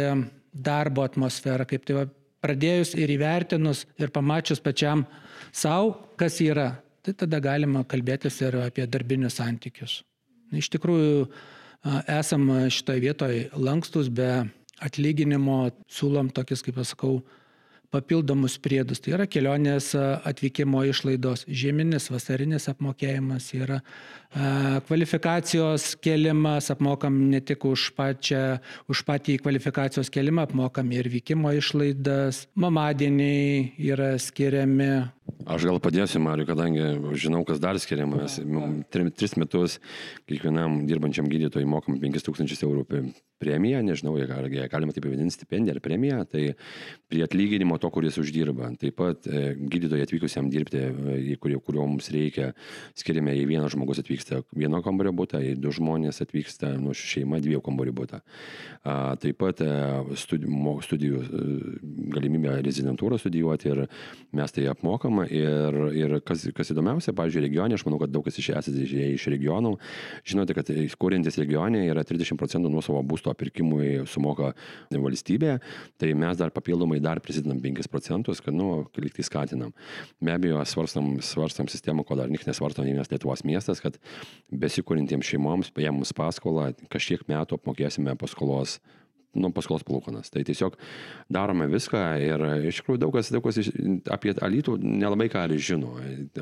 darbo 0.56 1.04
atmosfera, 1.04 1.66
kaip 1.68 1.84
tai 1.88 1.98
va, 1.98 2.06
pradėjus 2.46 2.94
ir 3.00 3.12
įvertinus 3.16 3.84
ir 4.00 4.14
pamačius 4.14 4.62
pačiam 4.64 5.04
savo, 5.52 5.96
kas 6.20 6.38
yra, 6.46 6.70
tai 7.04 7.16
tada 7.18 7.42
galima 7.44 7.84
kalbėtis 7.90 8.38
ir 8.46 8.60
apie 8.64 8.86
darbinius 8.88 9.40
santykius. 9.42 10.00
Iš 10.56 10.70
tikrųjų, 10.78 11.26
esam 12.12 12.48
šitoje 12.72 13.02
vietoje 13.02 13.42
lankstus, 13.58 14.12
be 14.14 14.46
atlyginimo 14.86 15.72
siūlom 15.92 16.30
tokius, 16.36 16.64
kaip 16.66 16.80
aš 16.82 16.94
sakau, 16.94 17.20
papildomus 17.96 18.60
priedus. 18.60 19.02
Tai 19.04 19.16
yra 19.18 19.30
kelionės 19.32 19.94
atvykimo 19.96 20.84
išlaidos, 20.92 21.46
žieminis, 21.48 22.12
vasarinis 22.12 22.68
apmokėjimas, 22.72 23.50
yra 23.56 23.82
kvalifikacijos 24.88 25.96
kelimas, 26.04 26.68
apmokam 26.74 27.18
ne 27.32 27.40
tik 27.40 27.64
už, 27.66 27.90
pačią, 27.96 28.60
už 28.92 29.04
patį 29.08 29.38
kvalifikacijos 29.40 30.12
kelimą, 30.12 30.44
apmokam 30.50 30.92
ir 30.92 31.08
vykimo 31.12 31.54
išlaidas, 31.56 32.46
mamadieniai 32.60 33.72
yra 33.80 34.16
skiriami. 34.20 34.92
Aš 35.46 35.66
gal 35.70 35.80
padėsiu, 35.82 36.20
Mariu, 36.22 36.46
kadangi 36.48 36.84
žinau, 37.22 37.44
kas 37.48 37.62
dar 37.64 37.80
skiriamas. 37.82 38.38
Tris 38.92 39.36
metus 39.40 39.80
kiekvienam 40.28 40.84
dirbančiam 40.90 41.30
gydytojui 41.32 41.70
mokam 41.70 41.98
5000 42.02 42.66
eurų 42.66 42.84
premiją, 43.42 43.82
nežinau, 43.86 44.16
ar 44.18 44.48
galima 44.50 44.94
taip 44.96 45.06
vadinti 45.06 45.36
stipendiją 45.36 45.76
ar 45.76 45.82
premiją, 45.84 46.22
tai 46.30 46.44
prie 47.12 47.24
atlyginimo 47.26 47.78
to, 47.82 47.92
kuris 47.94 48.18
uždirba. 48.22 48.72
Taip 48.82 48.98
pat 48.98 49.28
e, 49.28 49.54
gydytojai 49.60 50.06
atvykusiam 50.08 50.50
dirbti, 50.54 50.82
e, 50.82 51.38
kurio, 51.42 51.60
kurio 51.66 51.86
mums 51.86 52.10
reikia, 52.14 52.54
skiriame, 52.98 53.36
jei 53.36 53.46
vienas 53.50 53.76
žmogus 53.76 54.02
atvyksta 54.02 54.25
vieno 54.56 54.82
kambario 54.86 55.14
būtą, 55.16 55.42
jei 55.44 55.58
du 55.60 55.72
žmonės 55.76 56.22
atvyksta 56.26 56.74
nu, 56.82 56.94
šeima 56.96 57.40
dviejų 57.44 57.62
kambarių 57.66 57.94
būtą. 57.96 58.22
Taip 59.22 59.40
pat 59.42 59.62
e, 59.66 59.70
studijų, 60.20 60.74
studijų 60.86 61.22
galimybę 62.16 62.58
rezidentūrą 62.66 63.20
studijuoti 63.22 63.72
ir 63.72 63.84
mes 64.36 64.56
tai 64.56 64.68
apmokam. 64.72 65.24
Ir, 65.26 65.80
ir 65.98 66.18
kas, 66.26 66.46
kas 66.56 66.72
įdomiausia, 66.74 67.16
pavyzdžiui, 67.18 67.46
regione, 67.48 67.78
aš 67.78 67.86
manau, 67.88 68.00
kad 68.02 68.14
daug 68.14 68.26
kas 68.28 68.38
iš 68.42 68.52
esate 68.60 68.86
iš 68.86 69.28
regionų, 69.34 69.76
žinote, 70.28 70.56
kad 70.58 70.70
kūrintis 71.02 71.40
regione 71.42 71.86
yra 71.90 72.06
30 72.06 72.40
procentų 72.40 72.72
nuo 72.72 72.84
savo 72.86 73.02
būsto 73.06 73.34
pirkimui 73.38 74.06
sumoka 74.10 74.54
valstybė, 74.92 75.58
tai 76.02 76.14
mes 76.18 76.38
dar 76.40 76.54
papildomai 76.56 77.02
dar 77.04 77.22
prisidedam 77.24 77.60
5 77.64 77.90
procentus, 77.92 78.42
kad, 78.44 78.56
nu, 78.56 78.86
liktai 79.02 79.26
skatinam. 79.26 79.74
Be 80.24 80.36
abejo, 80.36 80.62
svarstam, 80.70 81.16
svarstam 81.26 81.70
sistemą, 81.72 82.06
ko 82.08 82.18
dar 82.20 82.32
nik 82.32 82.46
nesvarsto 82.48 82.86
nei 82.86 82.96
mes 82.98 83.12
Lietuvos 83.12 83.46
miestas, 83.48 83.82
kad 83.84 83.98
besikūrintiems 84.52 85.28
šeimoms, 85.28 85.72
paėmus 85.76 86.14
paskolą, 86.16 86.72
kažkiek 86.94 87.26
metų 87.32 87.60
apmokėsime 87.60 88.16
paskolos 88.20 88.80
nu, 89.36 89.52
paskolos 89.56 89.86
palūkanas. 89.88 90.32
Tai 90.34 90.44
tiesiog 90.48 90.78
darome 91.32 91.68
viską 91.72 92.04
ir 92.24 92.46
iš 92.72 92.82
tikrųjų 92.82 93.02
daug 93.06 93.16
kas, 93.16 93.32
daug 93.34 93.46
kas 93.46 93.60
apie 94.14 94.36
Alytų 94.46 94.78
nelabai 94.82 95.28
ką 95.32 95.46
ir 95.50 95.62
žino. 95.62 95.96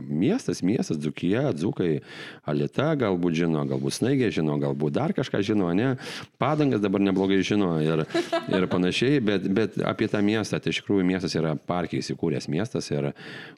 Miestas, 0.08 0.64
miestas, 0.66 1.00
Dzukija, 1.02 1.50
Dzukai, 1.58 2.02
Alita 2.50 2.92
galbūt 3.00 3.38
žino, 3.44 3.64
galbūt 3.70 3.98
Snaigė 4.00 4.32
žino, 4.34 4.58
galbūt 4.62 4.96
dar 4.96 5.14
kažką 5.16 5.44
žino, 5.46 5.70
ne, 5.78 5.94
padangas 6.42 6.82
dabar 6.84 7.04
neblogai 7.04 7.42
žino 7.46 7.76
ir, 7.84 8.06
ir 8.54 8.68
panašiai, 8.72 9.22
bet, 9.24 9.48
bet 9.54 9.78
apie 9.86 10.10
tą 10.12 10.24
miestą, 10.26 10.60
tai 10.62 10.74
iš 10.74 10.82
tikrųjų 10.82 11.08
miestas 11.08 11.36
yra 11.40 11.56
parkiai 11.58 12.04
įsikūręs 12.04 12.50
miestas, 12.52 12.90
ir, 12.94 13.12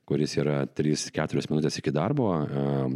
kuris 0.05 0.35
yra 0.37 0.63
3-4 0.77 1.49
minutės 1.49 1.79
iki 1.81 1.93
darbo, 1.93 2.29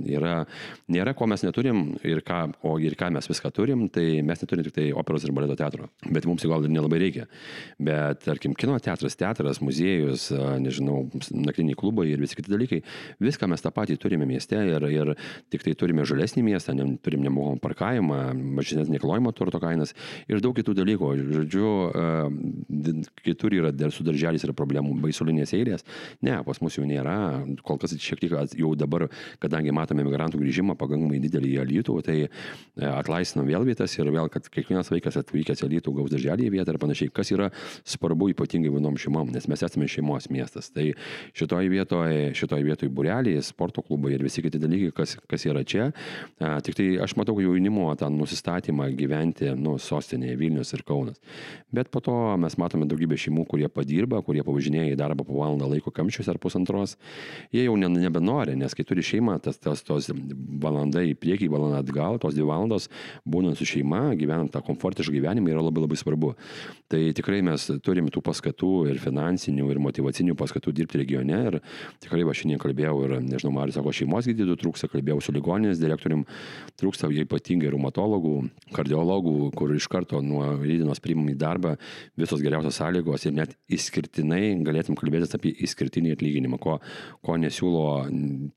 yra, 0.09 0.43
nėra 0.91 1.15
ko 1.17 1.27
mes 1.29 1.43
neturim 1.45 1.95
ir 2.05 2.21
ką, 2.25 2.41
o 2.65 2.75
ir 2.81 2.95
ką 2.99 3.09
mes 3.15 3.29
viską 3.29 3.51
turim, 3.55 3.87
tai 3.93 4.21
mes 4.25 4.43
neturim 4.43 4.67
tik 4.67 4.75
tai 4.75 4.89
operos 4.93 5.25
ir 5.25 5.33
baleto 5.35 5.57
teatro. 5.59 5.89
Bet 6.05 6.28
mums 6.29 6.45
gal 6.49 6.65
ir 6.65 6.73
nelabai 6.73 7.01
reikia. 7.01 7.27
Bet, 7.81 8.23
tarkim, 8.25 8.55
kino 8.57 8.77
teatras, 8.83 9.17
teatras, 9.19 9.61
muziejus, 9.65 10.29
nežinau, 10.61 11.03
naktiniai 11.33 11.77
klubai 11.79 12.07
ir 12.13 12.21
visi 12.21 12.37
kiti 12.37 12.51
dalykai, 12.53 12.81
viską 13.23 13.49
mes 13.51 13.63
tą 13.63 13.71
patį 13.75 13.97
turime 14.01 14.27
mieste 14.29 14.57
ir, 14.69 14.85
ir 14.93 15.13
tik 15.51 15.65
tai 15.65 15.75
turime 15.79 16.05
žalesnį 16.07 16.45
miestą, 16.51 16.75
ne, 16.77 16.87
turim 17.03 17.23
nemokamą 17.25 17.59
parkavimą, 17.63 18.21
mažesnės 18.59 18.91
nekilnojimo 18.93 19.33
turto 19.37 19.61
kainas 19.61 19.95
ir 20.29 20.41
daug 20.43 20.55
kitų 20.57 20.75
dalykų. 20.77 21.11
Žodžiu, 21.39 21.69
kitur 23.25 23.55
yra 23.57 23.73
su 23.93 24.05
darželiais 24.07 24.43
yra 24.45 24.55
problemų, 24.57 24.95
baisulinės 25.03 25.53
eilės. 25.57 25.85
Ne, 26.25 26.37
pas 26.45 26.61
mus 26.63 26.77
jų 26.77 26.87
nėra. 26.89 27.17
Kol 27.65 27.79
kas 27.81 27.95
šiek 27.99 28.21
tiek 28.21 28.35
jau 28.59 28.73
dabar, 28.77 29.07
kadangi 29.41 29.73
matome 29.75 30.05
migrantų 30.07 30.41
grįžimą 30.41 30.75
pakankamai 30.79 31.21
didelį 31.23 31.53
į 31.55 31.59
Alytų, 31.63 31.97
tai 32.05 32.17
atlaisvinam 32.77 33.47
vėl 33.49 33.67
vietas 33.67 33.95
ir 33.97 34.11
vėl, 34.13 34.29
kad 34.31 34.47
kiekvienas 34.51 34.91
vaikas 34.93 35.19
atvykęs 35.21 35.63
į 35.63 35.69
Alytų 35.69 35.95
gaus 35.99 36.08
darželį 36.11 36.49
vietą 36.53 36.73
ir 36.73 36.79
panašiai, 36.81 37.11
kas 37.13 37.31
yra 37.35 37.49
svarbu 37.87 38.31
ypatingai 38.33 38.71
vienom 38.73 38.97
šeimom, 38.99 39.31
nes 39.33 39.47
mes 39.51 39.63
esame 39.65 39.89
šeimos 39.89 40.29
miestas. 40.33 40.71
Tai 40.73 40.87
šitoje 41.37 41.71
vietoje, 41.71 42.33
šitoje 42.37 42.65
vietoje 42.67 42.93
bureliai, 42.93 43.41
sporto 43.45 43.83
klubai 43.85 44.15
ir 44.15 44.23
visi 44.25 44.43
kiti 44.45 44.61
dalykai, 44.61 44.91
kas, 45.01 45.15
kas 45.29 45.45
yra 45.49 45.63
čia. 45.67 45.89
A, 46.39 46.57
tik 46.65 46.77
tai 46.79 46.89
aš 47.03 47.15
matau 47.19 47.37
jaunimo 47.41 47.87
tą 47.99 48.09
nusistatymą 48.13 48.89
gyventi 48.99 49.53
nu, 49.57 49.77
sostinėje 49.81 50.37
Vilnius 50.39 50.73
ir 50.77 50.83
Kaunas. 50.87 51.19
Bet 51.73 51.91
po 51.93 52.01
to 52.03 52.15
mes 52.41 52.57
matome 52.61 52.87
daugybę 52.89 53.17
šeimų, 53.19 53.45
kurie 53.49 53.69
padirba, 53.71 54.21
kurie 54.25 54.43
pavažinėja 54.45 54.93
į 54.93 54.99
darbą 54.99 55.25
po 55.27 55.37
valandą 55.39 55.69
laiko 55.69 55.93
kamščius 55.95 56.31
ar 56.31 56.39
pusantros. 56.41 56.95
Jie 57.53 57.65
jau 57.67 57.75
nebenori, 57.79 58.55
nes 58.59 58.75
kai 58.75 58.85
turi 58.87 59.03
šeimą, 59.05 59.37
tas, 59.43 59.59
tas 59.61 59.83
tos 59.85 60.09
valanda 60.61 61.03
į 61.05 61.15
priekį, 61.19 61.49
valanda 61.51 61.83
atgal, 61.83 62.19
tos 62.21 62.37
dvi 62.37 62.47
valandos 62.49 62.89
būnant 63.29 63.59
su 63.59 63.67
šeima, 63.67 64.09
gyvenant 64.19 64.51
tą 64.53 64.61
komfortišką 64.65 65.15
gyvenimą 65.15 65.53
yra 65.53 65.63
labai 65.65 65.85
labai 65.85 65.98
svarbu. 65.99 66.33
Tai 66.89 66.99
tikrai 67.13 67.41
mes 67.45 67.67
turime 67.85 68.09
tų 68.13 68.23
paskatų 68.25 68.71
ir 68.89 68.99
finansinių, 69.01 69.67
ir 69.69 69.81
motivacinių 69.83 70.35
paskatų 70.39 70.73
dirbti 70.79 71.01
regione. 71.03 71.39
Ir 71.49 71.59
tikrai 72.01 72.23
va 72.25 72.33
šiandien 72.37 72.61
kalbėjau 72.61 72.95
ir, 73.05 73.15
nežinau, 73.25 73.53
Marius 73.55 73.77
sako, 73.77 73.93
šeimos 73.95 74.29
gydytojų 74.29 74.57
trūksta, 74.63 74.89
kalbėjau 74.91 75.19
su 75.21 75.35
ligoninės 75.35 75.81
direktorium, 75.81 76.25
trūksta 76.81 77.11
ypatingai 77.25 77.69
reumatologų, 77.75 78.35
kardiologų, 78.75 79.35
kur 79.59 79.75
iš 79.75 79.89
karto 79.91 80.23
nuo 80.25 80.45
rydienos 80.57 81.03
priimami 81.03 81.35
į 81.35 81.39
darbą 81.43 81.75
visos 82.19 82.41
geriausios 82.43 82.79
sąlygos 82.79 83.27
ir 83.27 83.35
net 83.37 83.55
išskirtinai 83.69 84.55
galėtum 84.65 84.97
kalbėtis 84.99 85.35
apie 85.37 85.53
išskirtinį 85.65 86.15
atlyginimą, 86.17 86.59
ko, 86.61 86.79
ko 87.25 87.37
nesiūlo 87.41 87.85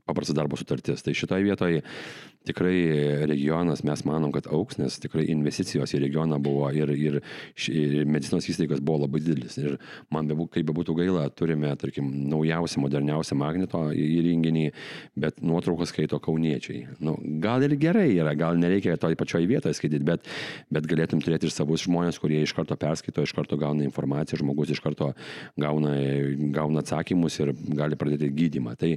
paprasta 0.09 0.37
darbo 0.37 0.59
sutartis. 0.61 1.05
Tai 1.05 1.14
šitoje 1.16 1.46
vietoje 1.46 1.83
tikrai 2.46 3.26
regionas 3.31 3.83
mes 3.87 4.05
manom, 4.09 4.33
kad 4.35 4.48
auks, 4.50 4.78
nes 4.81 4.98
tikrai 5.02 5.26
investicijos 5.33 5.94
į 5.94 6.02
regioną 6.07 6.38
buvo 6.42 6.68
ir, 6.74 6.90
ir, 6.96 7.18
ir 7.70 8.09
medicinos 8.09 8.48
įstaigas 8.50 8.83
buvo 8.83 9.05
labai 9.05 9.22
didelis. 9.22 9.59
Ir 9.61 9.78
man, 10.12 10.28
be, 10.31 10.37
kaip 10.52 10.66
bebūtų 10.70 10.96
gaila, 10.98 11.26
turime, 11.37 11.70
tarkim, 11.81 12.09
naujausią, 12.33 12.83
moderniausią 12.85 13.38
magnito 13.38 13.85
įrenginį, 13.94 14.66
bet 15.22 15.42
nuotraukas 15.44 15.92
skaito 15.92 16.18
kauniečiai. 16.22 16.87
Nu, 17.05 17.16
gal 17.42 17.64
ir 17.66 17.76
gerai 17.81 18.09
yra, 18.14 18.35
gal 18.38 18.59
nereikia 18.61 18.98
toj 19.00 19.16
pačioj 19.20 19.46
vietoje 19.50 19.78
skaityti, 19.78 20.05
bet, 20.07 20.28
bet 20.72 20.88
galėtum 20.90 21.22
turėti 21.22 21.48
ir 21.48 21.55
savus 21.55 21.87
žmonės, 21.87 22.20
kurie 22.22 22.42
iš 22.42 22.55
karto 22.57 22.76
perskaito, 22.78 23.24
iš 23.24 23.35
karto 23.37 23.59
gauna 23.61 23.87
informaciją, 23.87 24.42
žmogus 24.42 24.74
iš 24.74 24.83
karto 24.85 25.12
gauna, 25.61 25.94
gauna 26.55 26.83
atsakymus 26.83 27.38
ir 27.42 27.55
gali 27.78 27.98
pradėti 27.98 28.31
gydimą. 28.35 28.76
Tai, 28.81 28.94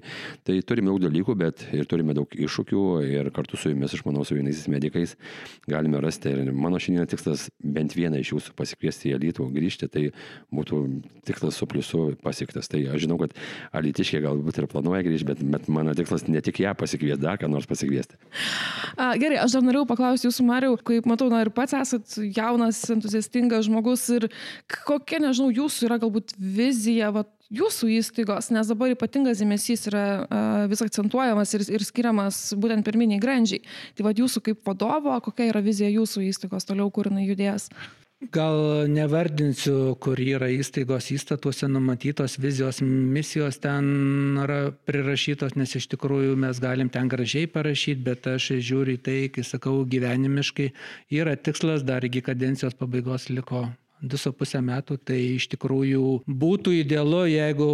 tai 0.47 0.59
turime 0.67 0.91
daug 0.91 1.03
dalykų, 1.03 1.37
bet 1.39 1.65
ir 1.75 1.87
turime 1.89 2.15
daug 2.17 2.31
iššūkių 2.31 2.85
ir 3.09 3.31
kartu 3.35 3.59
su 3.59 3.71
jumis, 3.71 3.93
aš 3.95 4.03
manau, 4.07 4.23
su 4.25 4.37
jaunaisiais 4.37 4.69
medikais 4.71 5.15
galime 5.69 5.99
rasti. 6.03 6.31
Ir 6.31 6.53
mano 6.55 6.79
šiandien 6.81 7.09
tikslas 7.11 7.47
bent 7.59 7.95
vieną 7.97 8.19
iš 8.21 8.33
jūsų 8.33 8.55
pasikviesti 8.57 9.11
į 9.11 9.15
Alytų, 9.19 9.49
grįžti, 9.55 9.89
tai 9.91 10.05
būtų 10.55 10.81
tikslas 11.27 11.59
su 11.59 11.67
pliusu 11.69 12.05
pasiektas. 12.23 12.69
Tai 12.71 12.81
aš 12.95 13.05
žinau, 13.05 13.19
kad 13.21 13.35
Alytiškiai 13.75 14.23
galbūt 14.25 14.61
ir 14.61 14.69
planuoja 14.71 15.03
grįžti, 15.05 15.29
bet, 15.29 15.43
bet 15.55 15.69
mano 15.71 15.95
tikslas 15.97 16.27
ne 16.29 16.41
tik 16.45 16.63
ją 16.63 16.75
pasikviesti, 16.79 17.23
dar 17.23 17.39
ką 17.41 17.49
nors 17.51 17.69
pasikviesti. 17.69 18.19
A, 18.95 19.13
gerai, 19.19 19.39
aš 19.43 19.57
dar 19.57 19.65
norėjau 19.67 19.87
paklausti 19.91 20.29
jūsų, 20.29 20.47
Mariu, 20.47 20.75
kaip 20.79 21.07
matau, 21.09 21.29
na 21.31 21.43
ir 21.45 21.51
pats 21.55 21.75
esat 21.77 22.17
jaunas, 22.35 22.81
entuziastingas 22.93 23.67
žmogus 23.69 24.07
ir 24.15 24.29
kokia, 24.87 25.21
nežinau, 25.23 25.51
jūsų 25.53 25.89
yra 25.89 25.99
galbūt 26.01 26.35
vizija, 26.39 27.11
va, 27.15 27.25
jūsų 27.53 27.89
įstaigos, 27.99 28.49
nes 28.53 28.69
dabar 28.71 28.93
ypatingas 28.93 29.41
dėmesys 29.41 29.85
yra 29.91 30.05
vis 30.71 30.81
akcentuojamas 30.85 31.53
ir, 31.57 31.65
ir 31.77 31.85
skiriamas 31.85 32.39
būtent 32.57 32.85
pirminiai 32.87 33.21
grandžiai. 33.21 33.61
Tai 33.97 34.07
vad 34.09 34.21
jūsų 34.21 34.43
kaip 34.49 34.65
vadovo, 34.65 35.13
kokia 35.25 35.51
yra 35.51 35.61
vizija 35.65 35.91
jūsų 35.93 36.25
įstaigos 36.29 36.67
toliau, 36.67 36.89
kur 36.93 37.11
jinai 37.11 37.27
judės? 37.29 37.69
Gal 38.31 38.87
nevardinsiu, 38.89 39.97
kur 40.01 40.17
yra 40.17 40.47
įstaigos 40.49 41.11
įstatuose 41.13 41.67
numatytos 41.69 42.37
vizijos, 42.41 42.79
misijos 42.81 43.59
ten 43.61 44.39
yra 44.41 44.71
prirašytos, 44.87 45.57
nes 45.59 45.75
iš 45.77 45.89
tikrųjų 45.91 46.37
mes 46.39 46.61
galim 46.63 46.89
ten 46.89 47.11
gražiai 47.11 47.51
parašyti, 47.51 48.01
bet 48.07 48.25
aš 48.31 48.53
žiūriu 48.65 48.95
į 48.95 49.03
tai, 49.05 49.17
kai 49.35 49.43
sakau 49.45 49.83
gyvenimiškai, 49.91 50.71
yra 51.19 51.35
tikslas 51.35 51.83
dar 51.85 52.07
iki 52.07 52.23
kadencijos 52.25 52.79
pabaigos 52.79 53.27
liko 53.29 53.67
2,5 54.05 54.61
metų, 54.65 54.97
tai 55.03 55.19
iš 55.35 55.49
tikrųjų 55.53 56.21
būtų 56.25 56.75
idealu, 56.81 57.25
jeigu 57.31 57.69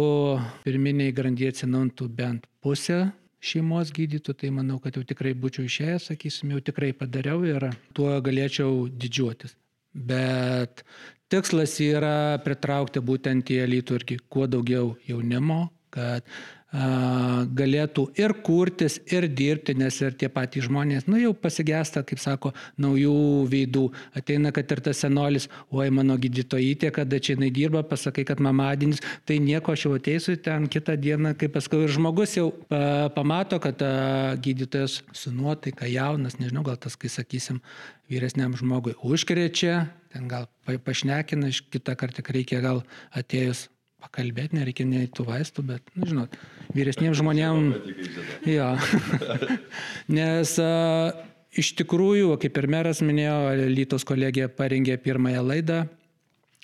pirminiai 0.66 1.14
grandyje 1.14 1.52
atsinautų 1.54 2.08
bent 2.16 2.48
pusę 2.64 3.10
šeimos 3.42 3.90
gydytų, 3.94 4.36
tai 4.38 4.52
manau, 4.54 4.78
kad 4.82 4.96
jau 4.96 5.02
tikrai 5.06 5.34
būčiau 5.38 5.66
išėjęs, 5.66 6.08
sakysim, 6.12 6.54
jau 6.54 6.62
tikrai 6.62 6.92
padariau 6.94 7.42
ir 7.46 7.68
tuo 7.96 8.14
galėčiau 8.22 8.86
didžiuotis. 8.86 9.56
Bet 9.92 10.84
tikslas 11.32 11.74
yra 11.82 12.38
pritraukti 12.44 13.02
būtent 13.02 13.50
į 13.52 13.62
elitų 13.66 13.98
irgi 14.00 14.18
kuo 14.32 14.46
daugiau 14.48 14.94
jaunimo, 15.08 15.66
kad 15.92 16.24
galėtų 16.72 18.06
ir 18.16 18.32
kurtis, 18.44 18.96
ir 19.12 19.26
dirbti, 19.28 19.74
nes 19.76 19.98
ir 20.00 20.14
tie 20.16 20.28
patys 20.32 20.64
žmonės, 20.68 21.04
nu 21.10 21.18
jau 21.20 21.34
pasigesta, 21.36 22.00
kaip 22.06 22.20
sako, 22.22 22.52
naujų 22.80 23.44
veidų. 23.52 23.84
Ateina, 24.16 24.52
kad 24.56 24.72
ir 24.72 24.80
tas 24.80 25.02
senolis, 25.04 25.48
oi 25.70 25.90
mano 25.92 26.16
gydytojytė, 26.20 26.92
kada 26.96 27.20
čia 27.20 27.36
jinai 27.36 27.50
dirba, 27.52 27.82
pasakai, 27.84 28.24
kad 28.28 28.40
mamadienis, 28.40 29.02
tai 29.28 29.36
nieko 29.44 29.76
aš 29.76 29.86
jau 29.86 29.94
ateisiu 29.98 30.36
ten 30.40 30.68
kitą 30.72 30.96
dieną, 30.96 31.34
kaip 31.40 31.52
paskui 31.58 31.84
ir 31.84 31.92
žmogus 31.92 32.38
jau 32.38 32.50
pamato, 33.16 33.60
kad 33.60 33.84
gydytojas 34.42 35.02
su 35.12 35.34
nuotaika 35.34 35.90
jaunas, 35.90 36.38
nežinau, 36.40 36.64
gal 36.64 36.80
tas, 36.80 36.96
kai 36.96 37.12
sakysim, 37.12 37.60
vyresniam 38.08 38.56
žmogui 38.56 38.96
užkrečia, 39.04 39.90
ten 40.12 40.24
gal 40.28 40.48
pašnekina, 40.64 41.52
kitą 41.72 41.96
kartą 42.00 42.24
reikia 42.32 42.64
gal 42.64 42.82
atėjus 43.16 43.68
pakalbėti, 44.02 44.58
nereikia 44.58 44.86
nei 44.88 45.08
tų 45.10 45.26
vaistų, 45.28 45.64
bet, 45.70 45.92
nu, 45.96 46.08
žinot, 46.10 46.36
vyresniems 46.76 47.20
žmonėms. 47.20 47.90
Jo. 48.50 48.72
Nes 50.18 50.54
a, 50.62 50.70
iš 51.58 51.72
tikrųjų, 51.80 52.34
kaip 52.42 52.60
ir 52.62 52.70
meras 52.74 53.02
minėjo, 53.04 53.68
Lytos 53.72 54.06
kolegija 54.08 54.50
parengė 54.52 54.98
pirmąją 55.02 55.44
laidą 55.46 55.82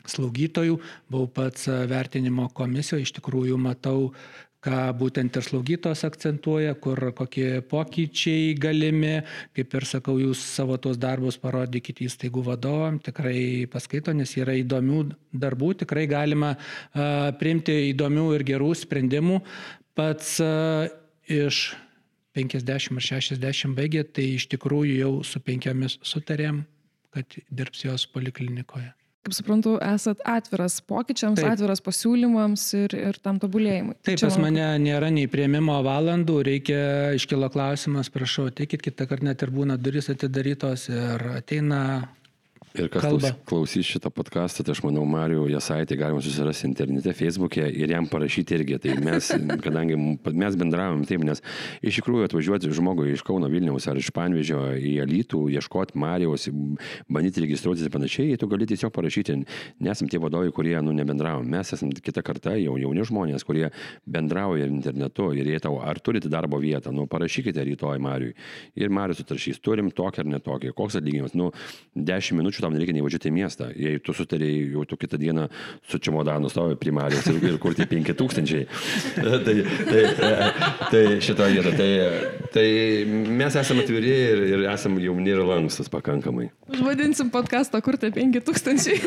slaugytojų, 0.09 0.79
buvau 1.13 1.29
pats 1.41 1.67
vertinimo 1.91 2.49
komisijoje, 2.57 3.05
iš 3.05 3.15
tikrųjų 3.19 3.59
matau, 3.61 4.13
ką 4.65 4.79
būtent 4.99 5.37
ir 5.39 5.45
slaugytos 5.47 6.03
akcentuoja, 6.07 6.75
kur 6.83 6.99
kokie 7.17 7.61
pokyčiai 7.71 8.57
galimi, 8.59 9.21
kaip 9.55 9.77
ir 9.79 9.87
sakau, 9.87 10.17
jūs 10.19 10.43
savo 10.43 10.79
tos 10.83 10.99
darbus 10.99 11.39
parodykite 11.39 12.07
įstaigų 12.09 12.45
vadovam, 12.51 12.99
tikrai 13.03 13.69
paskaito, 13.71 14.15
nes 14.17 14.35
yra 14.41 14.57
įdomių 14.59 15.05
darbų, 15.33 15.73
tikrai 15.85 16.09
galima 16.11 16.55
a, 16.57 17.31
priimti 17.39 17.79
įdomių 17.93 18.29
ir 18.39 18.47
gerų 18.51 18.73
sprendimų. 18.83 19.41
Pats 19.99 20.39
a, 20.43 20.53
iš 21.31 21.73
50 22.39 22.99
ar 22.99 23.09
60 23.13 23.79
baigė, 23.79 24.05
tai 24.11 24.33
iš 24.37 24.51
tikrųjų 24.55 25.01
jau 25.05 25.17
su 25.27 25.43
penkiamis 25.43 26.01
sutarėm, 26.07 26.65
kad 27.15 27.41
dirbs 27.51 27.87
jos 27.87 28.11
poliklinikoje 28.11 28.98
kaip 29.29 29.37
suprantu, 29.37 29.77
esat 29.85 30.23
atviras 30.27 30.81
pokyčiams, 30.89 31.39
Taip. 31.39 31.53
atviras 31.53 31.83
pasiūlymams 31.85 32.65
ir, 32.81 32.97
ir 32.97 33.19
tam 33.23 33.39
tobulėjimui. 33.43 33.99
Taip, 34.09 34.23
pas 34.25 34.39
mane 34.41 34.67
nėra 34.83 35.13
nei 35.15 35.29
prieimimo 35.31 35.77
valandų, 35.85 36.39
reikia 36.49 36.81
iškilo 37.19 37.51
klausimas, 37.53 38.11
prašau, 38.13 38.49
teikit 38.51 38.83
kitą 38.85 39.09
kartą 39.11 39.29
net 39.29 39.45
ir 39.45 39.53
būna 39.55 39.79
duris 39.81 40.09
atidarytos 40.13 40.89
ir 40.91 41.29
ateina 41.37 41.83
Ir 42.79 42.89
kas 42.93 43.03
kalba. 43.03 43.31
klausys 43.49 43.87
šitą 43.89 44.11
podcastą, 44.15 44.63
tai 44.63 44.75
aš 44.77 44.81
manau, 44.85 45.03
Marijų 45.09 45.49
Jasaitį 45.51 45.97
galima 45.99 46.21
susirasti 46.23 46.69
internete, 46.69 47.11
Facebook'e 47.17 47.65
ir 47.67 47.91
jam 47.91 48.07
parašyti 48.11 48.55
irgi. 48.55 48.79
Tai 48.85 48.95
mes, 49.03 49.31
kadangi 49.65 49.97
mes 49.99 50.59
bendravom 50.59 51.03
taip, 51.09 51.25
nes 51.27 51.43
iš 51.83 51.99
tikrųjų 51.99 52.29
atvažiuoti 52.29 52.71
žmogui 52.79 53.11
iš 53.15 53.25
Kauno 53.27 53.51
Vilniaus 53.51 53.89
ar 53.91 53.99
iš 53.99 54.13
Panvežio 54.15 54.61
į 54.79 54.95
Alytų, 55.03 55.45
ieškoti 55.59 55.99
Marijos, 55.99 56.47
bandyti 57.11 57.43
registruotis 57.43 57.87
ir 57.87 57.95
panašiai, 57.95 58.37
tu 58.39 58.51
gali 58.51 58.69
tiesiog 58.71 58.95
parašyti, 58.95 59.41
nesam 59.83 60.11
tie 60.11 60.23
vadovai, 60.23 60.53
kurie, 60.55 60.77
nu, 60.85 60.95
nebendravom. 60.95 61.49
Mes 61.49 61.75
esame 61.75 61.99
kita 61.99 62.23
karta, 62.27 62.55
jau 62.61 62.77
jauni 62.79 63.07
žmonės, 63.09 63.47
kurie 63.49 63.73
bendrauja 64.07 64.71
internetu 64.71 65.33
ir 65.35 65.51
jie 65.51 65.59
tau, 65.65 65.81
ar 65.83 65.99
turite 65.99 66.31
darbo 66.31 66.63
vietą, 66.63 66.95
nu, 66.95 67.09
parašykite 67.11 67.67
rytoj 67.73 67.99
Marijui. 68.07 68.37
Ir 68.79 68.95
Marijus 68.95 69.25
atrašys, 69.25 69.59
turim 69.65 69.91
tokį 69.91 70.23
ar 70.23 70.33
netokį, 70.37 70.75
koks 70.79 71.01
atlyginimas, 71.01 71.35
nu, 71.39 71.51
10 71.99 72.39
minučių 72.39 72.68
tau 72.69 72.75
nereikia 72.77 72.97
nevažiuoti 72.99 73.31
į 73.31 73.35
miestą. 73.35 73.69
Jei 73.73 74.01
tu 74.05 74.15
sutarėjai 74.17 74.67
jau 74.75 74.85
tu 74.89 74.99
kitą 75.01 75.19
dieną 75.21 75.47
su 75.89 76.01
čemodanu 76.05 76.51
stovi 76.53 76.77
primarijos 76.81 77.27
ir, 77.33 77.41
ir 77.49 77.57
kur 77.63 77.77
tie 77.77 77.89
5000. 77.89 78.67
tai, 79.47 79.57
tai, 79.89 80.03
tai 80.93 81.03
šitoje 81.25 81.57
vietoje. 81.57 81.79
Tai, 81.79 81.89
tai 82.53 82.69
mes 83.41 83.59
esame 83.63 83.85
atviri 83.87 84.13
ir, 84.13 84.45
ir 84.53 84.67
esame 84.69 85.03
jauni 85.05 85.33
ir 85.33 85.43
lankstus 85.49 85.89
pakankamai. 85.93 86.51
Užvadinsim 86.69 87.33
podcastą, 87.33 87.81
kur 87.85 87.97
tie 88.01 88.13
5000. 88.15 89.01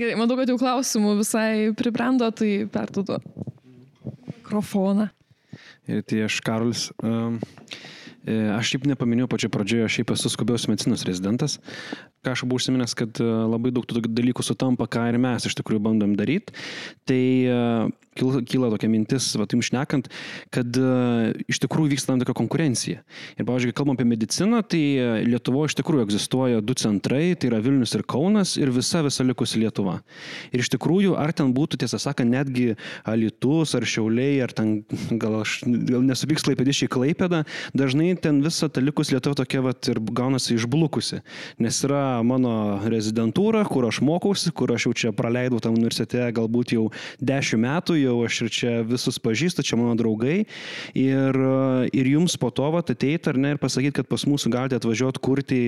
Gerai, 0.00 0.16
matau, 0.18 0.36
kad 0.38 0.50
jau 0.50 0.58
klausimų 0.58 1.16
visai 1.20 1.70
pribrendo, 1.78 2.28
tai 2.34 2.66
perduodu 2.70 3.20
mikrofoną. 4.50 5.10
Ir 5.90 6.02
tai 6.06 6.24
aš 6.26 6.40
Karolis. 6.46 6.90
Um, 7.02 7.40
Aš 8.28 8.74
šiaip 8.74 8.84
nepaminėjau 8.90 9.30
pačioje 9.32 9.52
pradžioje, 9.54 9.84
aš 9.86 9.94
šiaip 9.96 10.10
esu 10.12 10.30
skubios 10.32 10.66
medicinos 10.68 11.06
rezidentas. 11.08 11.56
Ką 12.20 12.34
aš 12.34 12.44
buvau 12.44 12.60
užsiminęs, 12.60 12.92
kad 12.98 13.16
e, 13.16 13.24
labai 13.24 13.72
daug 13.72 13.86
tų 13.88 14.02
dalykų 14.04 14.44
sutampa, 14.44 14.84
ką 14.92 15.06
ir 15.08 15.16
mes 15.22 15.48
iš 15.48 15.56
tikrųjų 15.56 15.80
bandom 15.86 16.12
daryti. 16.18 16.52
Tai 17.08 17.22
uh, 18.26 18.40
kyla 18.46 18.70
tokia 18.74 18.90
mintis, 18.92 19.28
va, 19.38 19.46
jums 19.50 19.70
šnekant, 19.70 20.10
kad 20.54 20.80
uh, 20.80 21.30
iš 21.50 21.62
tikrųjų 21.64 21.94
vyksta 21.94 22.12
tam 22.12 22.22
tikra 22.22 22.36
konkurencija. 22.38 23.02
Ir, 23.36 23.46
pavyzdžiui, 23.46 23.74
kalbam 23.76 23.98
apie 23.98 24.08
mediciną, 24.08 24.62
tai 24.66 24.82
Lietuvoje 25.26 25.72
iš 25.72 25.78
tikrųjų 25.80 26.06
egzistuoja 26.06 26.62
du 26.64 26.76
centrai, 26.78 27.34
tai 27.38 27.50
yra 27.50 27.60
Vilnius 27.62 27.94
ir 27.96 28.04
Kaunas 28.08 28.56
ir 28.60 28.72
visa 28.74 29.02
visa 29.06 29.26
likusi 29.26 29.60
Lietuva. 29.62 29.98
Ir 30.54 30.64
iš 30.64 30.70
tikrųjų, 30.74 31.14
ar 31.20 31.34
ten 31.36 31.52
būtų, 31.56 31.80
tiesą 31.82 32.00
sakant, 32.02 32.30
netgi 32.30 32.74
Alitus 33.08 33.74
ar 33.78 33.86
Šiauliai, 33.86 34.40
ar 34.44 34.54
ten 34.56 34.80
gal 35.20 35.40
aš 35.42 35.60
gal 35.64 36.04
nesuvyks 36.06 36.44
klaipėdišiai 36.46 36.90
klaipėda, 36.92 37.44
dažnai 37.76 38.12
ten 38.20 38.40
visa 38.44 38.68
ta 38.68 38.82
likus 38.82 39.12
Lietuva 39.14 39.38
tokia 39.38 39.62
va 39.64 39.74
ir 39.90 40.00
gaunasi 40.00 40.56
išblukusi. 40.56 41.20
Nes 41.62 41.80
yra 41.86 42.20
mano 42.26 42.80
rezidentūra, 42.90 43.64
kur 43.68 43.88
aš 43.88 44.00
mokausi, 44.04 44.52
kur 44.56 44.72
aš 44.74 44.88
jau 44.88 44.94
čia 45.02 45.14
praleidau 45.16 45.60
tam 45.62 45.76
universitete 45.78 46.30
galbūt 46.36 46.74
jau 46.76 46.88
dešimt 47.20 47.64
metų, 47.64 47.96
jau 48.00 48.09
aš 48.26 48.40
ir 48.46 48.52
čia 48.54 48.74
visus 48.86 49.20
pažįstu, 49.22 49.64
čia 49.66 49.78
mano 49.80 49.94
draugai. 49.98 50.44
Ir, 50.98 51.40
ir 51.96 52.10
jums 52.14 52.36
po 52.40 52.50
to 52.54 52.68
vat 52.74 52.90
ateiti 52.92 53.30
ar 53.30 53.38
ne 53.40 53.54
ir 53.54 53.62
pasakyti, 53.62 54.00
kad 54.00 54.10
pas 54.10 54.26
mūsų 54.28 54.52
galite 54.52 54.78
atvažiuoti 54.78 55.22
kurti 55.22 55.60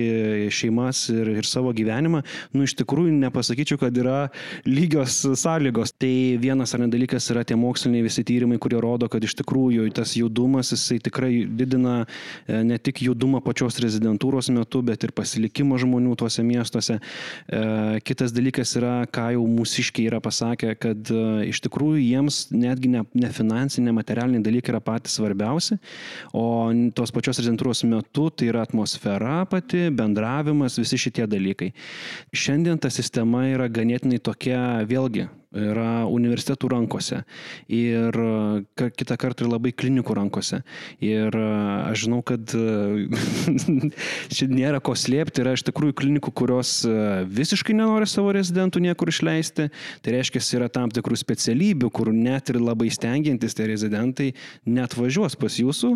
šeimas 0.53 1.05
ir, 1.13 1.33
ir 1.39 1.47
savo 1.47 1.73
gyvenimą, 1.75 2.23
nu 2.53 2.67
iš 2.67 2.75
tikrųjų 2.81 3.13
nepasakyčiau, 3.21 3.79
kad 3.81 3.97
yra 3.97 4.27
lygios 4.67 5.21
sąlygos. 5.39 5.95
Tai 5.99 6.13
vienas 6.41 6.73
ar 6.75 6.83
ne 6.83 6.89
dalykas 6.91 7.29
yra 7.33 7.43
tie 7.47 7.57
moksliniai 7.59 8.05
visi 8.05 8.25
tyrimai, 8.27 8.59
kurie 8.61 8.79
rodo, 8.83 9.09
kad 9.11 9.23
iš 9.23 9.35
tikrųjų 9.41 9.87
tas 9.95 10.15
judumas 10.17 10.73
jisai 10.73 10.99
tikrai 11.03 11.43
didina 11.47 12.03
e, 12.03 12.61
ne 12.65 12.77
tik 12.81 13.03
judumą 13.05 13.41
pačios 13.43 13.79
rezidentūros 13.83 14.49
metu, 14.53 14.81
bet 14.85 15.05
ir 15.05 15.13
pasilikimą 15.15 15.79
žmonių 15.83 16.17
tuose 16.19 16.45
miestuose. 16.45 16.99
E, 16.99 17.63
kitas 18.07 18.33
dalykas 18.35 18.75
yra, 18.79 18.95
ką 19.13 19.29
jau 19.37 19.45
mūsiškiai 19.49 20.09
yra 20.11 20.21
pasakę, 20.23 20.73
kad 20.79 21.13
e, 21.13 21.23
iš 21.51 21.63
tikrųjų 21.67 22.01
jiems 22.01 22.32
netgi 22.53 22.91
ne, 22.93 23.03
ne 23.17 23.29
finansiniai, 23.33 23.95
materialiniai 23.95 24.43
dalykai 24.45 24.73
yra 24.73 24.81
patys 24.83 25.17
svarbiausi, 25.19 25.77
o 26.37 26.45
tos 26.95 27.13
pačios 27.15 27.41
rezidentūros 27.41 27.83
metu 27.89 28.29
tai 28.31 28.49
yra 28.51 28.65
atmosfera 28.67 29.43
pati, 29.49 29.87
bendravimas, 29.93 30.79
visi 30.81 30.99
šitie 31.05 31.27
dalykai. 31.29 31.71
Šiandien 32.33 32.81
ta 32.81 32.91
sistema 32.93 33.45
yra 33.51 33.69
ganėtinai 33.71 34.21
tokia, 34.23 34.59
vėlgi, 34.89 35.27
yra 35.53 36.05
universitetų 36.09 36.69
rankose 36.73 37.21
ir 37.71 38.17
kitą 38.77 39.17
kartą 39.21 39.45
ir 39.45 39.51
labai 39.51 39.73
klinikų 39.75 40.15
rankose. 40.17 40.61
Ir 41.03 41.33
aš 41.37 42.05
žinau, 42.05 42.21
kad 42.25 42.53
čia 44.33 44.47
nėra 44.49 44.81
ko 44.83 44.95
slėpti, 44.97 45.43
yra 45.43 45.53
iš 45.57 45.65
tikrųjų 45.69 45.95
klinikų, 46.01 46.33
kurios 46.33 46.75
visiškai 47.29 47.75
nenori 47.77 48.09
savo 48.09 48.33
rezidentų 48.35 48.81
niekur 48.87 49.11
išleisti. 49.13 49.69
Tai 50.03 50.15
reiškia, 50.17 50.41
yra 50.57 50.69
tam 50.73 50.91
tikrų 50.93 51.17
specialybių, 51.21 51.91
kur 51.93 52.11
net 52.13 52.49
ir 52.53 52.61
labai 52.61 52.89
stengiantis 52.93 53.57
tie 53.57 53.69
rezidentai 53.69 54.31
net 54.65 54.97
važiuos 54.97 55.37
pas 55.39 55.59
jūsų. 55.61 55.93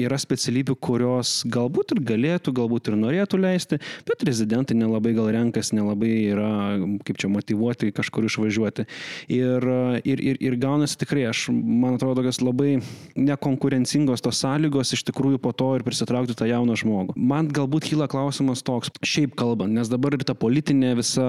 Yra 0.00 0.20
specialybių, 0.20 0.76
kurios 0.80 1.40
galbūt 1.48 1.96
ir 1.96 2.04
galėtų, 2.12 2.54
galbūt 2.60 2.92
ir 2.92 3.00
norėtų 3.00 3.40
leisti, 3.40 3.80
bet 4.08 4.24
rezidentai 4.28 4.76
nelabai 4.78 5.14
gal 5.16 5.30
renkas, 5.32 5.72
nelabai 5.76 6.12
yra, 6.30 6.52
kaip 7.06 7.20
čia 7.20 7.30
motivuoti 7.32 7.92
kažkur 7.96 8.28
išvažiuoti 8.28 8.49
važiuoti. 8.50 8.86
Ir, 9.30 9.66
ir, 10.04 10.20
ir, 10.20 10.38
ir 10.42 10.56
gaunasi 10.60 10.98
tikrai, 11.00 11.28
aš, 11.30 11.48
man 11.50 11.96
atrodo, 11.96 12.20
tokios 12.20 12.40
labai 12.42 12.80
nekonkurencingos 13.16 14.22
tos 14.24 14.40
sąlygos 14.42 14.94
iš 14.96 15.04
tikrųjų 15.08 15.40
po 15.42 15.52
to 15.56 15.72
ir 15.78 15.84
prisitraukti 15.86 16.36
tą 16.36 16.48
jauną 16.50 16.76
žmogų. 16.80 17.16
Man 17.16 17.50
galbūt 17.54 17.88
kyla 17.90 18.08
klausimas 18.10 18.64
toks, 18.66 18.92
šiaip 19.06 19.36
kalbant, 19.38 19.72
nes 19.74 19.90
dabar 19.90 20.16
ir 20.16 20.24
ta 20.26 20.34
politinė 20.34 20.94
visa, 20.98 21.28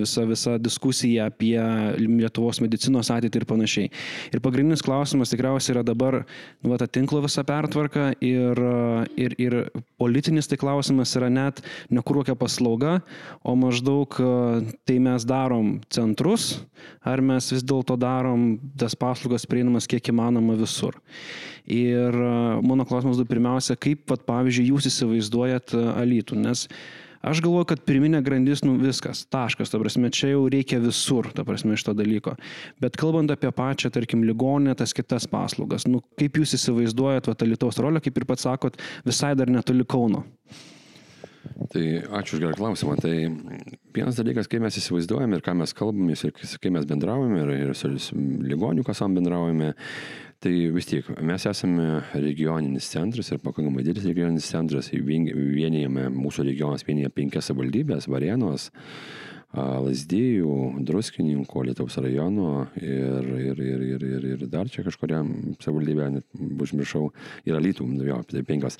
visa, 0.00 0.24
visa 0.28 0.56
diskusija 0.60 1.28
apie 1.30 1.58
Lietuvos 2.00 2.60
medicinos 2.64 3.10
ateitį 3.12 3.42
ir 3.42 3.48
panašiai. 3.48 3.92
Ir 4.34 4.42
pagrindinis 4.44 4.84
klausimas 4.84 5.32
tikriausiai 5.32 5.76
yra 5.76 5.84
dabar, 5.86 6.22
nu, 6.64 6.76
ta 6.80 6.88
tinklo 6.88 7.22
visa 7.24 7.44
pertvarka 7.46 8.10
ir, 8.24 8.60
ir, 9.20 9.36
ir 9.40 9.58
politinis 10.00 10.48
tai 10.50 10.58
klausimas 10.60 11.12
yra 11.18 11.30
net 11.32 11.60
ne 11.90 12.02
kur 12.04 12.20
kokia 12.20 12.36
paslauga, 12.38 12.98
o 13.44 13.56
maždaug 13.58 14.16
tai 14.88 14.98
mes 15.02 15.26
darom 15.28 15.78
centru 15.92 16.29
centrus, 16.30 16.62
ar 17.02 17.20
mes 17.20 17.50
vis 17.52 17.62
dėlto 17.62 17.96
darom 17.98 18.58
tas 18.78 18.94
paslaugas 18.94 19.46
prieinamas 19.46 19.88
kiek 19.88 20.10
įmanoma 20.12 20.56
visur. 20.58 20.96
Ir 21.66 22.14
mano 22.62 22.84
klausimas 22.84 23.18
du 23.18 23.24
pirmiausia, 23.24 23.76
kaip, 23.76 24.06
vat, 24.10 24.24
pavyzdžiui, 24.26 24.70
jūs 24.70 24.90
įsivaizduojat 24.90 25.74
alytų, 25.74 26.36
nes 26.40 26.68
Aš 27.20 27.42
galvoju, 27.44 27.66
kad 27.68 27.82
pirminė 27.84 28.22
grandis, 28.24 28.62
nu 28.64 28.78
viskas, 28.80 29.26
taškas, 29.28 29.68
ta 29.68 29.76
prasme, 29.76 30.08
čia 30.08 30.30
jau 30.30 30.46
reikia 30.48 30.78
visur, 30.80 31.26
ta 31.36 31.44
prasme, 31.44 31.76
šito 31.76 31.92
dalyko. 31.92 32.32
Bet 32.80 32.96
kalbant 32.96 33.28
apie 33.28 33.50
pačią, 33.52 33.90
tarkim, 33.92 34.22
ligonę, 34.24 34.72
tas 34.72 34.96
kitas 34.96 35.28
paslaugas, 35.28 35.84
nu 35.84 36.00
kaip 36.16 36.40
jūs 36.40 36.56
įsivaizduojat, 36.56 37.28
va, 37.28 37.36
tą 37.36 37.44
Lietuvos 37.44 37.76
rolę, 37.84 38.00
kaip 38.00 38.16
ir 38.16 38.24
pats 38.24 38.48
sakot, 38.48 38.80
visai 39.04 39.34
dar 39.36 39.52
netoli 39.52 39.84
Kauno. 39.84 40.24
Tai 41.70 41.84
ačiū 42.20 42.36
už 42.36 42.42
gerą 42.42 42.56
klausimą. 42.58 42.96
Tai 43.02 43.14
vienas 43.94 44.18
dalykas, 44.18 44.48
kai 44.50 44.60
mes 44.62 44.78
įsivaizduojame 44.80 45.38
ir 45.38 45.44
ką 45.44 45.54
mes 45.60 45.74
kalbame, 45.76 46.16
ir 46.16 46.34
kai 46.34 46.72
mes 46.74 46.88
bendraujame, 46.88 47.42
ir, 47.44 47.52
ir 47.68 47.74
su 47.76 47.90
ligonių 48.16 48.84
kasam 48.86 49.14
bendraujame, 49.18 49.74
tai 50.40 50.54
vis 50.72 50.88
tiek 50.88 51.08
mes 51.20 51.44
esame 51.50 51.88
regioninis 52.14 52.88
centras 52.94 53.28
ir 53.30 53.42
pakankamai 53.44 53.84
didelis 53.84 54.08
regioninis 54.08 54.48
centras, 54.48 54.88
vienijame, 54.94 56.08
mūsų 56.14 56.46
regionas 56.48 56.86
vienyje 56.86 57.12
penkias 57.12 57.50
savivaldybės, 57.50 58.08
Varėnos, 58.08 58.70
Lasdėjų, 59.50 60.84
Druskininkų, 60.86 61.64
Lietuvos 61.66 61.96
rajono 61.98 62.68
ir, 62.78 63.26
ir, 63.34 63.58
ir, 63.58 63.80
ir, 63.82 64.04
ir, 64.06 64.26
ir 64.36 64.44
dar 64.46 64.68
čia 64.70 64.84
kažkuriam 64.86 65.56
savivaldybė, 65.58 66.06
net 66.14 66.42
užmiršau, 66.62 67.08
yra 67.50 67.58
lytų, 67.58 67.88
jo, 68.06 68.20
tai 68.30 68.44
penkios. 68.46 68.78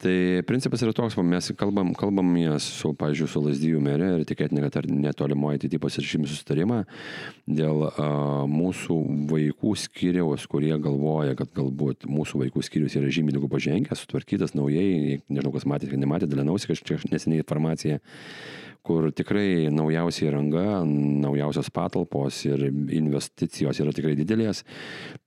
Tai 0.00 0.14
principas 0.48 0.80
yra 0.86 0.94
toks, 0.96 1.18
mes 1.20 1.50
kalbam, 1.60 1.92
kalbam 1.92 2.32
su, 2.64 2.94
pažiūrėjau, 2.96 3.28
su 3.28 3.42
Lasdėjų 3.44 3.82
merė 3.84 4.08
ir 4.14 4.24
tikėtina, 4.30 4.62
kad 4.64 4.78
ar 4.80 4.88
netolimoje 4.88 5.60
ateityje 5.60 5.82
pasirašym 5.84 6.24
susitarimą 6.30 6.80
dėl 7.44 7.84
a, 7.90 8.08
mūsų 8.48 8.96
vaikų 9.28 9.74
skiriaus, 9.84 10.48
kurie 10.48 10.72
galvoja, 10.80 11.36
kad 11.36 11.52
galbūt 11.60 12.08
mūsų 12.08 12.40
vaikų 12.46 12.64
skiriaus 12.64 12.96
yra 12.96 13.12
žymiai 13.12 13.36
daugiau 13.36 13.52
pažengęs, 13.52 14.06
sutvarkytas 14.06 14.56
naujai, 14.56 15.20
nežinau, 15.28 15.52
kas 15.52 15.68
matėte, 15.68 15.92
kad 15.92 16.00
nematėte, 16.00 16.32
dalinausi 16.32 16.72
kažkiek 16.72 17.04
neseniai 17.12 17.44
informaciją 17.44 18.00
kur 18.86 19.10
tikrai 19.14 19.68
naujausia 19.74 20.28
įranga, 20.28 20.82
naujausios 20.86 21.70
patalpos 21.74 22.42
ir 22.48 22.66
investicijos 22.70 23.80
yra 23.82 23.94
tikrai 23.94 24.16
didelės, 24.18 24.64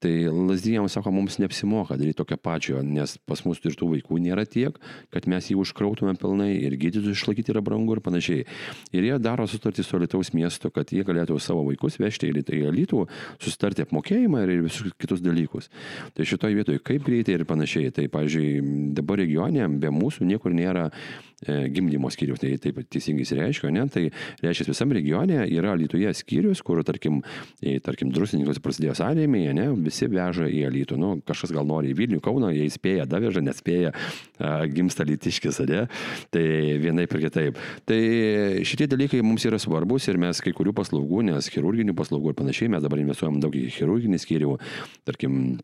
tai 0.03 0.27
lasdijams 0.27 0.95
sako, 0.97 1.13
mums 1.15 1.39
neapsimoka 1.41 1.97
daryti 1.99 2.19
tokio 2.21 2.37
pačio, 2.41 2.81
nes 2.83 3.17
pas 3.29 3.43
mus 3.47 3.61
ir 3.63 3.77
tų 3.79 3.91
vaikų 3.95 4.19
nėra 4.23 4.45
tiek, 4.49 4.77
kad 5.13 5.27
mes 5.29 5.51
jį 5.51 5.59
užkrautume 5.61 6.15
pilnai 6.19 6.51
ir 6.57 6.77
gydytojus 6.79 7.19
išlaikyti 7.19 7.53
yra 7.53 7.63
brangu 7.65 7.97
ir 7.97 8.03
panašiai. 8.05 8.47
Ir 8.93 9.07
jie 9.09 9.19
daro 9.21 9.47
sutartį 9.49 9.85
su 9.85 10.01
Lietuvos 10.01 10.33
miestu, 10.35 10.71
kad 10.73 10.91
jie 10.93 11.05
galėtų 11.07 11.39
savo 11.41 11.65
vaikus 11.67 11.99
vežti 12.01 12.31
į 12.31 12.71
Lietuvą, 12.73 13.07
susitarti 13.41 13.85
apmokėjimą 13.85 14.43
ir 14.43 14.63
visus 14.65 14.93
kitus 14.99 15.21
dalykus. 15.23 15.69
Tai 16.15 16.27
šitoje 16.27 16.57
vietoje 16.57 16.81
kaip 16.83 17.05
greitai 17.07 17.37
ir 17.37 17.45
panašiai. 17.49 17.91
Tai, 17.93 18.07
pavyzdžiui, 18.13 18.93
dabar 18.97 19.21
regione 19.21 19.67
be 19.79 19.91
mūsų 19.93 20.27
niekur 20.29 20.55
nėra 20.55 20.89
gimdymo 21.47 22.11
skyrius, 22.13 22.41
tai 22.41 22.55
taip 22.61 22.79
teisingai 22.91 23.25
reiškia, 23.39 23.71
ne? 23.73 23.85
tai 23.91 24.05
reiškia 24.43 24.69
visam 24.69 24.93
regione 24.95 25.43
yra 25.47 25.75
Lietuvoje 25.79 26.13
skyrius, 26.17 26.61
kur, 26.65 26.81
tarkim, 26.87 27.21
tarkim 27.85 28.11
drusininkas 28.13 28.61
prasidėjo 28.63 28.95
sąrėmėje, 28.99 29.55
ne? 29.57 29.67
visi 29.85 30.09
veža 30.11 30.47
į 30.49 30.65
Lietų, 30.73 30.99
nu, 30.99 31.13
kažkas 31.27 31.53
gal 31.55 31.67
nori 31.69 31.93
į 31.93 31.97
Vilnių, 31.99 32.21
Kauną, 32.23 32.51
jie 32.53 32.67
įspėja, 32.69 33.07
daveža, 33.09 33.43
nespėja, 33.45 33.93
gimsta 34.73 35.07
lytiškis, 35.07 35.63
ne? 35.69 35.85
tai 36.33 36.45
vienaip 36.83 37.13
ir 37.17 37.25
kitaip. 37.27 37.61
Tai 37.89 37.99
šitie 38.67 38.87
dalykai 38.91 39.23
mums 39.25 39.45
yra 39.49 39.59
svarbus 39.61 40.09
ir 40.11 40.21
mes 40.21 40.41
kai 40.43 40.55
kurių 40.55 40.75
paslaugų, 40.77 41.25
nes 41.31 41.51
chirurginių 41.53 41.95
paslaugų 41.97 42.33
ir 42.33 42.39
panašiai, 42.39 42.71
mes 42.73 42.83
dabar 42.85 43.01
investuojam 43.03 43.41
daug 43.43 43.55
į 43.57 43.67
chirurginį 43.73 44.21
skyrių, 44.23 44.57
tarkim, 45.07 45.57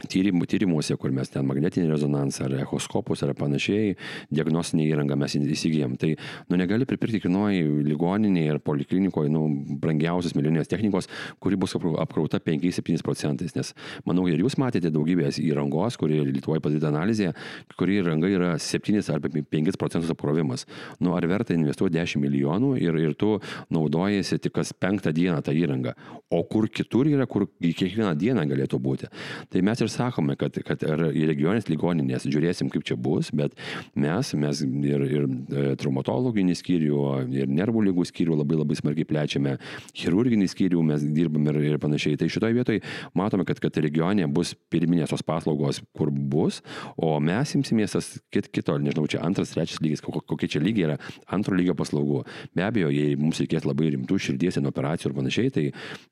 tyrimų, 0.00 0.46
tyrimuose, 0.48 0.96
kur 0.96 1.12
mes 1.12 1.28
ten 1.32 1.44
magnetinį 1.46 1.90
rezonansą 1.92 2.46
ar 2.46 2.54
echoskopus 2.62 3.22
ar 3.26 3.34
panašiai, 3.36 3.92
diagnostinį 4.32 4.86
įrangą 4.88 5.18
mes 5.20 5.36
įsigijom. 5.36 5.98
Tai 6.00 6.14
nu, 6.48 6.56
negali 6.56 6.86
pripirkti 6.88 7.20
kiekvienoje 7.20 7.66
ligoninėje 7.90 8.54
ir 8.54 8.60
poliklinikoje 8.64 9.32
nu, 9.32 9.44
brangiausios 9.82 10.36
milijoninės 10.38 10.70
technikos, 10.70 11.10
kuri 11.42 11.58
bus 11.60 11.76
apkrauta 11.76 12.40
5-7 12.40 13.04
procentais. 13.04 13.52
Nes 13.58 13.74
manau, 14.08 14.24
ir 14.30 14.40
jūs 14.40 14.56
matėte 14.60 14.92
daugybės 14.92 15.40
įrangos, 15.42 15.98
kuri 16.00 16.22
Lietuvoje 16.32 16.62
padaryta 16.64 16.88
analizė, 16.88 17.32
kuri 17.76 18.00
įranga 18.00 18.30
yra 18.32 18.54
7 18.56 19.02
arba 19.12 19.28
5 19.28 19.78
procentus 19.80 20.12
apkrovimas. 20.14 20.64
Nu, 21.04 21.12
ar 21.18 21.28
verta 21.28 21.52
investuoti 21.56 21.98
10 21.98 22.22
milijonų 22.22 22.74
ir, 22.80 22.96
ir 23.02 23.16
tu 23.18 23.34
naudojasi 23.72 24.40
tik 24.40 24.56
kas 24.56 24.72
penktą 24.72 25.12
dieną 25.12 25.42
tą 25.44 25.52
įrangą, 25.56 25.92
o 26.32 26.42
kur 26.48 26.68
kitur 26.72 27.10
yra, 27.10 27.28
kur 27.28 27.46
kiekvieną 27.60 28.14
dieną 28.16 28.46
galėtų 28.48 28.80
būti. 28.82 29.10
Tai 29.52 29.62
mes 29.66 29.81
ir 29.84 29.90
sakome, 29.92 30.36
kad, 30.40 30.56
kad 30.66 30.82
ir 30.86 31.04
į 31.10 31.26
regionės 31.32 31.68
ligoninės 31.70 32.26
žiūrėsim, 32.26 32.70
kaip 32.72 32.86
čia 32.88 32.96
bus, 33.00 33.30
bet 33.36 33.56
mes, 33.98 34.32
mes 34.38 34.62
ir, 34.64 35.04
ir 35.06 35.26
e, 35.26 35.64
traumatologinį 35.80 36.56
skyrių, 36.58 37.02
ir 37.36 37.52
nervų 37.52 37.84
lygų 37.88 38.06
skyrių 38.10 38.38
labai 38.40 38.60
labai 38.60 38.78
smarkiai 38.78 39.08
plečiame, 39.08 39.56
chirurginį 39.98 40.48
skyrių 40.50 40.82
mes 40.92 41.06
dirbam 41.14 41.50
ir, 41.52 41.60
ir 41.72 41.80
panašiai. 41.82 42.18
Tai 42.20 42.30
šitoje 42.32 42.56
vietoje 42.56 42.82
matome, 43.18 43.46
kad, 43.48 43.60
kad 43.62 43.78
regione 43.82 44.26
bus 44.32 44.54
pirminės 44.72 45.12
tos 45.12 45.24
paslaugos, 45.26 45.82
kur 45.96 46.10
bus, 46.12 46.62
o 46.96 47.14
mes 47.22 47.54
imsimės 47.58 47.96
tas 47.96 48.10
kit, 48.34 48.50
kito, 48.52 48.78
nežinau, 48.80 49.06
čia 49.10 49.22
antras, 49.26 49.52
trečias 49.54 49.82
lygis, 49.84 50.02
kokie 50.02 50.50
čia 50.50 50.62
lygiai 50.62 50.90
yra 50.90 50.98
antro 51.32 51.56
lygio 51.58 51.76
paslaugų. 51.78 52.24
Be 52.56 52.66
abejo, 52.66 52.90
jei 52.92 53.16
mums 53.18 53.40
reikės 53.42 53.66
labai 53.68 53.92
rimtų 53.96 54.18
širdies 54.22 54.60
operacijų 54.62 55.10
ir 55.10 55.16
panašiai, 55.16 55.52
tai, 55.52 55.64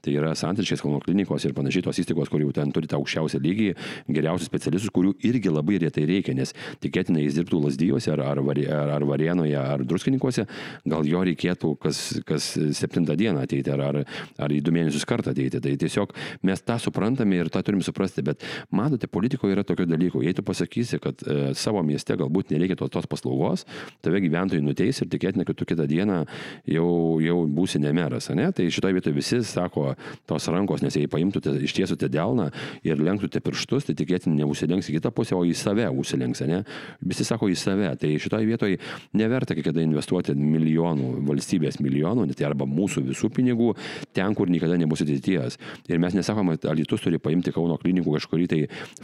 tai 0.05 0.15
yra 0.19 0.33
santriškės 0.39 0.83
kalno 0.85 1.01
klinikos 1.05 1.47
ir 1.47 1.55
panašiai 1.57 1.85
tos 1.87 2.01
įstaigos, 2.03 2.31
kur 2.33 2.43
jau 2.43 2.53
ten 2.57 2.73
turi 2.75 2.91
tą 2.91 2.99
aukščiausią 3.01 3.41
lygį 3.45 3.60
irgi 3.61 3.75
geriausius 4.09 4.49
specialistus, 4.51 4.93
kurių 4.95 5.15
irgi 5.27 5.53
labai 5.53 5.79
retai 5.83 6.07
reikia, 6.09 6.35
nes 6.37 6.55
tikėtina 6.83 7.23
jis 7.23 7.37
dirbtų 7.39 7.61
Lasdyjose 7.65 8.13
ar, 8.15 8.23
ar, 8.33 8.41
ar, 8.41 8.93
ar 8.97 9.07
Varienoje 9.09 9.57
ar 9.59 9.85
Druskininkose, 9.85 10.47
gal 10.89 11.07
jo 11.09 11.23
reikėtų 11.27 11.75
kas, 11.81 12.03
kas 12.27 12.53
septintą 12.77 13.17
dieną 13.19 13.45
ateiti 13.45 13.73
ar, 13.75 13.83
ar, 13.91 14.01
ar 14.41 14.55
į 14.55 14.61
du 14.65 14.75
mėnesius 14.75 15.07
kartą 15.09 15.35
ateiti. 15.35 15.61
Tai 15.61 15.75
tiesiog 15.81 16.15
mes 16.47 16.65
tą 16.65 16.79
suprantame 16.81 17.41
ir 17.41 17.51
tą 17.53 17.63
turim 17.67 17.83
suprasti, 17.85 18.25
bet 18.27 18.45
matote, 18.75 19.11
politikoje 19.11 19.57
yra 19.57 19.67
tokių 19.67 19.89
dalykų. 19.91 20.25
Jei 20.27 20.37
tu 20.37 20.45
pasakysi, 20.47 21.01
kad 21.03 21.25
e, 21.25 21.53
savo 21.59 21.83
mieste 21.87 22.17
galbūt 22.19 22.55
nereikia 22.55 22.79
tos, 22.81 22.93
tos 22.95 23.09
paslaugos, 23.11 23.67
tave 24.05 24.23
gyventojai 24.25 24.65
nuteis 24.65 25.03
ir 25.03 25.11
tikėtina, 25.13 25.47
kad 25.49 25.59
tu 25.59 25.69
kitą 25.69 25.87
dieną 25.91 26.23
jau, 26.71 26.89
jau 27.25 27.39
būsi 27.51 27.81
nemeras. 27.83 28.31
Ne? 28.37 28.51
Tai 28.57 28.69
šitoje 28.73 28.97
vietoje 28.97 29.17
visi 29.17 29.41
sako 29.47 29.91
tos 30.31 30.49
rankos, 30.53 30.85
nes 30.85 30.97
jei 30.97 31.11
paimtumėte 31.11 31.57
iš 31.67 31.75
tiesų 31.77 31.99
te 32.01 32.11
delną 32.13 32.51
ir 32.87 33.01
lenktumėte 33.01 33.43
pirštus, 33.51 33.89
tai 33.89 33.97
tikėtina 33.99 34.39
neusilenks 34.41 34.89
į 34.91 34.97
kitą 34.99 35.13
pusę, 35.15 35.37
o 35.37 35.45
į 35.47 35.55
save 35.59 35.89
užsilenks, 35.91 36.45
ne? 36.49 36.63
Visi 37.03 37.27
sako 37.27 37.51
į 37.51 37.59
save. 37.59 37.91
Tai 38.01 38.11
šitoje 38.23 38.47
vietoje 38.49 38.79
neverta 39.19 39.57
kiekviena 39.59 39.85
investuoti 39.85 40.35
milijonų, 40.39 41.13
valstybės 41.29 41.81
milijonų, 41.83 42.29
tai 42.39 42.47
arba 42.49 42.69
mūsų 42.71 43.05
visų 43.11 43.31
pinigų 43.35 43.73
ten, 44.17 44.35
kur 44.39 44.51
niekada 44.53 44.79
nebus 44.81 45.03
ateities. 45.05 45.59
Ir 45.91 46.01
mes 46.03 46.17
nesakome, 46.17 46.57
kad 46.57 46.71
Alitus 46.75 47.03
turi 47.05 47.21
paimti 47.23 47.53
Kauno 47.55 47.77
klinikų 47.81 48.15
kažkurį 48.17 48.49
tai 48.51 48.61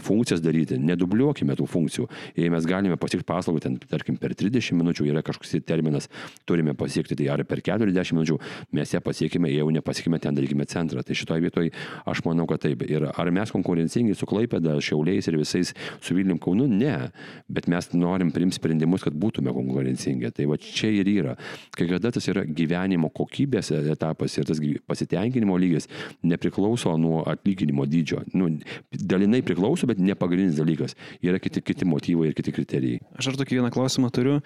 funkcijas 0.07 0.43
daryti, 0.45 0.79
nedubliuokime 0.81 1.57
tų 1.59 1.67
funkcijų. 1.71 2.09
Jei 2.39 2.53
mes 2.53 2.69
galime 2.69 2.99
pasiekti 3.01 3.27
paslaugą, 3.27 3.65
ten, 3.67 3.79
tarkim, 3.91 4.19
per 4.21 4.37
30 4.39 4.77
minučių 4.79 5.09
yra 5.11 5.25
kažkoks 5.27 5.57
terminas, 5.67 6.11
turime 6.49 6.77
pasiekti 6.79 7.19
tai 7.19 7.31
ar 7.33 7.43
per 7.49 7.63
40 7.65 8.17
minučių, 8.17 8.39
mes 8.77 8.95
ją 8.95 9.03
pasiekime, 9.05 9.51
jeigu 9.53 9.75
nepasiekime, 9.79 10.21
ten 10.23 10.37
darykime 10.37 10.67
centrą. 10.71 11.05
Tai 11.07 11.17
šitoje 11.19 11.45
vietoje 11.45 11.73
aš 12.07 12.23
manau, 12.27 12.47
kad 12.51 12.63
taip. 12.65 12.85
Ir 12.87 13.09
ar 13.11 13.33
mes 13.35 13.53
konkurencingi 13.53 14.15
su 14.17 14.29
Klaipėda, 14.37 14.77
Šiauliais 14.85 15.27
ir 15.31 15.39
visais 15.41 15.73
su 16.05 16.17
Vilnium 16.17 16.39
Kaunu, 16.43 16.69
ne. 16.69 17.11
Bet 17.49 17.69
mes 17.73 17.89
norim 17.97 18.33
priimti 18.35 18.59
sprendimus, 18.61 19.05
kad 19.07 19.17
būtume 19.17 19.55
konkurencingi. 19.57 20.31
Tai 20.37 20.49
va 20.51 20.59
čia 20.61 20.91
ir 20.93 21.09
yra. 21.11 21.37
Kai 21.77 21.89
kada 21.89 22.13
tas 22.15 22.29
yra 22.31 22.45
gyvenimo 22.47 23.11
kokybės 23.17 23.73
etapas 23.79 24.37
ir 24.37 24.49
tas 24.49 24.61
pasitenkinimo 24.87 25.57
lygis 25.61 25.89
nepriklauso 26.27 26.95
nuo 27.01 27.23
atlyginimo 27.29 27.87
dydžio. 27.89 28.23
Nu, 28.37 28.51
dalinai 28.93 29.43
priklauso, 29.47 29.89
bet 29.89 30.03
ne 30.03 30.17
pagrindinis 30.19 30.61
dalykas. 30.61 30.97
Yra 31.25 31.41
kiti, 31.43 31.63
kiti 31.65 31.89
motyvai 31.89 32.31
ir 32.31 32.37
kiti 32.37 32.55
kriterijai. 32.55 33.01
Aš 33.17 33.33
ar 33.33 33.41
tokį 33.41 33.61
vieną 33.61 33.73
klausimą 33.75 34.13
turiu. 34.15 34.41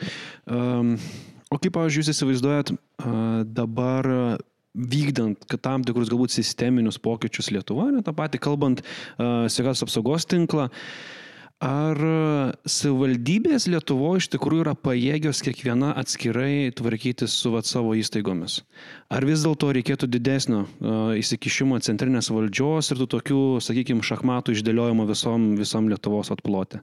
Um, 0.47 0.95
o 1.51 1.59
kaip, 1.59 1.75
pavyzdžiui, 1.77 2.05
jūs 2.05 2.15
įsivaizduojat 2.15 2.75
uh, 2.75 3.43
dabar 3.49 4.11
vykdant 4.75 5.47
tam 5.63 5.85
tikrus 5.87 6.11
galbūt 6.11 6.35
sisteminius 6.35 7.01
pokyčius 7.03 7.51
Lietuvoje, 7.55 8.05
tą 8.07 8.15
patį 8.17 8.41
kalbant 8.43 8.83
uh, 8.85 9.49
sveikatos 9.51 9.83
apsaugos 9.87 10.29
tinklą, 10.31 10.69
Ar 11.61 11.99
savivaldybės 12.65 13.67
Lietuvoje 13.69 14.23
iš 14.23 14.27
tikrųjų 14.33 14.63
yra 14.65 14.73
pajėgios 14.81 15.43
kiekviena 15.45 15.91
atskirai 16.01 16.71
tvarkyti 16.73 17.27
su 17.29 17.53
vat, 17.53 17.69
savo 17.69 17.93
įstaigomis? 18.01 18.63
Ar 19.13 19.27
vis 19.29 19.43
dėlto 19.45 19.69
reikėtų 19.77 20.09
didesnio 20.09 20.63
uh, 20.65 21.11
įsikišimo 21.21 21.77
centrinės 21.85 22.31
valdžios 22.33 22.89
ir 22.95 23.03
tų 23.03 23.09
tokių, 23.13 23.41
sakykime, 23.61 24.01
šachmatų 24.07 24.55
išdėliojimo 24.57 25.05
visom, 25.11 25.45
visom 25.59 25.91
Lietuvos 25.93 26.33
atplotė? 26.33 26.81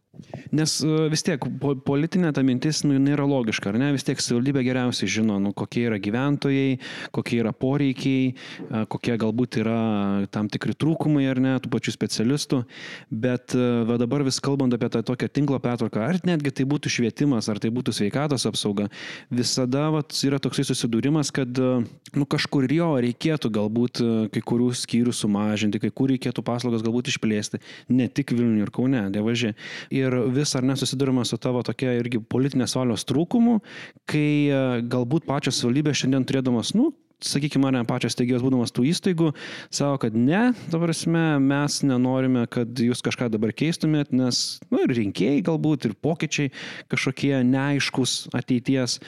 Nes 0.53 0.75
uh, 0.85 1.07
vis 1.09 1.25
tiek 1.25 1.41
po, 1.57 1.73
politinė 1.73 2.29
ta 2.37 2.45
mintis 2.45 2.83
nu, 2.85 2.99
nėra 3.01 3.25
logiška, 3.25 3.71
ar 3.73 3.79
ne? 3.81 3.89
Vis 3.97 4.05
tiek 4.05 4.21
savivaldybė 4.21 4.61
geriausiai 4.67 5.09
žino, 5.09 5.39
nu, 5.41 5.55
kokie 5.57 5.87
yra 5.89 5.97
gyventojai, 5.97 6.77
kokie 7.17 7.41
yra 7.41 7.55
poreikiai, 7.55 8.35
uh, 8.67 8.85
kokie 8.93 9.17
galbūt 9.17 9.57
yra 9.63 9.81
tam 10.29 10.53
tikri 10.53 10.77
trūkumai 10.77 11.25
ar 11.33 11.41
ne, 11.41 11.57
tų 11.63 11.73
pačių 11.73 11.97
specialistų. 11.97 12.61
Bet 13.09 13.57
uh, 13.57 13.97
dabar 13.97 14.27
vis 14.27 14.37
kalbant 14.37 14.66
kalbant 14.67 14.73
apie 14.73 14.89
tą 14.89 15.03
tokią 15.03 15.27
tinklo 15.29 15.59
pertvarką, 15.59 16.01
ar 16.01 16.19
netgi 16.25 16.51
tai 16.51 16.65
būtų 16.65 16.89
švietimas, 16.89 17.47
ar 17.49 17.59
tai 17.59 17.69
būtų 17.69 17.93
sveikatos 17.93 18.45
apsauga, 18.45 18.89
visada 19.29 19.89
vat, 19.91 20.11
yra 20.23 20.39
toksai 20.39 20.65
susidūrimas, 20.67 21.31
kad 21.31 21.47
nu, 21.57 22.25
kažkur 22.25 22.67
jo 22.71 22.97
reikėtų 22.99 23.51
galbūt 23.51 24.01
kai 24.31 24.41
kurių 24.41 24.71
skyrių 24.75 25.13
sumažinti, 25.13 25.79
kai 25.79 25.91
kur 25.91 26.09
reikėtų 26.11 26.43
paslaugas 26.43 26.83
galbūt 26.83 27.11
išplėsti, 27.11 27.61
ne 27.89 28.07
tik 28.07 28.31
Vilniuje 28.31 28.67
ir 28.67 28.71
Kaune, 28.71 29.07
dievaži. 29.11 29.55
Ir 29.91 30.13
vis 30.33 30.55
ar 30.55 30.63
nesusidurima 30.67 31.25
su 31.25 31.37
tavo 31.37 31.63
tokia 31.63 31.95
irgi 31.97 32.19
politinės 32.19 32.75
valios 32.77 33.05
trūkumu, 33.07 33.61
kai 34.09 34.83
galbūt 34.87 35.27
pačios 35.27 35.59
savivaldybės 35.61 36.03
šiandien 36.03 36.27
turėdamas, 36.27 36.75
nu, 36.77 36.91
sakykime, 37.23 37.65
mane 37.65 37.83
pačios 37.89 38.13
steigėjos 38.15 38.43
būdamas 38.45 38.73
tų 38.75 38.85
įstaigų, 38.91 39.31
savo, 39.73 39.97
kad 40.01 40.15
ne, 40.17 40.51
ta 40.71 40.81
prasme, 40.81 41.23
mes 41.41 41.79
nenorime, 41.87 42.45
kad 42.53 42.77
jūs 42.83 43.01
kažką 43.05 43.29
dabar 43.33 43.53
keistumėt, 43.57 44.13
nes, 44.15 44.59
nu, 44.69 44.83
ir 44.85 44.95
rinkėjai 44.99 45.43
galbūt, 45.47 45.89
ir 45.89 45.97
pokyčiai 46.03 46.53
kažkokie 46.91 47.33
neaiškus 47.47 48.17
ateities 48.37 48.99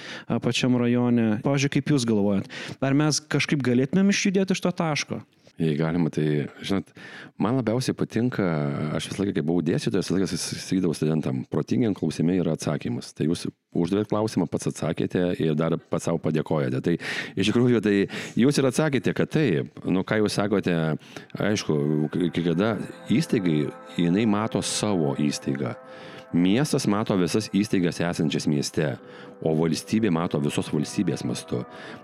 pačiam 0.43 0.77
rajone. 0.81 1.39
Pavyzdžiui, 1.45 1.73
kaip 1.77 1.93
jūs 1.93 2.07
galvojat, 2.09 2.49
ar 2.81 2.97
mes 2.97 3.21
kažkaip 3.29 3.61
galėtumėm 3.65 4.13
išjudėti 4.13 4.57
iš 4.57 4.65
to 4.65 4.73
taško? 4.81 5.21
Jei 5.59 5.75
galima, 5.75 6.07
tai, 6.07 6.45
žinot, 6.63 6.93
man 7.35 7.57
labiausiai 7.57 7.95
patinka, 7.99 8.45
aš 8.95 9.09
visą 9.09 9.19
laiką, 9.25 9.33
kai 9.35 9.43
buvau 9.43 9.63
dėstytojas, 9.67 10.07
visą 10.07 10.15
laiką 10.15 10.37
sakydavau 10.39 10.95
studentam, 10.95 11.41
protingiam 11.51 11.95
klausimai 11.97 12.37
yra 12.39 12.53
atsakymas. 12.55 13.11
Tai 13.17 13.27
jūs 13.27 13.43
uždavėt 13.75 14.07
klausimą, 14.07 14.47
pats 14.47 14.69
atsakėte 14.71 15.25
ir 15.35 15.57
dar 15.59 15.75
pats 15.91 16.07
savo 16.07 16.21
padėkojate. 16.23 16.79
Tai 16.85 16.95
iš 17.35 17.51
tikrųjų, 17.51 17.83
tai 17.83 17.95
jūs 18.39 18.61
ir 18.61 18.69
atsakėte, 18.71 19.13
kad 19.17 19.35
taip, 19.35 19.83
nu 19.83 20.05
ką 20.07 20.21
jūs 20.21 20.39
sakote, 20.39 20.77
aišku, 21.35 21.77
kai 22.15 22.31
kada 22.39 22.71
įstaigai, 23.11 23.59
jinai 23.99 24.23
mato 24.31 24.63
savo 24.63 25.11
įstaigą. 25.19 25.75
Miestas 26.29 26.85
mato 26.85 27.15
visas 27.17 27.47
įstaigas 27.57 27.97
esančias 28.05 28.45
mieste, 28.45 28.91
o 29.41 29.53
valstybė 29.57 30.11
mato 30.13 30.37
visos 30.43 30.67
valstybės 30.69 31.23
mastu. 31.25 31.63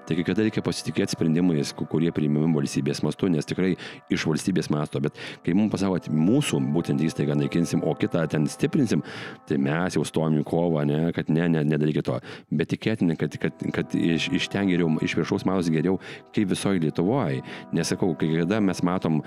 Taigi, 0.10 0.24
kada 0.26 0.42
reikia 0.46 0.64
pasitikėti 0.66 1.14
sprendimais, 1.14 1.74
kurie 1.92 2.10
priimami 2.16 2.50
valstybės 2.56 3.04
mastu, 3.06 3.30
nes 3.30 3.46
tikrai 3.46 3.76
iš 4.10 4.26
valstybės 4.26 4.72
masto, 4.74 5.02
bet 5.04 5.20
kai 5.46 5.54
mums 5.54 5.70
pasako, 5.76 6.00
kad 6.00 6.10
mūsų 6.10 6.62
būtent 6.74 7.04
įstaigą 7.06 7.36
naikinsim, 7.38 7.84
o 7.86 7.94
kitą 8.00 8.24
ten 8.32 8.48
stiprinsim, 8.50 9.04
tai 9.46 9.60
mes 9.62 10.00
jau 10.00 10.06
stovim 10.08 10.40
į 10.42 10.46
kovą, 10.48 10.88
ne, 10.90 11.12
kad 11.14 11.30
ne, 11.30 11.46
ne, 11.52 11.62
nedarykit 11.76 12.10
to. 12.10 12.18
Bet 12.50 12.72
tikėtina, 12.74 13.20
kad, 13.20 13.38
kad, 13.42 13.62
kad 13.78 13.94
iš, 14.00 14.32
iš 14.34 14.50
ten 14.50 14.72
geriau, 14.72 14.90
iš 15.06 15.18
viršaus 15.20 15.46
matos 15.46 15.70
geriau, 15.74 16.00
kaip 16.34 16.50
visoje 16.50 16.82
Lietuvoje. 16.82 17.44
Nesakau, 17.76 18.16
kai 18.18 18.32
kada 18.40 18.58
mes 18.64 18.82
matom, 18.86 19.22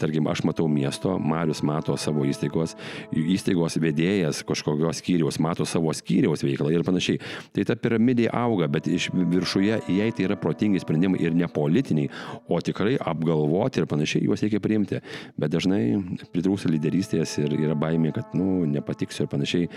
tarkim, 0.00 0.26
aš 0.32 0.42
matau 0.48 0.66
miesto, 0.72 1.14
Marius 1.22 1.62
mato 1.66 1.94
savo 2.00 2.26
įstaigos, 2.26 2.74
įstaigos 3.14 3.78
vedėjai 3.82 4.15
vedėjas 4.16 4.42
kažkokios 4.46 5.00
skyriaus 5.00 5.38
mato 5.40 5.64
savo 5.66 5.92
skyriaus 5.94 6.42
veiklą 6.44 6.72
ir 6.72 6.84
panašiai. 6.84 7.20
Tai 7.52 7.64
ta 7.68 7.76
piramidė 7.76 8.28
auga, 8.32 8.68
bet 8.68 8.88
iš 8.88 9.10
viršuje, 9.12 9.80
jei 9.88 10.12
tai 10.12 10.26
yra 10.26 10.36
protingi 10.36 10.80
sprendimai 10.80 11.20
ir 11.20 11.34
ne 11.34 11.46
politiniai, 11.48 12.10
o 12.48 12.60
tikrai 12.60 12.96
apgalvoti 12.98 13.82
ir 13.82 13.86
panašiai, 13.86 14.24
juos 14.26 14.42
reikia 14.42 14.60
priimti. 14.60 15.00
Bet 15.36 15.52
dažnai 15.52 15.98
pritrūksta 16.32 16.70
lyderystės 16.72 17.38
ir 17.42 17.56
yra 17.58 17.76
baimė, 17.78 18.14
kad, 18.16 18.32
nu, 18.36 18.64
nepatiksiu 18.70 19.26
ir 19.26 19.32
panašiai. 19.32 19.68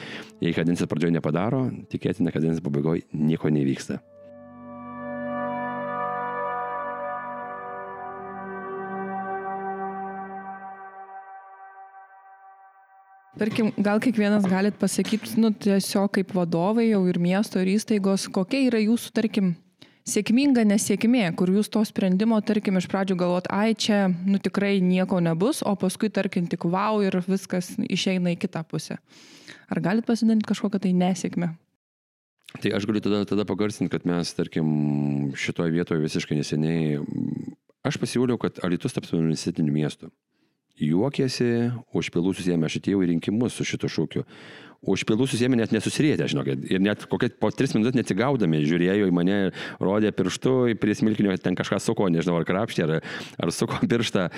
Jei 0.44 0.56
kadencijos 0.56 0.90
pradžioje 0.90 1.18
nepadaro, 1.18 1.68
tikėtina, 1.92 2.34
kadencijos 2.34 2.64
pabaigoje 2.66 3.08
nieko 3.14 3.52
nevyksta. 3.54 4.00
Tarkim, 13.40 13.70
gal 13.80 14.02
kiekvienas 14.04 14.44
galit 14.52 14.76
pasakyti, 14.76 15.38
nu, 15.40 15.54
tiesiog 15.56 16.12
kaip 16.18 16.34
vadovai 16.36 16.90
jau 16.90 17.00
ir 17.08 17.22
miesto 17.24 17.62
ir 17.62 17.70
įstaigos, 17.72 18.26
kokia 18.36 18.66
yra 18.66 18.82
jūsų, 18.84 19.14
tarkim, 19.16 19.54
sėkminga 20.12 20.66
nesėkmė, 20.68 21.24
kur 21.40 21.54
jūs 21.54 21.72
to 21.72 21.80
sprendimo, 21.88 22.36
tarkim, 22.44 22.76
iš 22.82 22.90
pradžių 22.92 23.16
galvot, 23.22 23.48
ai 23.56 23.78
čia, 23.80 24.10
nu 24.28 24.42
tikrai 24.44 24.82
nieko 24.84 25.22
nebus, 25.24 25.64
o 25.64 25.72
paskui, 25.80 26.12
tarkim, 26.12 26.50
tik 26.52 26.68
wow 26.68 27.00
ir 27.06 27.16
viskas 27.30 27.72
išeina 27.80 28.36
į 28.36 28.42
kitą 28.44 28.66
pusę. 28.68 29.00
Ar 29.72 29.80
galit 29.88 30.04
pasidalinti 30.10 30.50
kažkokią 30.50 30.84
tai 30.84 30.92
nesėkmę? 31.00 31.54
Tai 32.60 32.76
aš 32.76 32.90
galiu 32.90 33.00
tada, 33.06 33.24
tada 33.30 33.48
pagarsinti, 33.48 33.94
kad 33.94 34.04
mes, 34.10 34.34
tarkim, 34.36 34.68
šitoje 35.40 35.72
vietoje 35.78 36.04
visiškai 36.04 36.42
neseniai, 36.42 37.00
aš 37.88 38.04
pasiūliau, 38.04 38.36
kad 38.42 38.60
Alitus 38.68 39.00
taptų 39.00 39.22
universitetiniu 39.22 39.80
miestu 39.80 40.12
juokėsi, 40.80 41.70
už 41.96 42.10
pilų 42.16 42.34
susėmė, 42.38 42.70
aš 42.70 42.80
atėjau 42.80 43.04
į 43.04 43.14
rinkimus 43.14 43.56
su 43.58 43.68
šitu 43.68 43.92
šūkiu. 43.92 44.26
Už 44.80 45.04
pilų 45.04 45.26
susėmė 45.28 45.58
net 45.60 45.74
nesusirėtę, 45.76 46.24
žinokit. 46.32 46.62
Ir 46.72 46.80
net 46.80 47.02
kokie 47.12 47.28
po 47.36 47.50
tris 47.52 47.74
minutės 47.76 47.98
neatsigaudami 47.98 48.62
žiūrėjo 48.64 49.10
į 49.10 49.16
mane, 49.16 49.40
rodė 49.84 50.14
pirštu, 50.16 50.54
prie 50.80 50.96
smilkinio 50.96 51.36
ten 51.44 51.58
kažką 51.60 51.82
suko, 51.84 52.08
nežinau, 52.08 52.38
ar 52.40 52.48
krapštė, 52.48 52.86
ar, 52.86 53.10
ar 53.44 53.52
suko 53.52 53.82
pirštą. 53.92 54.30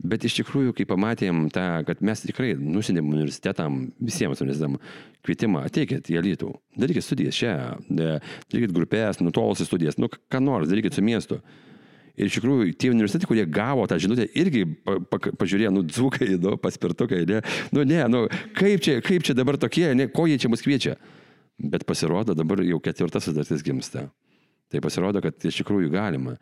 Bet 0.00 0.24
iš 0.24 0.38
tikrųjų, 0.40 0.72
kai 0.78 0.88
pamatėm 0.88 1.50
tą, 1.52 1.66
kad 1.84 2.00
mes 2.00 2.24
tikrai 2.24 2.54
nusinėm 2.56 3.12
universitetam, 3.12 3.90
visiems 4.00 4.40
universitetam 4.40 4.80
kvietimą, 5.20 5.66
ateikit 5.68 6.08
į 6.08 6.16
Alytų, 6.22 6.54
darykit 6.80 7.04
studijas 7.04 7.36
čia, 7.36 7.56
darykit 7.90 8.72
grupės, 8.72 9.20
nutolusias 9.20 9.68
studijas, 9.68 10.00
nu 10.00 10.08
ką 10.08 10.40
nors, 10.40 10.72
darykit 10.72 10.96
su 10.96 11.04
miestu. 11.04 11.42
Ir 12.20 12.28
iš 12.28 12.36
tikrųjų, 12.36 12.74
tie 12.76 12.90
universitetai, 12.92 13.28
kurie 13.30 13.46
gavo 13.48 13.86
tą 13.88 13.96
žinutę, 14.02 14.26
irgi 14.36 14.66
pa, 14.84 14.98
pa, 15.08 15.20
pažiūrėjo, 15.40 15.70
nu, 15.72 15.84
dzukai, 15.88 16.34
nu, 16.36 16.56
paspirtukai, 16.60 17.22
ne, 17.28 17.40
nu, 17.72 17.84
ne, 17.88 18.00
nu, 18.12 18.26
kaip 18.58 18.82
čia, 18.84 18.98
kaip 19.04 19.24
čia 19.24 19.36
dabar 19.38 19.56
tokie, 19.60 19.86
ne, 19.96 20.10
ko 20.12 20.26
jie 20.28 20.36
čia 20.42 20.50
mus 20.52 20.64
kviečia. 20.64 20.98
Bet 21.60 21.86
pasirodo, 21.88 22.36
dabar 22.36 22.60
jau 22.64 22.80
ketvirtas 22.84 23.24
sutartis 23.24 23.64
gimsta. 23.64 24.10
Tai 24.70 24.78
pasirodo, 24.84 25.18
kad 25.24 25.48
iš 25.48 25.56
tikrųjų 25.62 25.88
galima. 25.90 26.36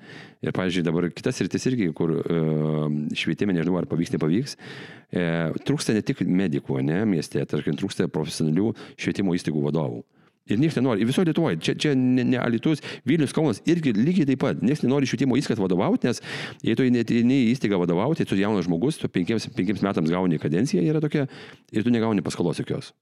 Ir, 0.44 0.52
pavyzdžiui, 0.52 0.84
dabar 0.84 1.06
kitas 1.14 1.38
rytis 1.40 1.64
irgi, 1.70 1.88
kur 1.96 2.12
uh, 2.18 2.82
švietime, 3.16 3.54
nežinau, 3.56 3.78
ar 3.80 3.86
pavyks, 3.88 4.12
nepavyks, 4.12 4.58
e, 5.08 5.22
trūksta 5.64 5.94
ne 5.96 6.02
tik 6.04 6.20
medikų, 6.26 6.82
ne, 6.84 7.00
mieste, 7.08 7.40
tarkim, 7.48 7.78
trūksta 7.80 8.10
profesionalių 8.12 8.74
švietimo 9.00 9.32
įstaigų 9.38 9.64
vadovų. 9.70 10.02
Ir 10.48 10.60
niekas 10.60 10.78
nenori, 10.78 11.04
visoje 11.08 11.28
Lietuvoje, 11.28 11.58
čia, 11.64 11.74
čia 11.76 11.94
ne, 11.98 12.24
ne 12.24 12.38
Alitus, 12.40 12.80
Vilnius, 13.08 13.34
Kaunas 13.36 13.60
irgi 13.68 13.92
lygiai 13.96 14.28
taip 14.30 14.40
pat, 14.44 14.62
niekas 14.64 14.84
nenori 14.84 15.08
švietimo 15.08 15.36
įskait 15.36 15.60
vadovauti, 15.60 16.08
nes 16.08 16.22
jei 16.64 16.76
tu 16.78 16.86
neteini 16.88 17.42
į 17.44 17.50
įstaigą 17.52 17.80
vadovauti, 17.82 18.24
tu 18.28 18.38
jaunas 18.38 18.68
žmogus, 18.68 19.00
tu 19.00 19.10
penkiems, 19.12 19.50
penkiems 19.56 19.84
metams 19.84 20.12
gauni 20.12 20.40
kadenciją, 20.40 20.84
yra 20.88 21.04
tokia, 21.04 21.26
ir 21.72 21.84
tu 21.84 21.92
negauni 21.92 22.24
paskolos 22.24 22.62
jokios. 22.62 22.94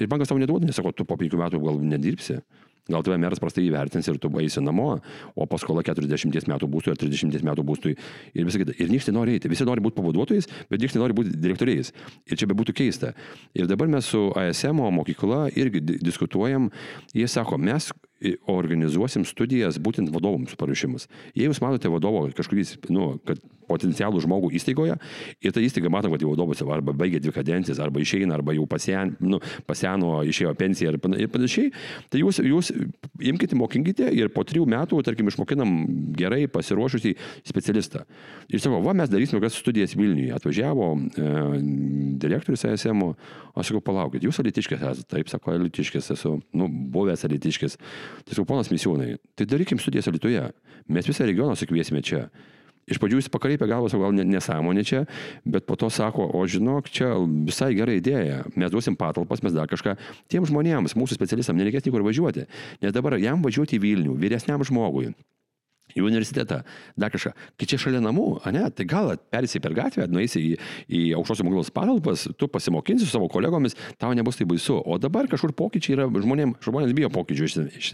Ir 0.00 0.08
bankas 0.08 0.30
tau 0.30 0.38
neduoda, 0.40 0.64
nesako, 0.68 0.94
tu 0.96 1.04
po 1.08 1.18
penkių 1.20 1.40
metų 1.40 1.60
gal 1.66 1.82
nedirbsi. 1.84 2.38
Gal 2.90 3.04
tave 3.06 3.18
meras 3.22 3.38
prastai 3.38 3.62
įvertins 3.68 4.08
ir 4.10 4.18
tu 4.18 4.30
eisi 4.42 4.62
namo, 4.64 4.96
o 5.38 5.46
paskola 5.46 5.84
40 5.86 6.48
metų 6.50 6.68
būstui 6.70 6.90
ar 6.90 6.98
30 6.98 7.44
metų 7.46 7.64
būstui 7.66 7.94
ir 8.34 8.48
visą 8.48 8.58
kitą. 8.58 8.74
Ir 8.74 8.90
niekas 8.90 9.06
nenori 9.12 9.36
eiti. 9.36 9.50
Visi 9.52 9.66
nori 9.68 9.84
būti 9.84 10.00
pavaduotojais, 10.00 10.48
bet 10.70 10.82
niekas 10.82 10.98
nenori 10.98 11.14
būti 11.14 11.36
direktoriais. 11.36 11.92
Ir 12.26 12.40
čia 12.40 12.48
be 12.50 12.58
būtų 12.58 12.74
keista. 12.74 13.12
Ir 13.54 13.70
dabar 13.70 13.90
mes 13.92 14.10
su 14.10 14.24
ASM 14.34 14.82
mokykla 14.98 15.44
irgi 15.54 15.84
diskutuojam. 16.02 16.72
Jie 17.14 17.28
sako, 17.30 17.60
mes 17.62 17.92
organizuosim 18.50 19.24
studijas 19.28 19.80
būtent 19.82 20.12
vadovams 20.14 20.54
paruošimus. 20.58 21.08
Jei 21.34 21.48
jūs 21.48 21.62
matote 21.64 21.90
vadovo 21.92 22.28
kažkurį, 22.36 22.66
nu, 22.94 23.16
kad 23.26 23.40
potencialų 23.72 24.22
žmogų 24.24 24.52
įstaigoje 24.58 24.96
ir 25.42 25.54
ta 25.54 25.62
įstaiga 25.62 25.90
matom, 25.92 26.12
kad 26.14 26.24
jau 26.24 26.32
vadovas 26.32 26.62
arba 26.62 26.94
baigė 26.96 27.20
dvi 27.22 27.34
kadencijas, 27.34 27.80
arba 27.82 28.02
išeina, 28.02 28.36
arba 28.36 28.54
jau 28.56 28.66
pasien, 28.70 29.14
nu, 29.22 29.40
paseno, 29.68 30.20
išėjo 30.28 30.54
pensiją 30.58 30.94
ir 30.94 31.30
panašiai, 31.32 31.72
tai 32.12 32.22
jūs, 32.22 32.42
jūs 32.44 32.72
imkite, 33.32 33.58
mokinkite 33.58 34.10
ir 34.16 34.32
po 34.34 34.44
trijų 34.48 34.66
metų, 34.70 35.00
tarkim, 35.06 35.30
išmokinam 35.30 35.74
gerai 36.18 36.44
pasiruošusį 36.52 37.14
specialistą. 37.48 38.04
Ir 38.52 38.62
sako, 38.62 38.82
va, 38.84 38.94
mes 38.96 39.10
darysime 39.12 39.40
kokias 39.40 39.58
studijas 39.60 39.96
Vilniuje. 39.96 40.32
Atvažiavo 40.36 40.88
e, 40.96 41.28
direktorius 42.22 42.66
ASM, 42.68 43.04
aš 43.56 43.70
sakau, 43.70 43.82
palaukit, 43.84 44.24
jūs 44.26 44.40
alitiškis 44.42 44.80
esate, 44.80 45.08
taip, 45.16 45.30
sako, 45.32 45.56
alitiškis 45.56 46.12
esu, 46.16 46.36
nu, 46.58 46.68
buvęs 46.92 47.24
alitiškis. 47.28 47.78
Sakau, 48.28 48.46
ponas 48.48 48.70
Misiūnai, 48.72 49.16
tai 49.38 49.46
darykim 49.48 49.80
studijas 49.82 50.08
Alitoje. 50.10 50.48
Mes 50.92 51.08
visą 51.08 51.26
regioną 51.28 51.56
sukviesime 51.58 52.02
čia. 52.04 52.26
Iš 52.90 52.98
pradžių 52.98 53.20
jis 53.20 53.30
pakreipė 53.30 53.68
galvą, 53.70 53.92
gal 53.94 54.16
nesąmonė 54.26 54.82
čia, 54.86 55.04
bet 55.46 55.68
po 55.68 55.76
to 55.78 55.86
sako, 55.92 56.26
o 56.34 56.40
žinok, 56.50 56.90
čia 56.90 57.12
visai 57.46 57.70
gera 57.78 57.94
idėja, 57.94 58.40
mes 58.58 58.72
duosim 58.74 58.96
patalpas, 58.98 59.44
mes 59.46 59.54
dar 59.54 59.70
kažką. 59.70 59.94
Tiem 60.32 60.48
žmonėms, 60.50 60.96
mūsų 60.98 61.14
specialistams, 61.14 61.60
nereikės 61.62 61.86
niekur 61.86 62.02
važiuoti. 62.02 62.48
Nes 62.82 62.94
dabar 62.96 63.20
jam 63.22 63.44
važiuoti 63.46 63.78
į 63.78 63.84
Vilnių, 63.86 64.16
vyresniam 64.18 64.66
žmogui, 64.66 65.12
į 65.96 66.04
universitetą, 66.04 66.62
dar 66.98 67.12
kažką. 67.12 67.32
Kai 67.60 67.68
čia 67.68 67.78
šalia 67.80 68.02
namų, 68.04 68.26
ne, 68.54 68.64
tai 68.74 68.86
gal 68.88 69.14
persi 69.32 69.60
per 69.62 69.74
gatvę, 69.76 70.06
nueisi 70.10 70.42
į, 70.42 70.52
į 70.88 71.02
aukštosios 71.18 71.46
mokyklos 71.46 71.72
patalpas, 71.74 72.26
tu 72.38 72.48
pasimokinsi 72.50 73.06
su 73.06 73.12
savo 73.14 73.28
kolegomis, 73.32 73.76
tau 74.00 74.12
nebus 74.16 74.38
tai 74.38 74.46
baisu. 74.48 74.78
O 74.80 74.98
dabar 75.02 75.28
kažkur 75.30 75.54
pokyčiai 75.56 75.96
yra, 75.96 76.08
žmonėm, 76.10 76.56
žmonės 76.64 76.94
bijo 76.96 77.10
pokyčių 77.12 77.48
iš, 77.48 77.56
iš, 77.80 77.90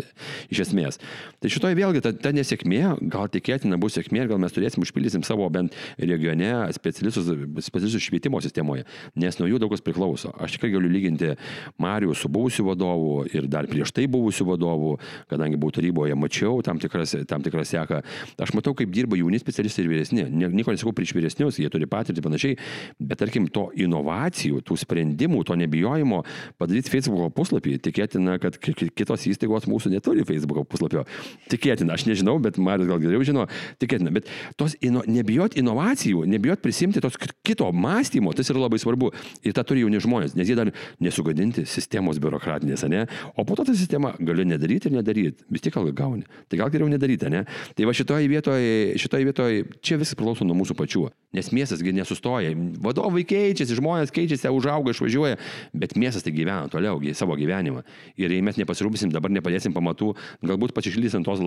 iš 0.55 0.63
esmės. 0.67 1.01
Tai 1.43 1.53
šitoje 1.53 1.79
vėlgi 1.79 2.05
ta, 2.05 2.13
ta 2.15 2.33
nesėkmė, 2.37 2.83
gal 3.13 3.31
tikėtina 3.33 3.79
bus 3.81 3.99
sėkmė, 3.99 4.27
gal 4.31 4.41
mes 4.43 4.55
turėsim, 4.55 4.85
užpildysim 4.87 5.25
savo 5.27 5.49
bent 5.53 5.77
regione 5.99 6.53
specialistus, 6.77 7.31
specialistus 7.67 8.07
švietimo 8.07 8.41
sistemoje, 8.45 8.87
nes 9.19 9.41
nuo 9.41 9.49
jų 9.51 9.63
daug 9.63 9.75
kas 9.75 9.85
priklauso. 9.85 10.33
Aš 10.39 10.57
tikrai 10.57 10.75
galiu 10.77 10.91
lyginti 10.93 11.35
Marijų 11.83 12.17
su 12.19 12.31
buvusiu 12.33 12.69
vadovu 12.69 13.25
ir 13.33 13.49
dar 13.51 13.69
prieš 13.71 13.93
tai 13.97 14.07
buvusiu 14.11 14.47
vadovu, 14.49 14.97
kadangi 15.31 15.59
buvau 15.61 15.75
taryboje, 15.79 16.17
mačiau 16.19 16.63
tam 16.65 16.81
tikras, 16.83 17.17
tam 17.29 17.45
tikras 17.45 17.73
sekas 17.73 17.88
teka. 17.89 18.03
Aš 18.39 18.53
matau, 18.57 18.75
kaip 18.77 18.91
dirba 18.93 19.17
jauni 19.19 19.41
specialistai 19.41 19.85
ir 19.85 19.91
vyresni. 19.93 20.25
Nieko 20.29 20.73
nesakau 20.75 20.93
prieš 20.97 21.15
vyresnius, 21.17 21.59
jie 21.59 21.69
turi 21.73 21.89
patirtį 21.91 22.25
panašiai, 22.25 22.59
bet 23.01 23.21
tarkim, 23.23 23.49
to 23.53 23.69
inovacijų, 23.77 24.61
tų 24.67 24.79
sprendimų, 24.85 25.43
to 25.49 25.57
nebijojimo 25.59 26.23
padaryti 26.61 26.93
Facebook 26.93 27.35
puslapį, 27.37 27.79
tikėtina, 27.85 28.39
kad 28.43 28.59
kitos 28.61 29.27
įstaigos 29.31 29.69
mūsų 29.71 29.93
neturi 29.95 30.27
Facebook 30.29 30.69
puslapio. 30.71 31.05
Tikėtina, 31.51 31.97
aš 31.97 32.07
nežinau, 32.09 32.39
bet 32.43 32.59
Marius 32.59 32.91
gal 32.91 33.01
geriau 33.03 33.25
žino, 33.27 33.47
tikėtina. 33.83 34.13
Bet 34.15 34.29
tos 34.61 34.77
ino, 34.85 35.03
nebijot 35.09 35.57
inovacijų, 35.59 36.25
nebijot 36.29 36.63
prisimti 36.65 37.03
tos 37.05 37.19
kito 37.47 37.71
mąstymo, 37.73 38.35
tas 38.37 38.51
yra 38.53 38.67
labai 38.67 38.81
svarbu. 38.83 39.13
Ir 39.47 39.55
tą 39.57 39.65
turi 39.67 39.85
jauni 39.85 40.01
žmonės, 40.03 40.37
nes 40.39 40.49
jie 40.49 40.57
dar 40.59 40.73
nesugadinti 41.05 41.65
sistemos 41.69 42.21
biurokratinės, 42.23 42.85
ne? 42.91 43.05
O 43.39 43.45
po 43.49 43.57
to 43.59 43.69
tą 43.69 43.77
sistemą 43.79 44.15
gali 44.19 44.47
nedaryti 44.49 44.91
ir 44.91 44.97
nedaryti. 44.99 45.47
Vis 45.53 45.65
tiek 45.65 45.75
gal 45.75 45.89
gauni. 45.97 46.27
Tai 46.51 46.61
gal 46.61 46.73
geriau 46.75 46.91
nedaryti, 46.91 47.31
ne? 47.33 47.45
Tai 47.79 47.87
va 47.87 47.93
šitoje 47.95 48.27
vietoje, 48.27 48.99
šitoje 48.99 49.27
vietoje 49.29 49.59
čia 49.87 50.01
viskas 50.01 50.19
priklauso 50.19 50.43
nuo 50.43 50.57
mūsų 50.59 50.75
pačių. 50.75 51.05
Nes 51.37 51.53
miestasgi 51.55 51.93
nesustoja. 51.95 52.51
Vadovai 52.83 53.23
keičiasi, 53.29 53.77
žmonės 53.79 54.11
keičiasi, 54.17 54.51
užauga, 54.51 54.91
išvažiuoja, 54.91 55.39
bet 55.79 55.95
miestas 55.95 56.27
tai 56.27 56.33
gyvena 56.35 56.67
toliau 56.73 56.99
savo 57.15 57.37
gyvenimą. 57.39 57.85
Ir 58.19 58.35
jei 58.35 58.43
mes 58.43 58.59
nepasirūpinsim, 58.59 59.13
dabar 59.15 59.31
nepadėsim 59.31 59.77
pamatų, 59.77 60.11
galbūt 60.43 60.75
pasišlysim 60.75 61.23
tos 61.23 61.39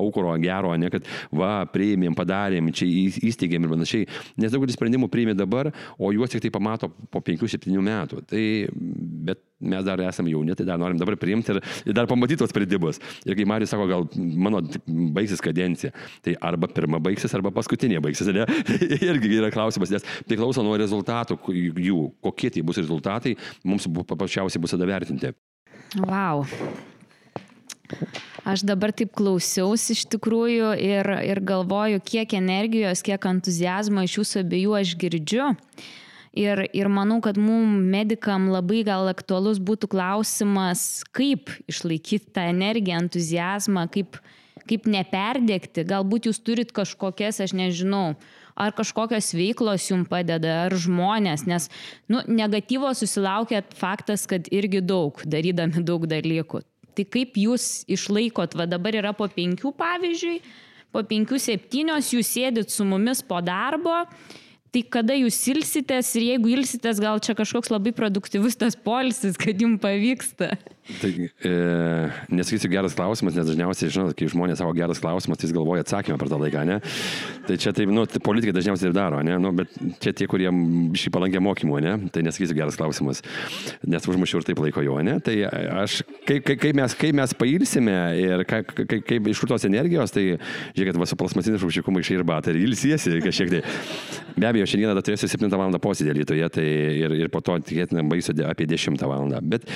aukuro 0.00 0.32
gero, 0.40 0.72
ne 0.80 0.88
kad 0.94 1.04
va, 1.34 1.66
priėmėm, 1.68 2.16
padarėm, 2.16 2.72
čia 2.72 2.88
įsteigėm 3.28 3.68
ir 3.68 3.74
panašiai. 3.74 4.08
Nes 4.40 4.54
daugelis 4.54 4.78
sprendimų 4.78 5.10
priėmė 5.12 5.36
dabar, 5.36 5.68
o 5.98 6.14
juos 6.16 6.32
tik 6.32 6.46
tai 6.46 6.54
pamato 6.54 6.88
po 7.12 7.20
5-7 7.20 7.68
metų. 7.84 8.24
Tai, 8.30 8.44
bet 9.28 9.44
mes 9.64 9.84
dar 9.84 10.00
esame 10.00 10.30
jauni, 10.30 10.54
tai 10.54 10.66
dar 10.66 10.78
norim 10.78 10.98
dabar 11.00 11.16
priimti 11.16 11.54
ir, 11.54 11.60
ir 11.88 11.96
dar 11.96 12.08
pamatyti 12.10 12.42
tos 12.42 12.52
sprendimus. 12.52 13.00
Ir 13.24 13.36
kai 13.38 13.46
Marius 13.48 13.72
sako, 13.72 13.86
gal 13.88 14.06
mano 14.16 14.60
baigsis 15.16 15.42
kadencija, 15.44 15.73
tai 16.24 16.36
arba 16.40 16.68
pirma 16.70 17.00
baigsis, 17.02 17.34
arba 17.36 17.52
paskutinė 17.54 18.00
baigsis, 18.04 18.30
ne? 18.34 18.46
Irgi 19.10 19.34
yra 19.40 19.50
klausimas, 19.54 19.92
nes 19.94 20.06
priklauso 20.28 20.64
nuo 20.64 20.76
rezultatų 20.80 21.38
jų, 21.50 22.00
kokie 22.24 22.52
tai 22.54 22.64
bus 22.66 22.80
rezultatai, 22.82 23.36
mums 23.66 23.88
paprasčiausiai 24.08 24.62
bus 24.62 24.74
tada 24.76 24.88
vertinti. 24.88 25.34
Wow. 26.00 26.46
Aš 28.44 28.64
dabar 28.66 28.92
taip 28.96 29.12
klausiausi 29.16 29.94
iš 29.94 30.04
tikrųjų 30.12 30.74
ir, 30.80 31.08
ir 31.24 31.40
galvoju, 31.44 32.00
kiek 32.04 32.34
energijos, 32.36 33.02
kiek 33.04 33.24
entuzijazmo 33.28 34.04
iš 34.04 34.18
jūsų 34.18 34.42
abiejų 34.44 34.74
aš 34.80 34.94
girdžiu. 35.00 35.50
Ir, 36.34 36.64
ir 36.74 36.90
manau, 36.90 37.20
kad 37.22 37.38
mums 37.38 37.84
medikam 37.92 38.48
labai 38.50 38.82
gal 38.86 39.06
aktualus 39.06 39.60
būtų 39.62 39.86
klausimas, 39.92 41.04
kaip 41.14 41.52
išlaikyti 41.70 42.32
tą 42.34 42.48
energiją, 42.50 43.04
entuzijazmą, 43.04 43.86
kaip, 43.94 44.18
kaip 44.68 44.88
neperdėkti. 44.90 45.84
Galbūt 45.88 46.28
jūs 46.30 46.40
turit 46.44 46.72
kažkokias, 46.74 47.40
aš 47.44 47.54
nežinau, 47.56 48.14
ar 48.56 48.74
kažkokios 48.76 49.32
veiklos 49.36 49.88
jums 49.90 50.10
padeda, 50.10 50.64
ar 50.66 50.76
žmonės, 50.78 51.46
nes 51.50 51.68
nu, 52.10 52.22
negatyvo 52.26 52.92
susilaukėt 52.96 53.74
faktas, 53.78 54.28
kad 54.30 54.48
irgi 54.54 54.82
daug, 54.84 55.20
darydami 55.26 55.84
daug 55.84 56.06
dalykų. 56.10 56.62
Tai 56.94 57.06
kaip 57.10 57.34
jūs 57.38 57.82
išlaikot, 57.90 58.54
va 58.54 58.68
dabar 58.70 58.94
yra 58.94 59.10
po 59.16 59.26
penkių 59.26 59.74
pavyzdžiui, 59.74 60.38
po 60.94 61.02
penkių 61.02 61.40
septynios 61.42 62.12
jūs 62.14 62.30
sėdit 62.36 62.70
su 62.70 62.86
mumis 62.86 63.22
po 63.26 63.40
darbo 63.42 64.04
Tai 64.74 64.80
kada 64.90 65.14
jūs 65.14 65.36
ilsitės 65.52 66.08
ir 66.18 66.24
jeigu 66.32 66.50
ilsitės, 66.56 66.98
gal 66.98 67.20
čia 67.22 67.36
kažkoks 67.38 67.70
labai 67.70 67.92
produktyvus 67.94 68.58
tas 68.58 68.74
polisis, 68.74 69.38
kad 69.38 69.60
jums 69.62 69.78
pavyksta? 69.78 70.56
Tai 71.00 71.10
e, 71.48 71.50
nesakysiu 72.28 72.68
geras 72.68 72.92
klausimas, 72.92 73.32
nes 73.38 73.46
dažniausiai, 73.48 73.88
žinot, 73.94 74.12
kai 74.18 74.26
žmonės 74.28 74.58
savo 74.60 74.74
geras 74.76 74.98
klausimas, 75.00 75.38
tai 75.40 75.46
jis 75.46 75.54
galvoja 75.56 75.80
atsakymą 75.80 76.18
per 76.20 76.28
tą 76.28 76.36
laiką, 76.42 76.64
ne? 76.68 76.76
Tai 77.46 77.56
čia 77.62 77.72
taip, 77.76 77.88
nu, 77.94 78.02
tai 78.04 78.20
politikai 78.20 78.52
dažniausiai 78.52 78.90
ir 78.90 78.96
daro, 78.96 79.22
ne? 79.24 79.38
Nu, 79.40 79.54
bet 79.56 79.72
čia 80.04 80.12
tie, 80.12 80.28
kurie 80.28 80.50
šį 81.00 81.12
palankė 81.14 81.40
mokymų, 81.40 81.78
ne? 81.86 81.94
Tai 82.12 82.24
nesakysiu 82.26 82.58
geras 82.58 82.76
klausimas, 82.76 83.22
nes 83.80 84.10
užmušiau 84.12 84.42
ir 84.42 84.48
taip 84.50 84.60
laiko 84.60 84.84
jo, 84.84 84.98
ne? 85.06 85.16
Tai 85.24 85.38
aš, 85.86 86.02
kai, 86.28 86.42
kai, 86.44 86.58
kai, 86.66 86.74
mes, 86.76 86.98
kai 87.00 87.14
mes 87.16 87.32
pailsime 87.40 87.96
ir 88.20 88.44
kai, 88.50 88.60
kai, 88.66 89.00
kai 89.08 89.22
iš 89.32 89.40
kur 89.40 89.54
tos 89.54 89.64
energijos, 89.70 90.12
tai 90.12 90.26
žiūrėkit, 90.34 91.00
va 91.00 91.08
su 91.08 91.16
plasmasiniu 91.22 91.62
šaušiku 91.64 91.96
maišai 91.96 92.18
ir 92.18 92.28
batą 92.28 92.52
ir 92.52 92.60
ilsiesi 92.66 93.22
kažkiek 93.24 93.56
tai. 93.56 93.64
Be 94.36 94.50
abejo, 94.50 94.63
šiandieną 94.68 94.94
dar 94.96 95.04
turėsiu 95.06 95.28
7 95.30 95.50
val. 95.52 95.78
posėdį 95.84 96.14
Lietuvoje, 96.18 96.48
tai 96.54 96.64
ir, 97.02 97.14
ir 97.18 97.30
po 97.32 97.40
to 97.44 97.56
tikėtina 97.58 98.04
baisiu 98.08 98.34
apie 98.46 98.66
10 98.70 99.02
val. 99.08 99.26
Bet 99.42 99.66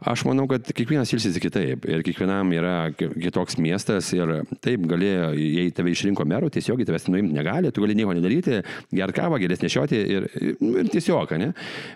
aš 0.00 0.24
manau, 0.28 0.46
kad 0.50 0.66
kiekvienas 0.66 1.12
ilsisi 1.14 1.40
kitaip 1.42 1.86
ir 1.88 2.04
kiekvienam 2.06 2.52
yra 2.54 2.76
kitoks 2.96 3.58
miestas 3.62 4.12
ir 4.16 4.32
taip 4.64 4.84
galėjo, 4.88 5.32
jei 5.38 5.72
tave 5.74 5.92
išrinko 5.92 6.26
merų, 6.28 6.50
tiesiog 6.54 6.82
tavęs 6.86 7.08
nuimti 7.10 7.36
negali, 7.36 7.72
tu 7.72 7.84
gali 7.84 7.96
nieko 7.98 8.14
nedaryti, 8.16 8.60
ger 8.94 9.12
kavą, 9.16 9.40
gerės 9.42 9.62
nešioti 9.64 10.02
ir, 10.16 10.28
ir 10.40 10.90
tiesiog, 10.92 11.34
ne? 11.40 11.52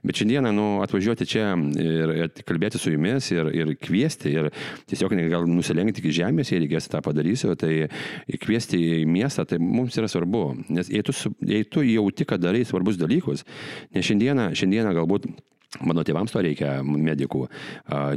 Bet 0.07 0.21
šiandieną, 0.21 0.53
nu, 0.57 0.67
atvažiuoti 0.85 1.29
čia 1.29 1.53
ir, 1.81 2.15
ir 2.25 2.45
kalbėti 2.49 2.81
su 2.81 2.95
jumis 2.95 3.31
ir, 3.35 3.51
ir 3.55 3.75
kviesti 3.81 4.35
ir 4.35 4.51
tiesiog 4.91 5.15
gal 5.31 5.47
nusilenkti 5.49 6.03
iki 6.03 6.15
žemės, 6.21 6.53
jei 6.53 6.65
reikės 6.65 6.89
tą 6.91 7.03
padarysiu, 7.05 7.55
tai 7.61 7.89
kviesti 8.41 8.81
į 9.01 9.07
miestą, 9.11 9.47
tai 9.49 9.61
mums 9.63 9.99
yra 10.01 10.09
svarbu, 10.11 10.45
nes 10.73 10.91
jei 10.91 11.05
tu, 11.07 11.15
jei 11.47 11.67
tu 11.69 11.85
jauti, 11.87 12.27
kad 12.29 12.40
darai 12.43 12.65
svarbus 12.69 12.99
dalykus, 13.01 13.47
nes 13.95 14.07
šiandieną, 14.07 14.51
šiandieną 14.59 14.97
galbūt 14.99 15.31
Mano 15.87 16.03
tėvams 16.03 16.33
to 16.35 16.41
reikia 16.43 16.81
medikų, 16.83 17.45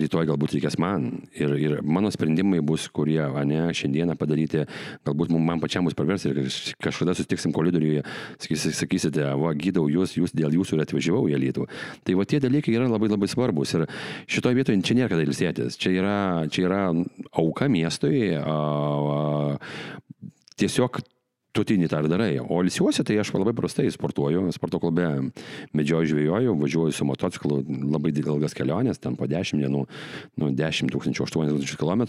rytoj 0.02 0.26
galbūt 0.26 0.56
reikės 0.56 0.80
man. 0.82 1.04
Ir, 1.38 1.52
ir 1.62 1.76
mano 1.86 2.10
sprendimai 2.10 2.64
bus, 2.66 2.88
kurie, 2.90 3.20
ne, 3.46 3.68
šiandieną 3.78 4.16
padaryti, 4.18 4.64
galbūt 5.06 5.30
man 5.38 5.62
pačiam 5.62 5.86
bus 5.86 5.94
pravers 5.94 6.26
ir 6.26 6.40
kažkada 6.82 7.14
sustiksim 7.14 7.54
koridoriuje, 7.54 8.02
sakysite, 8.42 9.28
va, 9.38 9.54
gydau 9.54 9.86
jūs, 9.86 10.16
jūs 10.18 10.34
dėl 10.34 10.58
jūsų 10.58 10.80
ir 10.80 10.84
atvažiavau 10.88 11.30
į 11.30 11.44
Lietuvą. 11.46 11.70
Tai 12.02 12.18
va 12.18 12.26
tie 12.26 12.42
dalykai 12.42 12.74
yra 12.74 12.90
labai 12.90 13.14
labai 13.14 13.30
svarbus. 13.30 13.78
Ir 13.78 13.86
šitoje 14.26 14.58
vietoje 14.58 14.82
čia 14.82 14.98
nėra 14.98 15.14
kada 15.14 15.30
ilsėtis. 15.30 15.78
Čia 15.78 15.94
yra, 15.94 16.20
čia 16.50 16.66
yra 16.66 16.84
auka 17.38 17.70
miestui. 17.70 18.32
A, 18.34 18.50
a, 18.50 20.32
tiesiog 20.58 21.04
tu 21.54 21.64
tinį 21.68 21.88
tą 21.92 22.02
ir 22.02 22.10
darai. 22.10 22.32
O 22.42 22.60
ilsiuosi, 22.66 23.04
tai 23.06 23.20
aš 23.22 23.30
labai 23.36 23.54
prastai 23.56 23.86
sportuoju, 23.94 24.48
sporto 24.56 24.80
klube 24.82 25.06
medžioju, 25.78 26.10
žvėjoju, 26.10 26.56
važiuoju 26.58 26.96
su 26.98 27.06
motociklu, 27.06 27.60
labai 27.94 28.14
ilgas 28.18 28.56
kelionės, 28.58 29.00
ten 29.02 29.18
po 29.20 29.28
10 29.30 29.62
dienų, 29.62 29.84
nu, 30.42 30.50
10 30.58 30.94
tūkstančių, 30.94 31.28
80 31.28 31.78
km, 31.78 32.04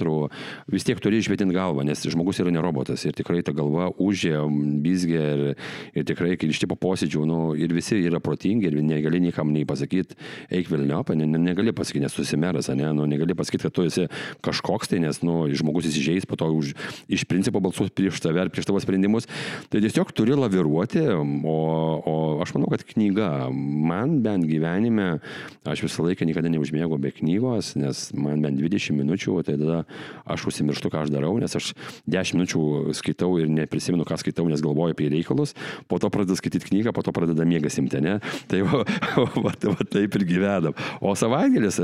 vis 0.72 0.88
tiek 0.88 1.00
turi 1.02 1.20
išvietinti 1.20 1.56
galvą, 1.56 1.84
nes 1.84 2.06
žmogus 2.08 2.40
yra 2.40 2.54
ne 2.54 2.62
robotas 2.64 3.04
ir 3.04 3.16
tikrai 3.16 3.42
ta 3.44 3.52
galva 3.56 3.90
užė, 4.00 4.40
bizgė 4.84 5.20
ir, 5.34 5.44
ir 5.92 6.08
tikrai, 6.08 6.34
kai 6.40 6.48
iš 6.48 6.62
tipo 6.64 6.78
posėdžių, 6.80 7.26
nu, 7.28 7.40
ir 7.60 7.76
visi 7.76 8.00
yra 8.00 8.22
protingi 8.24 8.70
ir 8.70 8.80
negali 8.80 9.20
niekam 9.26 9.52
nei 9.52 9.68
pasakyti, 9.68 10.16
eik 10.56 10.72
vilniopą, 10.72 11.18
ne, 11.20 11.28
negali 11.28 11.76
pasakyti, 11.76 12.06
nes 12.06 12.16
susimeras, 12.16 12.72
ne, 12.72 12.88
nu, 12.96 13.04
negali 13.10 13.36
pasakyti, 13.36 13.68
kad 13.68 13.76
tu 13.76 13.84
esi 13.90 14.08
kažkoks 14.44 14.94
tai, 14.94 15.04
nes 15.04 15.20
nu, 15.26 15.42
žmogus 15.52 15.90
įsižeis, 15.92 16.28
po 16.28 16.40
to 16.40 16.48
už, 16.48 16.72
iš 17.12 17.28
principo 17.28 17.60
balsuos 17.60 17.92
prieš 17.92 18.24
tave 18.24 18.40
ar 18.40 18.52
prieš 18.52 18.70
tavo 18.70 18.80
sprendimus 18.82 19.28
Tai 19.72 19.82
tiesiog 19.84 20.12
turi 20.16 20.36
laviruoti, 20.38 21.02
o, 21.10 21.56
o 22.04 22.14
aš 22.44 22.54
manau, 22.56 22.70
kad 22.72 22.84
knyga, 22.88 23.30
man 23.52 24.18
bent 24.24 24.46
gyvenime, 24.48 25.18
aš 25.68 25.84
visą 25.86 26.06
laiką 26.06 26.26
niekada 26.28 26.50
neužmėgau 26.52 26.98
be 27.00 27.12
knygos, 27.14 27.74
nes 27.80 28.06
man 28.16 28.44
bent 28.44 28.60
20 28.60 28.96
minučių, 28.98 29.38
tai 29.46 29.56
tada 29.60 29.82
aš 30.30 30.48
užsimirštu, 30.50 30.92
ką 30.92 31.04
aš 31.04 31.12
darau, 31.14 31.34
nes 31.42 31.54
aš 31.58 31.72
10 32.10 32.38
minučių 32.38 32.94
skaitau 32.96 33.32
ir 33.40 33.50
neprisimenu, 33.52 34.06
ką 34.08 34.18
skaitau, 34.20 34.46
nes 34.50 34.62
galvoju 34.64 34.96
apie 34.96 35.10
reikalus, 35.12 35.54
po 35.90 36.00
to 36.02 36.10
pradedu 36.12 36.36
skaityti 36.38 36.70
knygą, 36.70 36.94
po 36.96 37.04
to 37.04 37.14
pradeda 37.14 37.46
mėgas 37.48 37.78
imti, 37.80 38.00
ne? 38.04 38.18
Tai 38.50 38.62
va, 38.68 38.82
va, 39.44 39.52
va, 39.52 39.88
taip 39.90 40.18
ir 40.18 40.26
gyvenam. 40.28 40.76
O 41.04 41.14
savaitėlis, 41.18 41.80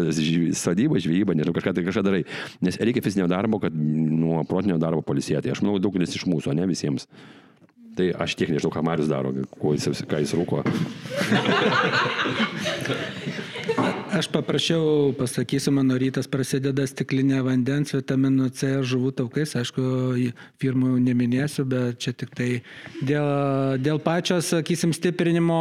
sodyba, 0.61 1.01
žvejyba, 1.03 1.36
nežinau, 1.36 1.57
kažką 1.57 1.74
tai 1.76 1.86
kažką 1.86 2.05
darai. 2.07 2.24
Nes 2.64 2.78
reikia 2.80 3.05
fizinio 3.05 3.28
darbo, 3.30 3.61
kad 3.62 3.74
nuo 3.74 4.42
protinio 4.48 4.78
darbo 4.80 5.05
polisėti. 5.07 5.53
Aš 5.53 5.64
manau, 5.64 5.78
daugelis 5.82 6.16
iš 6.16 6.26
mūsų, 6.30 6.55
ne 6.59 6.68
visiems. 6.70 7.09
Tai 7.99 8.07
aš 8.22 8.36
tiek 8.38 8.53
nežinau, 8.53 8.70
ką 8.72 8.82
Marius 8.86 9.11
daro, 9.11 9.32
jis, 9.34 10.05
ką 10.07 10.20
jis 10.22 10.34
rūko. 10.38 10.62
Aš 14.11 14.26
paprašiau, 14.30 15.12
pasakysiu, 15.18 15.72
mano 15.74 15.95
rytas 15.99 16.26
prasideda 16.30 16.84
stiklinė 16.88 17.41
vandens, 17.47 17.95
vitaminų 17.95 18.49
C, 18.59 18.72
žuvų 18.86 19.12
taukais, 19.20 19.55
aišku, 19.59 19.82
firmų 20.61 20.97
neminėsiu, 21.03 21.64
bet 21.70 22.01
čia 22.03 22.14
tik 22.14 22.34
tai 22.36 22.51
dėl, 23.01 23.78
dėl 23.82 24.03
pačio, 24.03 24.41
sakysim, 24.45 24.95
stiprinimo, 24.97 25.61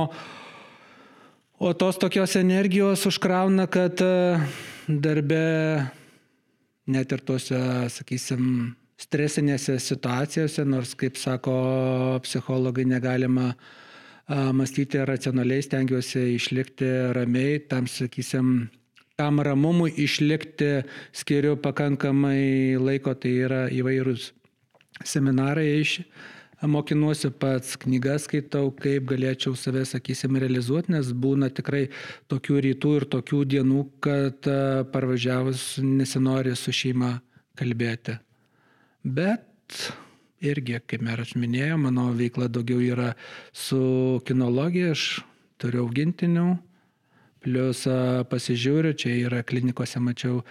o 1.60 1.74
tos 1.78 2.02
tokios 2.02 2.36
energijos 2.40 3.06
užkrauna, 3.10 3.68
kad 3.72 4.02
e, 4.02 4.42
darbe 4.88 5.44
net 6.90 7.14
ir 7.14 7.22
tose, 7.26 7.62
sakysim, 7.94 8.74
stresinėse 9.00 9.78
situacijose, 9.82 10.66
nors, 10.68 10.96
kaip 11.00 11.18
sako 11.20 11.54
psichologai, 12.26 12.86
negalima 12.88 13.54
mąstyti 14.30 15.02
racionaliai, 15.10 15.64
stengiuosi 15.66 16.36
išlikti 16.36 16.90
ramiai, 17.18 17.62
tam, 17.72 17.88
sakysim, 17.90 18.70
tam 19.18 19.42
ramumui 19.42 19.94
išlikti 20.04 20.84
skiriu 21.16 21.56
pakankamai 21.64 22.78
laiko, 22.78 23.16
tai 23.18 23.34
yra 23.48 23.64
įvairūs 23.74 24.30
seminarai 25.08 25.72
iš 25.80 26.00
mokinuosi 26.68 27.32
pats, 27.40 27.78
knygas 27.80 28.28
skaitau, 28.28 28.70
kaip 28.76 29.08
galėčiau 29.10 29.56
save, 29.56 29.86
sakysim, 29.88 30.36
realizuoti, 30.44 30.92
nes 30.92 31.14
būna 31.16 31.50
tikrai 31.56 31.86
tokių 32.32 32.64
rytų 32.68 32.96
ir 33.00 33.10
tokių 33.16 33.44
dienų, 33.56 33.84
kad 34.04 34.50
parvažiavus 34.92 35.78
nesinori 35.84 36.58
su 36.60 36.76
šeima 36.76 37.16
kalbėti. 37.60 38.20
Bet 39.04 39.46
irgi, 40.44 40.80
kaip 40.88 41.04
meras 41.04 41.36
minėjo, 41.36 41.78
mano 41.80 42.10
veikla 42.16 42.50
daugiau 42.52 42.82
yra 42.84 43.14
su 43.56 44.20
kinologija, 44.28 44.94
aš 44.96 45.22
turiu 45.60 45.86
augintinių, 45.86 46.50
plus 47.44 47.86
pasižiūriu, 48.32 48.94
čia 49.00 49.16
yra 49.28 49.44
klinikose 49.48 50.02
mačiau 50.04 50.44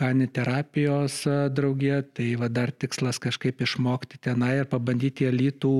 kaniterapijos 0.00 1.22
draugė, 1.52 2.00
tai 2.16 2.32
va 2.40 2.48
dar 2.48 2.72
tikslas 2.72 3.20
kažkaip 3.20 3.60
išmokti 3.60 4.20
tenai 4.24 4.62
ir 4.62 4.68
pabandyti 4.68 5.28
elitų 5.28 5.74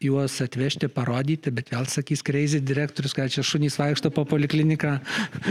juos 0.00 0.38
atvežti, 0.40 0.88
parodyti, 0.88 1.52
bet 1.52 1.70
vėl 1.74 1.84
sakys 1.90 2.24
kreizį 2.24 2.62
direktorius, 2.64 3.14
kad 3.14 3.30
čia 3.32 3.44
šunys 3.44 3.76
vaikšto 3.78 4.10
po 4.16 4.24
polikliniką. 4.28 4.94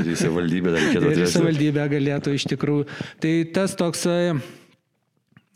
Ir 0.02 0.10
į 0.10 0.16
savivaldybę 0.18 0.74
dar 0.74 0.82
reikėtų 0.88 1.04
atvežti. 1.04 1.20
Ir 1.22 1.28
į 1.28 1.34
savivaldybę 1.36 1.86
galėtų 1.94 2.34
iš 2.34 2.48
tikrųjų. 2.56 2.88
Tai 3.22 3.34
tas 3.56 3.78
toks 3.78 4.08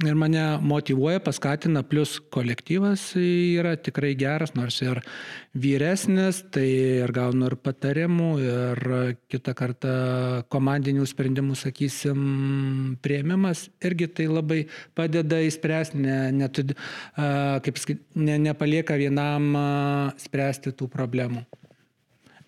ir 0.07 0.17
mane 0.19 0.41
motivuoja, 0.61 1.21
paskatina, 1.23 1.83
plus 1.87 2.17
kolektyvas 2.33 3.05
yra 3.19 3.75
tikrai 3.79 4.13
geras, 4.19 4.53
nors 4.57 4.79
ir 4.83 5.01
vyresnis, 5.53 6.41
tai 6.53 6.65
ir 7.03 7.13
gaunu 7.15 7.49
ir 7.51 7.55
patarimų, 7.61 8.29
ir 8.43 8.83
kitą 9.31 9.55
kartą 9.57 9.95
komandinių 10.53 11.07
sprendimų, 11.09 11.57
sakysim, 11.59 12.21
prieimimas 13.05 13.67
irgi 13.85 14.09
tai 14.19 14.29
labai 14.31 14.61
padeda 14.97 15.41
įspręsti, 15.47 16.03
ne, 16.03 16.19
net, 16.43 16.63
kaip, 17.15 17.83
ne, 18.15 18.39
nepalieka 18.49 18.97
vienam 18.99 19.53
spręsti 20.21 20.75
tų 20.77 20.89
problemų. 20.93 21.45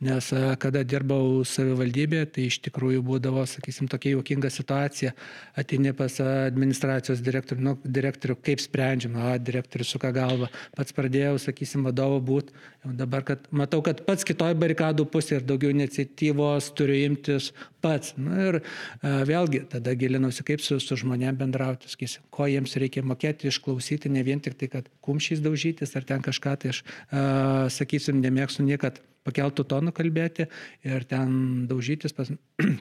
Nes 0.05 0.27
kada 0.61 0.83
dirbau 0.85 1.41
savivaldybėje, 1.47 2.25
tai 2.35 2.45
iš 2.49 2.59
tikrųjų 2.67 3.01
būdavo, 3.05 3.45
sakysim, 3.49 3.87
tokia 3.89 4.11
juokinga 4.13 4.51
situacija. 4.53 5.13
Atini 5.57 5.93
pas 5.97 6.19
administracijos 6.21 7.23
direktorių, 7.25 7.63
nu, 7.65 7.73
direktorių 7.81 8.35
kaip 8.45 8.61
sprendžiam, 8.61 9.15
o 9.17 9.31
direktorius 9.41 9.93
suka 9.95 10.11
galva. 10.15 10.51
Pats 10.77 10.93
pradėjau, 10.95 11.39
sakysim, 11.41 11.87
vadovo 11.87 12.19
būti. 12.27 12.53
Dabar, 12.85 13.23
kad 13.25 13.47
matau, 13.55 13.81
kad 13.85 14.03
pats 14.05 14.27
kitoj 14.27 14.53
barikadų 14.61 15.07
pusėje 15.09 15.39
ir 15.41 15.47
daugiau 15.49 15.73
iniciatyvos 15.73 16.69
turiu 16.77 16.99
imtis 17.07 17.49
pats. 17.81 18.13
Na, 18.19 18.35
ir 18.51 18.59
a, 18.59 19.23
vėlgi, 19.25 19.63
tada 19.71 19.95
gilinausi, 19.97 20.45
kaip 20.45 20.61
su, 20.61 20.77
su 20.83 20.99
žmonėm 21.01 21.39
bendrauti, 21.39 21.89
sakysim, 21.89 22.27
ko 22.35 22.49
jiems 22.51 22.77
reikia 22.81 23.05
mokėti, 23.05 23.49
išklausyti, 23.49 24.13
ne 24.13 24.21
vien 24.27 24.43
tik 24.43 24.59
tai, 24.59 24.69
kad 24.77 24.93
kumšys 25.05 25.41
daužytis 25.45 25.97
ar 25.97 26.05
ten 26.05 26.21
kažką, 26.25 26.55
tai 26.61 26.75
aš, 26.75 26.85
a, 27.09 27.25
sakysim, 27.73 28.21
nemėgstu 28.21 28.67
niekad 28.67 29.01
pakeltų 29.25 29.65
tonų 29.71 29.93
kalbėti 29.95 30.47
ir 30.85 31.07
ten 31.09 31.65
daužytis. 31.71 32.15
Pas... 32.15 32.31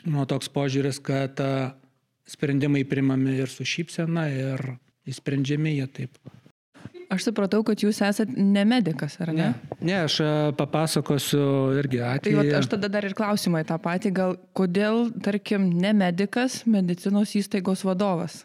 Nu, 0.00 0.22
toks 0.24 0.48
požiūris, 0.48 0.96
kad 1.04 1.36
sprendimai 2.24 2.86
primami 2.88 3.34
ir 3.42 3.50
su 3.52 3.66
šypsena 3.68 4.30
ir 4.32 4.62
įsprendžiami 5.12 5.74
jie 5.74 5.88
taip. 5.92 6.16
Aš 7.10 7.26
supratau, 7.26 7.64
kad 7.66 7.82
jūs 7.82 7.98
esate 8.06 8.38
ne 8.38 8.62
medikas, 8.64 9.16
ar 9.20 9.32
ne? 9.34 9.48
Ne, 9.50 9.76
ne 9.88 9.96
aš 10.04 10.20
papasakosiu 10.56 11.42
irgi 11.80 11.98
Tai 11.98 12.10
atvejį. 12.14 12.36
vat, 12.38 12.50
aš 12.60 12.68
tada 12.76 12.90
dar 12.92 13.04
ir 13.08 13.16
klausimą 13.18 13.64
į 13.64 13.66
tą 13.66 13.80
patį, 13.82 14.12
gal 14.14 14.36
kodėl, 14.54 15.08
tarkim, 15.24 15.66
ne 15.82 15.90
medikas, 15.90 16.62
medicinos 16.70 17.34
įstaigos 17.34 17.82
vadovas? 17.84 18.44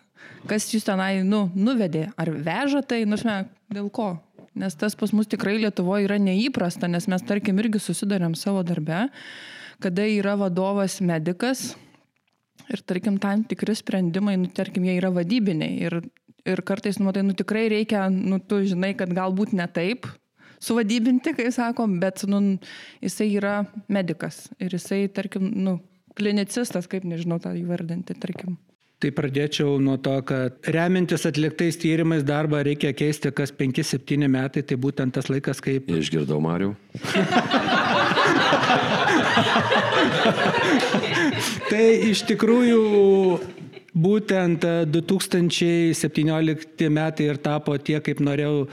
Kas 0.50 0.66
jūs 0.74 0.86
tenai, 0.88 1.22
nu, 1.22 1.46
nuvedė? 1.54 2.08
Ar 2.18 2.34
veža 2.34 2.82
tai, 2.82 3.04
nusme, 3.06 3.44
dėl 3.70 3.92
ko? 3.94 4.16
Nes 4.56 4.76
tas 4.80 4.96
pas 4.96 5.12
mus 5.12 5.28
tikrai 5.28 5.58
Lietuvoje 5.60 6.08
yra 6.08 6.16
neįprasta, 6.22 6.88
nes 6.88 7.10
mes, 7.12 7.24
tarkim, 7.28 7.58
irgi 7.60 7.82
susidarėm 7.84 8.38
savo 8.40 8.62
darbe, 8.64 9.10
kada 9.84 10.06
yra 10.08 10.38
vadovas 10.40 11.02
medikas 11.04 11.74
ir, 12.72 12.80
tarkim, 12.88 13.20
tam 13.20 13.44
tikri 13.44 13.76
sprendimai, 13.76 14.38
nu, 14.40 14.48
tarkim, 14.48 14.88
jie 14.88 14.96
yra 15.02 15.12
vadybiniai. 15.16 15.76
Ir, 15.84 15.98
ir 16.48 16.62
kartais, 16.68 17.02
nu, 17.02 17.10
matai, 17.10 17.26
nu, 17.28 17.36
tikrai 17.36 17.68
reikia, 17.74 18.08
nu, 18.10 18.40
tu 18.40 18.62
žinai, 18.64 18.94
kad 18.96 19.12
galbūt 19.16 19.52
ne 19.60 19.68
taip 19.68 20.08
suvadybinti, 20.64 21.36
kaip 21.36 21.52
sakom, 21.54 22.00
bet, 22.00 22.24
nu, 22.32 22.42
jisai 23.04 23.28
yra 23.36 23.58
medikas 23.92 24.46
ir 24.56 24.78
jisai, 24.78 25.06
tarkim, 25.12 25.52
nu, 25.68 25.82
klinicistas, 26.16 26.88
kaip 26.88 27.04
nežinau 27.04 27.42
tą 27.44 27.52
įvardinti, 27.60 28.16
tarkim. 28.24 28.56
Tai 29.06 29.12
pradėčiau 29.14 29.76
nuo 29.78 30.00
to, 30.02 30.16
kad 30.26 30.66
remintis 30.74 31.30
atliktais 31.30 31.78
tyrimais 31.78 32.24
darbą 32.26 32.64
reikia 32.66 32.90
keisti 32.98 33.30
kas 33.38 33.54
5-7 33.54 34.26
metai, 34.34 34.64
tai 34.66 34.82
būtent 34.82 35.14
tas 35.14 35.30
laikas, 35.30 35.62
kaip 35.62 35.94
Išgirdau 35.94 36.42
Mariu. 36.42 36.74
Tai 41.70 41.86
iš 42.10 42.26
tikrųjų 42.32 42.82
būtent 43.94 44.66
e, 44.66 44.90
2017 44.90 46.90
metai 46.98 47.30
ir 47.30 47.38
tapo 47.46 47.78
tie, 47.78 48.02
kaip 48.02 48.18
norėjau, 48.26 48.66
e, 48.66 48.68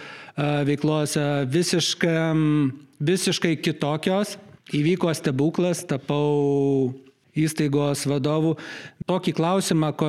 veiklos 0.73 1.21
e, 1.21 1.29
visiškam, 1.53 2.73
visiškai 3.05 3.61
kitokios. 3.61 4.41
Įvyko 4.73 5.13
stebuklas, 5.13 5.85
tapau 5.85 6.97
įstaigos 7.39 8.05
vadovų. 8.09 8.57
Tokį 9.09 9.35
klausimą, 9.37 9.93
ko, 9.99 10.09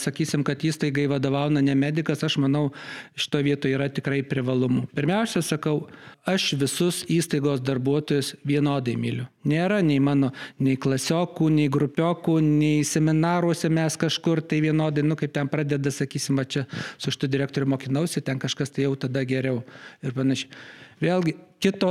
sakysim, 0.00 0.44
kad 0.46 0.62
įstaigai 0.64 1.06
vadovauna 1.10 1.62
ne 1.64 1.74
medikas, 1.78 2.24
aš 2.26 2.38
manau, 2.42 2.70
šito 3.18 3.42
vietoje 3.44 3.76
yra 3.76 3.90
tikrai 3.92 4.22
privalumų. 4.26 4.86
Pirmiausia, 4.96 5.42
sakau, 5.44 5.84
aš 6.28 6.54
visus 6.60 7.02
įstaigos 7.12 7.62
darbuotojus 7.64 8.34
vienodai 8.48 8.96
myliu. 9.00 9.26
Nėra 9.48 9.82
nei 9.84 10.00
mano, 10.02 10.32
nei 10.58 10.78
klasiokų, 10.80 11.50
nei 11.52 11.68
grupiokų, 11.72 12.38
nei 12.44 12.84
seminaruose 12.88 13.68
mes 13.68 13.98
kažkur 14.00 14.42
tai 14.42 14.62
vienodai, 14.64 15.04
nu 15.06 15.18
kaip 15.20 15.34
ten 15.36 15.50
pradeda, 15.52 15.92
sakysim, 15.92 16.40
čia 16.48 16.64
su 16.96 17.12
šitu 17.12 17.28
direktoriu 17.30 17.68
mokinausi, 17.74 18.24
ten 18.24 18.40
kažkas 18.42 18.72
tai 18.72 18.88
jau 18.88 18.96
tada 19.06 19.22
geriau 19.28 19.62
ir 20.02 20.16
panašiai. 20.16 20.82
Vėlgi, 21.02 21.34
kito, 21.64 21.90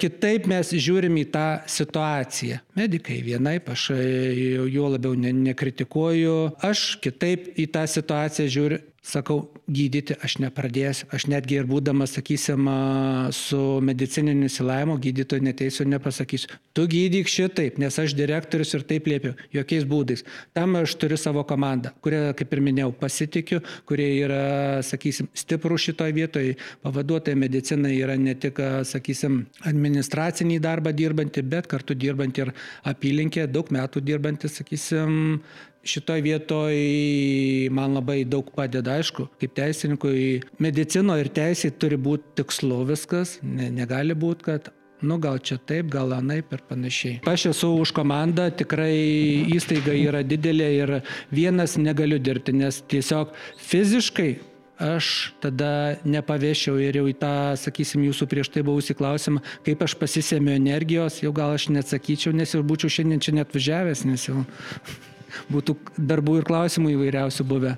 kitaip 0.00 0.48
mes 0.50 0.72
žiūrim 0.74 1.16
į 1.22 1.26
tą 1.34 1.46
situaciją. 1.70 2.60
Medikai 2.78 3.20
vienaip, 3.24 3.70
aš 3.72 3.90
e, 3.94 4.00
juo 4.72 4.90
labiau 4.92 5.16
ne, 5.18 5.32
nekritikuoju, 5.50 6.36
aš 6.64 6.86
kitaip 7.04 7.52
į 7.56 7.68
tą 7.74 7.86
situaciją 7.90 8.54
žiūriu, 8.56 8.80
sakau, 9.02 9.50
gydyti 9.66 10.14
aš 10.22 10.36
nepradėsiu. 10.42 11.08
Aš 11.14 11.26
netgi 11.30 11.58
ir 11.58 11.66
būdamas, 11.66 12.14
sakysim, 12.16 12.68
su 13.34 13.58
medicininiu 13.82 14.46
įsilavimu 14.46 14.94
gydytoju 15.02 15.42
neteisiu 15.42 15.86
nepasakysiu. 15.90 16.54
Tu 16.72 16.84
gydyk 16.88 17.28
šitaip, 17.28 17.80
nes 17.82 17.98
aš 17.98 18.14
direktorius 18.16 18.72
ir 18.78 18.86
taip 18.88 19.08
liepiu, 19.10 19.34
jokiais 19.52 19.84
būdais. 19.88 20.22
Tam 20.54 20.78
aš 20.78 20.94
turiu 21.02 21.18
savo 21.20 21.42
komandą, 21.48 21.90
kurią, 22.04 22.30
kaip 22.38 22.54
ir 22.54 22.62
minėjau, 22.64 22.92
pasitikiu, 23.02 23.58
kurie 23.90 24.06
yra, 24.22 24.44
sakysim, 24.86 25.28
stiprų 25.34 25.80
šitoje 25.82 26.16
vietoje. 26.16 26.54
Pavaduotojai 26.86 27.38
medicinai 27.42 27.96
yra 27.98 28.16
ne 28.20 28.36
tik, 28.38 28.62
sakysim, 28.88 29.42
administracinį 29.68 30.60
darbą 30.62 30.94
dirbanti, 30.94 31.42
bet 31.42 31.66
kartu 31.70 31.98
dirbanti 31.98 32.46
ir 32.46 32.54
apylinkė, 32.88 33.48
daug 33.50 33.74
metų 33.74 34.04
dirbanti, 34.06 34.48
sakysim, 34.52 35.42
Šitoje 35.82 36.22
vietoje 36.22 37.70
man 37.74 37.96
labai 37.98 38.22
daug 38.24 38.46
padeda, 38.54 39.00
aišku, 39.00 39.26
kaip 39.40 39.56
teisininkui, 39.56 40.42
medicino 40.62 41.16
ir 41.18 41.30
teisė 41.34 41.72
turi 41.74 41.98
būti 41.98 42.36
tikslu 42.38 42.84
viskas, 42.86 43.40
ne, 43.42 43.66
negali 43.74 44.14
būti, 44.14 44.46
kad 44.46 44.70
nu 45.02 45.18
gal 45.18 45.40
čia 45.42 45.58
taip, 45.58 45.90
gal 45.90 46.14
anaip 46.14 46.54
ir 46.54 46.62
panašiai. 46.68 47.18
Aš 47.26 47.48
esu 47.50 47.72
už 47.82 47.90
komandą, 47.96 48.46
tikrai 48.54 48.94
įstaiga 49.50 49.96
yra 49.98 50.22
didelė 50.22 50.70
ir 50.78 50.94
vienas 51.34 51.74
negaliu 51.80 52.22
dirbti, 52.22 52.54
nes 52.62 52.78
tiesiog 52.86 53.34
fiziškai 53.58 54.30
aš 54.82 55.32
tada 55.42 55.98
nepavėšiau 56.06 56.78
ir 56.82 56.98
jau 56.98 57.06
į 57.10 57.14
tą, 57.18 57.34
sakysim, 57.58 58.02
jūsų 58.08 58.26
prieš 58.30 58.50
tai 58.54 58.64
buvusį 58.66 58.96
klausimą, 58.98 59.42
kaip 59.66 59.82
aš 59.84 59.94
pasisėmiau 60.00 60.58
energijos, 60.58 61.20
jau 61.22 61.34
gal 61.34 61.54
aš 61.54 61.68
neatsakyčiau, 61.74 62.34
nes 62.34 62.54
jau 62.54 62.62
būčiau 62.66 62.90
šiandien 62.90 63.22
čia 63.22 63.34
net 63.36 63.54
važiavęs, 63.54 64.06
nes 64.08 64.30
jau 64.30 64.42
būtų 65.52 65.76
darbų 65.98 66.40
ir 66.40 66.46
klausimų 66.48 66.94
įvairiausių 66.96 67.48
buvę. 67.48 67.74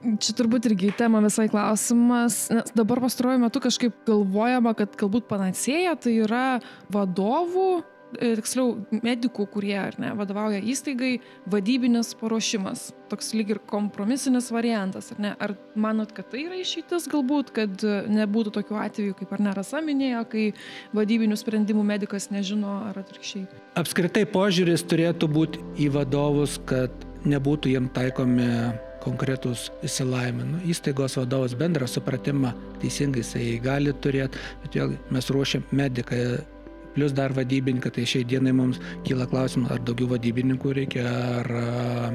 Čia 0.00 0.32
turbūt 0.32 0.64
irgi 0.70 0.94
tema 0.96 1.20
visai 1.20 1.44
klausimas, 1.52 2.46
nes 2.48 2.72
dabar 2.72 3.02
pastaruoju 3.04 3.42
metu 3.42 3.60
kažkaip 3.60 3.98
galvojama, 4.08 4.72
kad 4.78 4.94
galbūt 4.96 5.26
panacėja 5.28 5.92
tai 6.00 6.14
yra 6.24 6.44
vadovų, 6.92 7.82
tiksliau 8.18 8.74
medikų, 9.04 9.46
kurie 9.52 9.78
ne, 10.00 10.12
vadovauja 10.18 10.60
įstaigai, 10.72 11.18
vadybinis 11.50 12.12
paruošimas. 12.20 12.90
Toks 13.10 13.32
lyg 13.34 13.54
ir 13.54 13.60
kompromisinis 13.70 14.50
variantas, 14.54 15.10
ar 15.14 15.22
ne? 15.22 15.32
Ar 15.42 15.56
manot, 15.74 16.12
kad 16.14 16.30
tai 16.30 16.44
yra 16.46 16.58
išeitis 16.60 17.08
galbūt, 17.10 17.52
kad 17.56 17.86
e, 17.86 17.96
nebūtų 18.10 18.54
tokių 18.58 18.78
atvejų, 18.84 19.16
kaip 19.18 19.34
ar 19.34 19.44
nerasa 19.50 19.82
minėjo, 19.84 20.24
kai 20.30 20.44
vadybinių 20.96 21.38
sprendimų 21.38 21.86
medikas 21.86 22.30
nežino 22.34 22.80
ar 22.90 23.00
atvirkščiai? 23.02 23.48
Apskritai 23.80 24.26
požiūris 24.30 24.86
turėtų 24.90 25.30
būti 25.30 25.64
į 25.82 25.90
vadovus, 25.98 26.60
kad 26.70 26.94
nebūtų 27.26 27.74
jiem 27.74 27.90
taikomi 27.94 28.46
konkretus 29.04 29.68
įsilavinimą. 29.84 30.46
Nu, 30.54 30.62
įstaigos 30.70 31.16
vadovas 31.20 31.56
bendrą 31.58 31.88
supratimą 31.88 32.52
teisingai 32.82 33.24
jisai 33.24 33.46
gali 33.62 33.94
turėti, 34.04 34.40
bet 34.62 34.76
vėl 34.76 34.96
mes 35.14 35.30
ruošiam 35.32 35.64
mediką, 35.72 36.18
plus 36.94 37.14
dar 37.16 37.34
vadybininką, 37.36 37.92
tai 37.94 38.06
šiai 38.08 38.26
dienai 38.28 38.52
mums 38.56 38.80
kyla 39.06 39.28
klausimas, 39.30 39.72
ar 39.76 39.84
daugiau 39.86 40.10
vadybininkų 40.14 40.74
reikia, 40.80 41.06
ar 41.40 41.50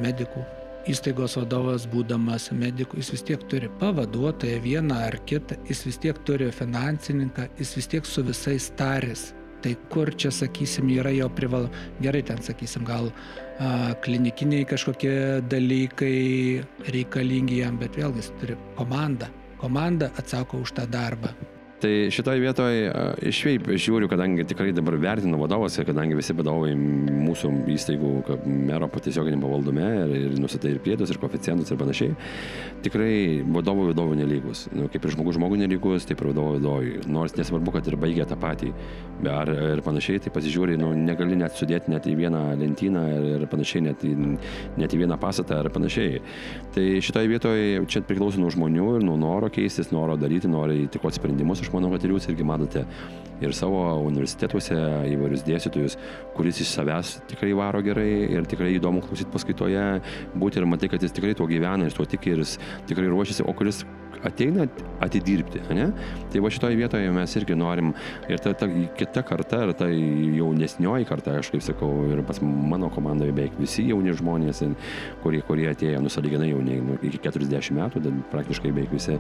medikų. 0.01 0.43
Įstaigos 0.85 1.33
vadovas, 1.39 1.87
būdamas 1.89 2.51
medikų, 2.53 2.99
jis 3.01 3.15
vis 3.15 3.23
tiek 3.25 3.45
turi 3.49 3.71
pavaduotoją 3.81 4.59
vieną 4.61 4.99
ar 5.07 5.17
kitą, 5.25 5.57
jis 5.65 5.81
vis 5.87 5.97
tiek 6.03 6.19
turi 6.27 6.51
finansininką, 6.53 7.47
jis 7.57 7.73
vis 7.79 7.89
tiek 7.95 8.05
su 8.05 8.21
visais 8.27 8.69
tarės. 8.77 9.31
Tai 9.65 9.71
kur 9.89 10.11
čia, 10.13 10.29
sakysim, 10.29 10.91
yra 10.93 11.09
jo 11.09 11.25
privalu. 11.33 11.71
Gerai, 12.05 12.21
ten, 12.27 12.37
sakysim, 12.45 12.85
gal 12.85 13.09
a, 13.09 13.95
klinikiniai 14.05 14.67
kažkokie 14.69 15.41
dalykai 15.49 16.61
reikalingi 16.93 17.63
jam, 17.63 17.81
bet 17.81 17.97
vėlgi 17.97 18.21
jis 18.21 18.31
turi 18.37 18.61
komandą. 18.77 19.33
Komanda 19.57 20.13
atsako 20.21 20.61
už 20.67 20.77
tą 20.77 20.85
darbą. 20.85 21.33
Tai 21.75 21.91
šitoje 22.07 22.39
vietoje 22.39 22.91
išveip 23.27 23.65
žiūriu, 23.75 24.07
kadangi 24.07 24.45
tikrai 24.47 24.71
dabar 24.71 24.95
vertinu 25.01 25.35
vadovas 25.41 25.75
ir 25.75 25.83
kadangi 25.89 26.15
visi 26.15 26.31
vadovai 26.31 26.69
mūsų 26.71 27.49
įstaigų 27.73 28.11
mero 28.47 28.87
patiesioginį 28.93 29.41
pavaldume 29.41 29.83
ir, 30.05 30.13
ir 30.29 30.37
nusitai 30.39 30.71
ir 30.71 30.79
priedus, 30.85 31.11
ir 31.11 31.19
koficientus 31.19 31.73
ir 31.73 31.79
panašiai, 31.81 32.13
tikrai 32.85 33.41
vadovų 33.43 33.89
vadovų 33.89 34.15
nelygus. 34.21 34.65
Nu, 34.71 34.87
kaip 34.93 35.03
ir 35.03 35.15
žmogus 35.17 35.35
žmogų 35.35 35.59
nelygus, 35.65 36.07
taip 36.07 36.23
ir 36.23 36.29
vadovų 36.31 36.53
vadovui. 36.61 36.93
Nors 37.11 37.35
nesvarbu, 37.35 37.75
kad 37.75 37.91
ir 37.91 37.99
baigė 37.99 38.29
tą 38.29 38.39
patį. 38.39 38.71
Ar 39.35 39.51
ir 39.51 39.83
panašiai, 39.83 40.23
tai 40.23 40.31
pasižiūri, 40.31 40.79
nu, 40.79 40.93
negali 40.95 41.35
net 41.39 41.59
sudėti 41.59 41.91
net 41.91 42.07
į 42.07 42.15
vieną 42.21 42.45
lentyną 42.61 43.03
ir, 43.17 43.27
ir 43.41 43.45
panašiai, 43.51 43.83
net 43.89 44.07
į, 44.07 44.13
net 44.79 44.95
į 44.95 45.01
vieną 45.03 45.19
pastatą 45.19 45.59
ir 45.59 45.71
panašiai. 45.75 46.23
Tai 46.75 46.87
šitoje 47.03 47.33
vietoje 47.35 47.85
čia 47.91 48.05
priklauso 48.07 48.39
nuo 48.39 48.53
žmonių 48.55 48.89
ir 48.95 49.07
nuo 49.11 49.19
noro 49.19 49.51
keistis, 49.51 49.91
noro 49.91 50.15
daryti, 50.19 50.47
noro 50.51 50.75
įtikoti 50.85 51.19
sprendimus. 51.19 51.64
Aš 51.65 51.71
manau, 51.73 51.89
kad 51.89 52.03
ir 52.05 52.11
jūs 52.13 52.27
irgi 52.29 52.45
matote 52.45 52.83
ir 53.41 53.53
savo 53.57 53.79
universitetuose 54.05 54.75
įvairius 55.09 55.41
dėstytojus, 55.47 55.95
kuris 56.37 56.61
iš 56.61 56.69
savęs 56.77 57.15
tikrai 57.31 57.55
varo 57.57 57.81
gerai 57.83 58.29
ir 58.29 58.45
tikrai 58.47 58.75
įdomu 58.77 59.01
klausyti 59.03 59.33
paskaitoje, 59.33 59.85
būti 60.37 60.61
ir 60.61 60.67
matai, 60.69 60.91
kad 60.93 61.01
jis 61.01 61.15
tikrai 61.17 61.33
tuo 61.35 61.49
gyvena 61.49 61.89
ir 61.89 61.97
tuo 61.97 62.05
tiki 62.05 62.35
ir 62.35 62.43
jis 62.43 62.59
tikrai 62.85 63.09
ruošiasi, 63.09 63.47
o 63.49 63.55
kuris 63.57 63.81
ateina 64.23 64.67
atidirbti, 65.03 65.61
ne? 65.75 65.89
Tai 66.31 66.41
va 66.43 66.51
šitoje 66.53 66.77
vietoje 66.79 67.11
mes 67.15 67.35
irgi 67.39 67.57
norim 67.57 67.93
ir 68.29 68.41
ta, 68.43 68.53
ta 68.57 68.67
kita 68.97 69.23
karta, 69.27 69.61
ir 69.65 69.73
ta 69.77 69.87
jaunesnioji 69.89 71.07
karta, 71.09 71.37
aš 71.39 71.51
kaip 71.53 71.63
sakau, 71.65 71.91
ir 72.11 72.21
pas 72.27 72.39
mano 72.41 72.89
komandoje 72.93 73.33
beveik 73.35 73.57
visi 73.59 73.85
jauni 73.89 74.13
žmonės, 74.15 74.63
kurie, 75.23 75.41
kurie 75.45 75.67
atėjo 75.71 76.01
nusaliginai 76.03 76.51
jauni, 76.51 76.79
nu, 76.85 76.97
iki 77.05 77.19
40 77.23 77.75
metų, 77.75 78.03
praktiškai 78.31 78.71
beveik 78.71 78.93
visi. 78.95 79.17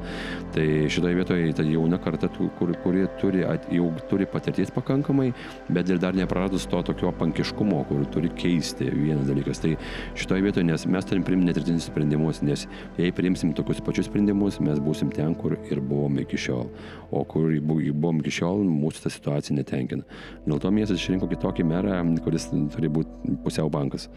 Tai 0.55 0.65
šitoje 0.91 1.19
vietoje 1.19 1.53
ta 1.57 1.65
jauna 1.67 1.99
karta, 2.01 2.29
kur, 2.59 2.73
kuri 2.83 3.05
turi, 3.21 3.43
at, 3.47 3.67
jau 3.73 3.89
turi 4.09 4.27
patirties 4.29 4.73
pakankamai, 4.75 5.31
bet 5.69 5.89
ir 5.91 6.01
dar 6.01 6.17
nepraradus 6.17 6.67
to 6.71 6.81
tokio 6.85 7.11
pankiškumo, 7.19 7.83
kur 7.89 8.05
turi 8.13 8.31
keisti 8.35 8.89
vienas 8.93 9.27
dalykas. 9.29 9.61
Tai 9.63 9.75
šitoje 10.17 10.45
vietoje, 10.45 10.67
nes 10.67 10.87
mes 10.89 11.07
turim 11.07 11.25
priimti 11.25 11.49
netirtinius 11.49 11.89
sprendimus, 11.89 12.41
nes 12.45 12.65
jei 12.99 13.13
priimsim 13.15 13.53
tokius 13.57 13.81
pačius 13.85 14.09
sprendimus, 14.09 14.59
mes 14.63 14.81
būsim 14.85 15.09
ten, 15.13 15.33
kur 15.39 15.57
ir 15.71 15.81
buvom 15.81 16.21
iki 16.21 16.39
šiol. 16.39 16.69
O 17.11 17.23
kur 17.27 17.49
buvom 17.65 18.21
iki 18.21 18.37
šiol, 18.39 18.63
mūsų 18.69 19.05
ta 19.05 19.13
situacija 19.13 19.57
netenkina. 19.57 20.05
Dėl 20.45 20.61
to 20.61 20.71
miestas 20.71 21.01
išrinko 21.01 21.29
kitokį 21.33 21.67
merą, 21.67 21.99
kuris 22.23 22.49
turi 22.53 22.91
būti 22.91 23.35
pusiau 23.43 23.71
bankas. 23.73 24.09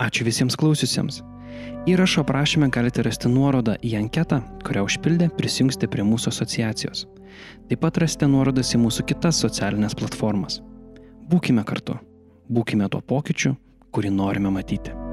Ačiū 0.00 0.24
visiems 0.24 0.56
klausiusiems. 0.56 1.20
Įrašo 1.88 2.22
aprašymę 2.24 2.70
galite 2.72 3.04
rasti 3.04 3.28
nuorodą 3.28 3.74
į 3.84 3.92
anketą, 3.98 4.40
kurią 4.64 4.86
užpildę 4.88 5.28
prisijungsite 5.36 5.88
prie 5.92 6.04
mūsų 6.08 6.32
asociacijos. 6.32 7.04
Taip 7.68 7.84
pat 7.84 8.00
rasite 8.02 8.28
nuorodas 8.28 8.72
į 8.76 8.80
mūsų 8.82 9.06
kitas 9.12 9.40
socialinės 9.44 9.96
platformas. 10.00 10.60
Būkime 11.30 11.62
kartu, 11.62 11.94
būkime 12.50 12.88
tuo 12.90 12.98
pokyčiu, 13.06 13.54
kurį 13.94 14.10
norime 14.10 14.50
matyti. 14.50 15.09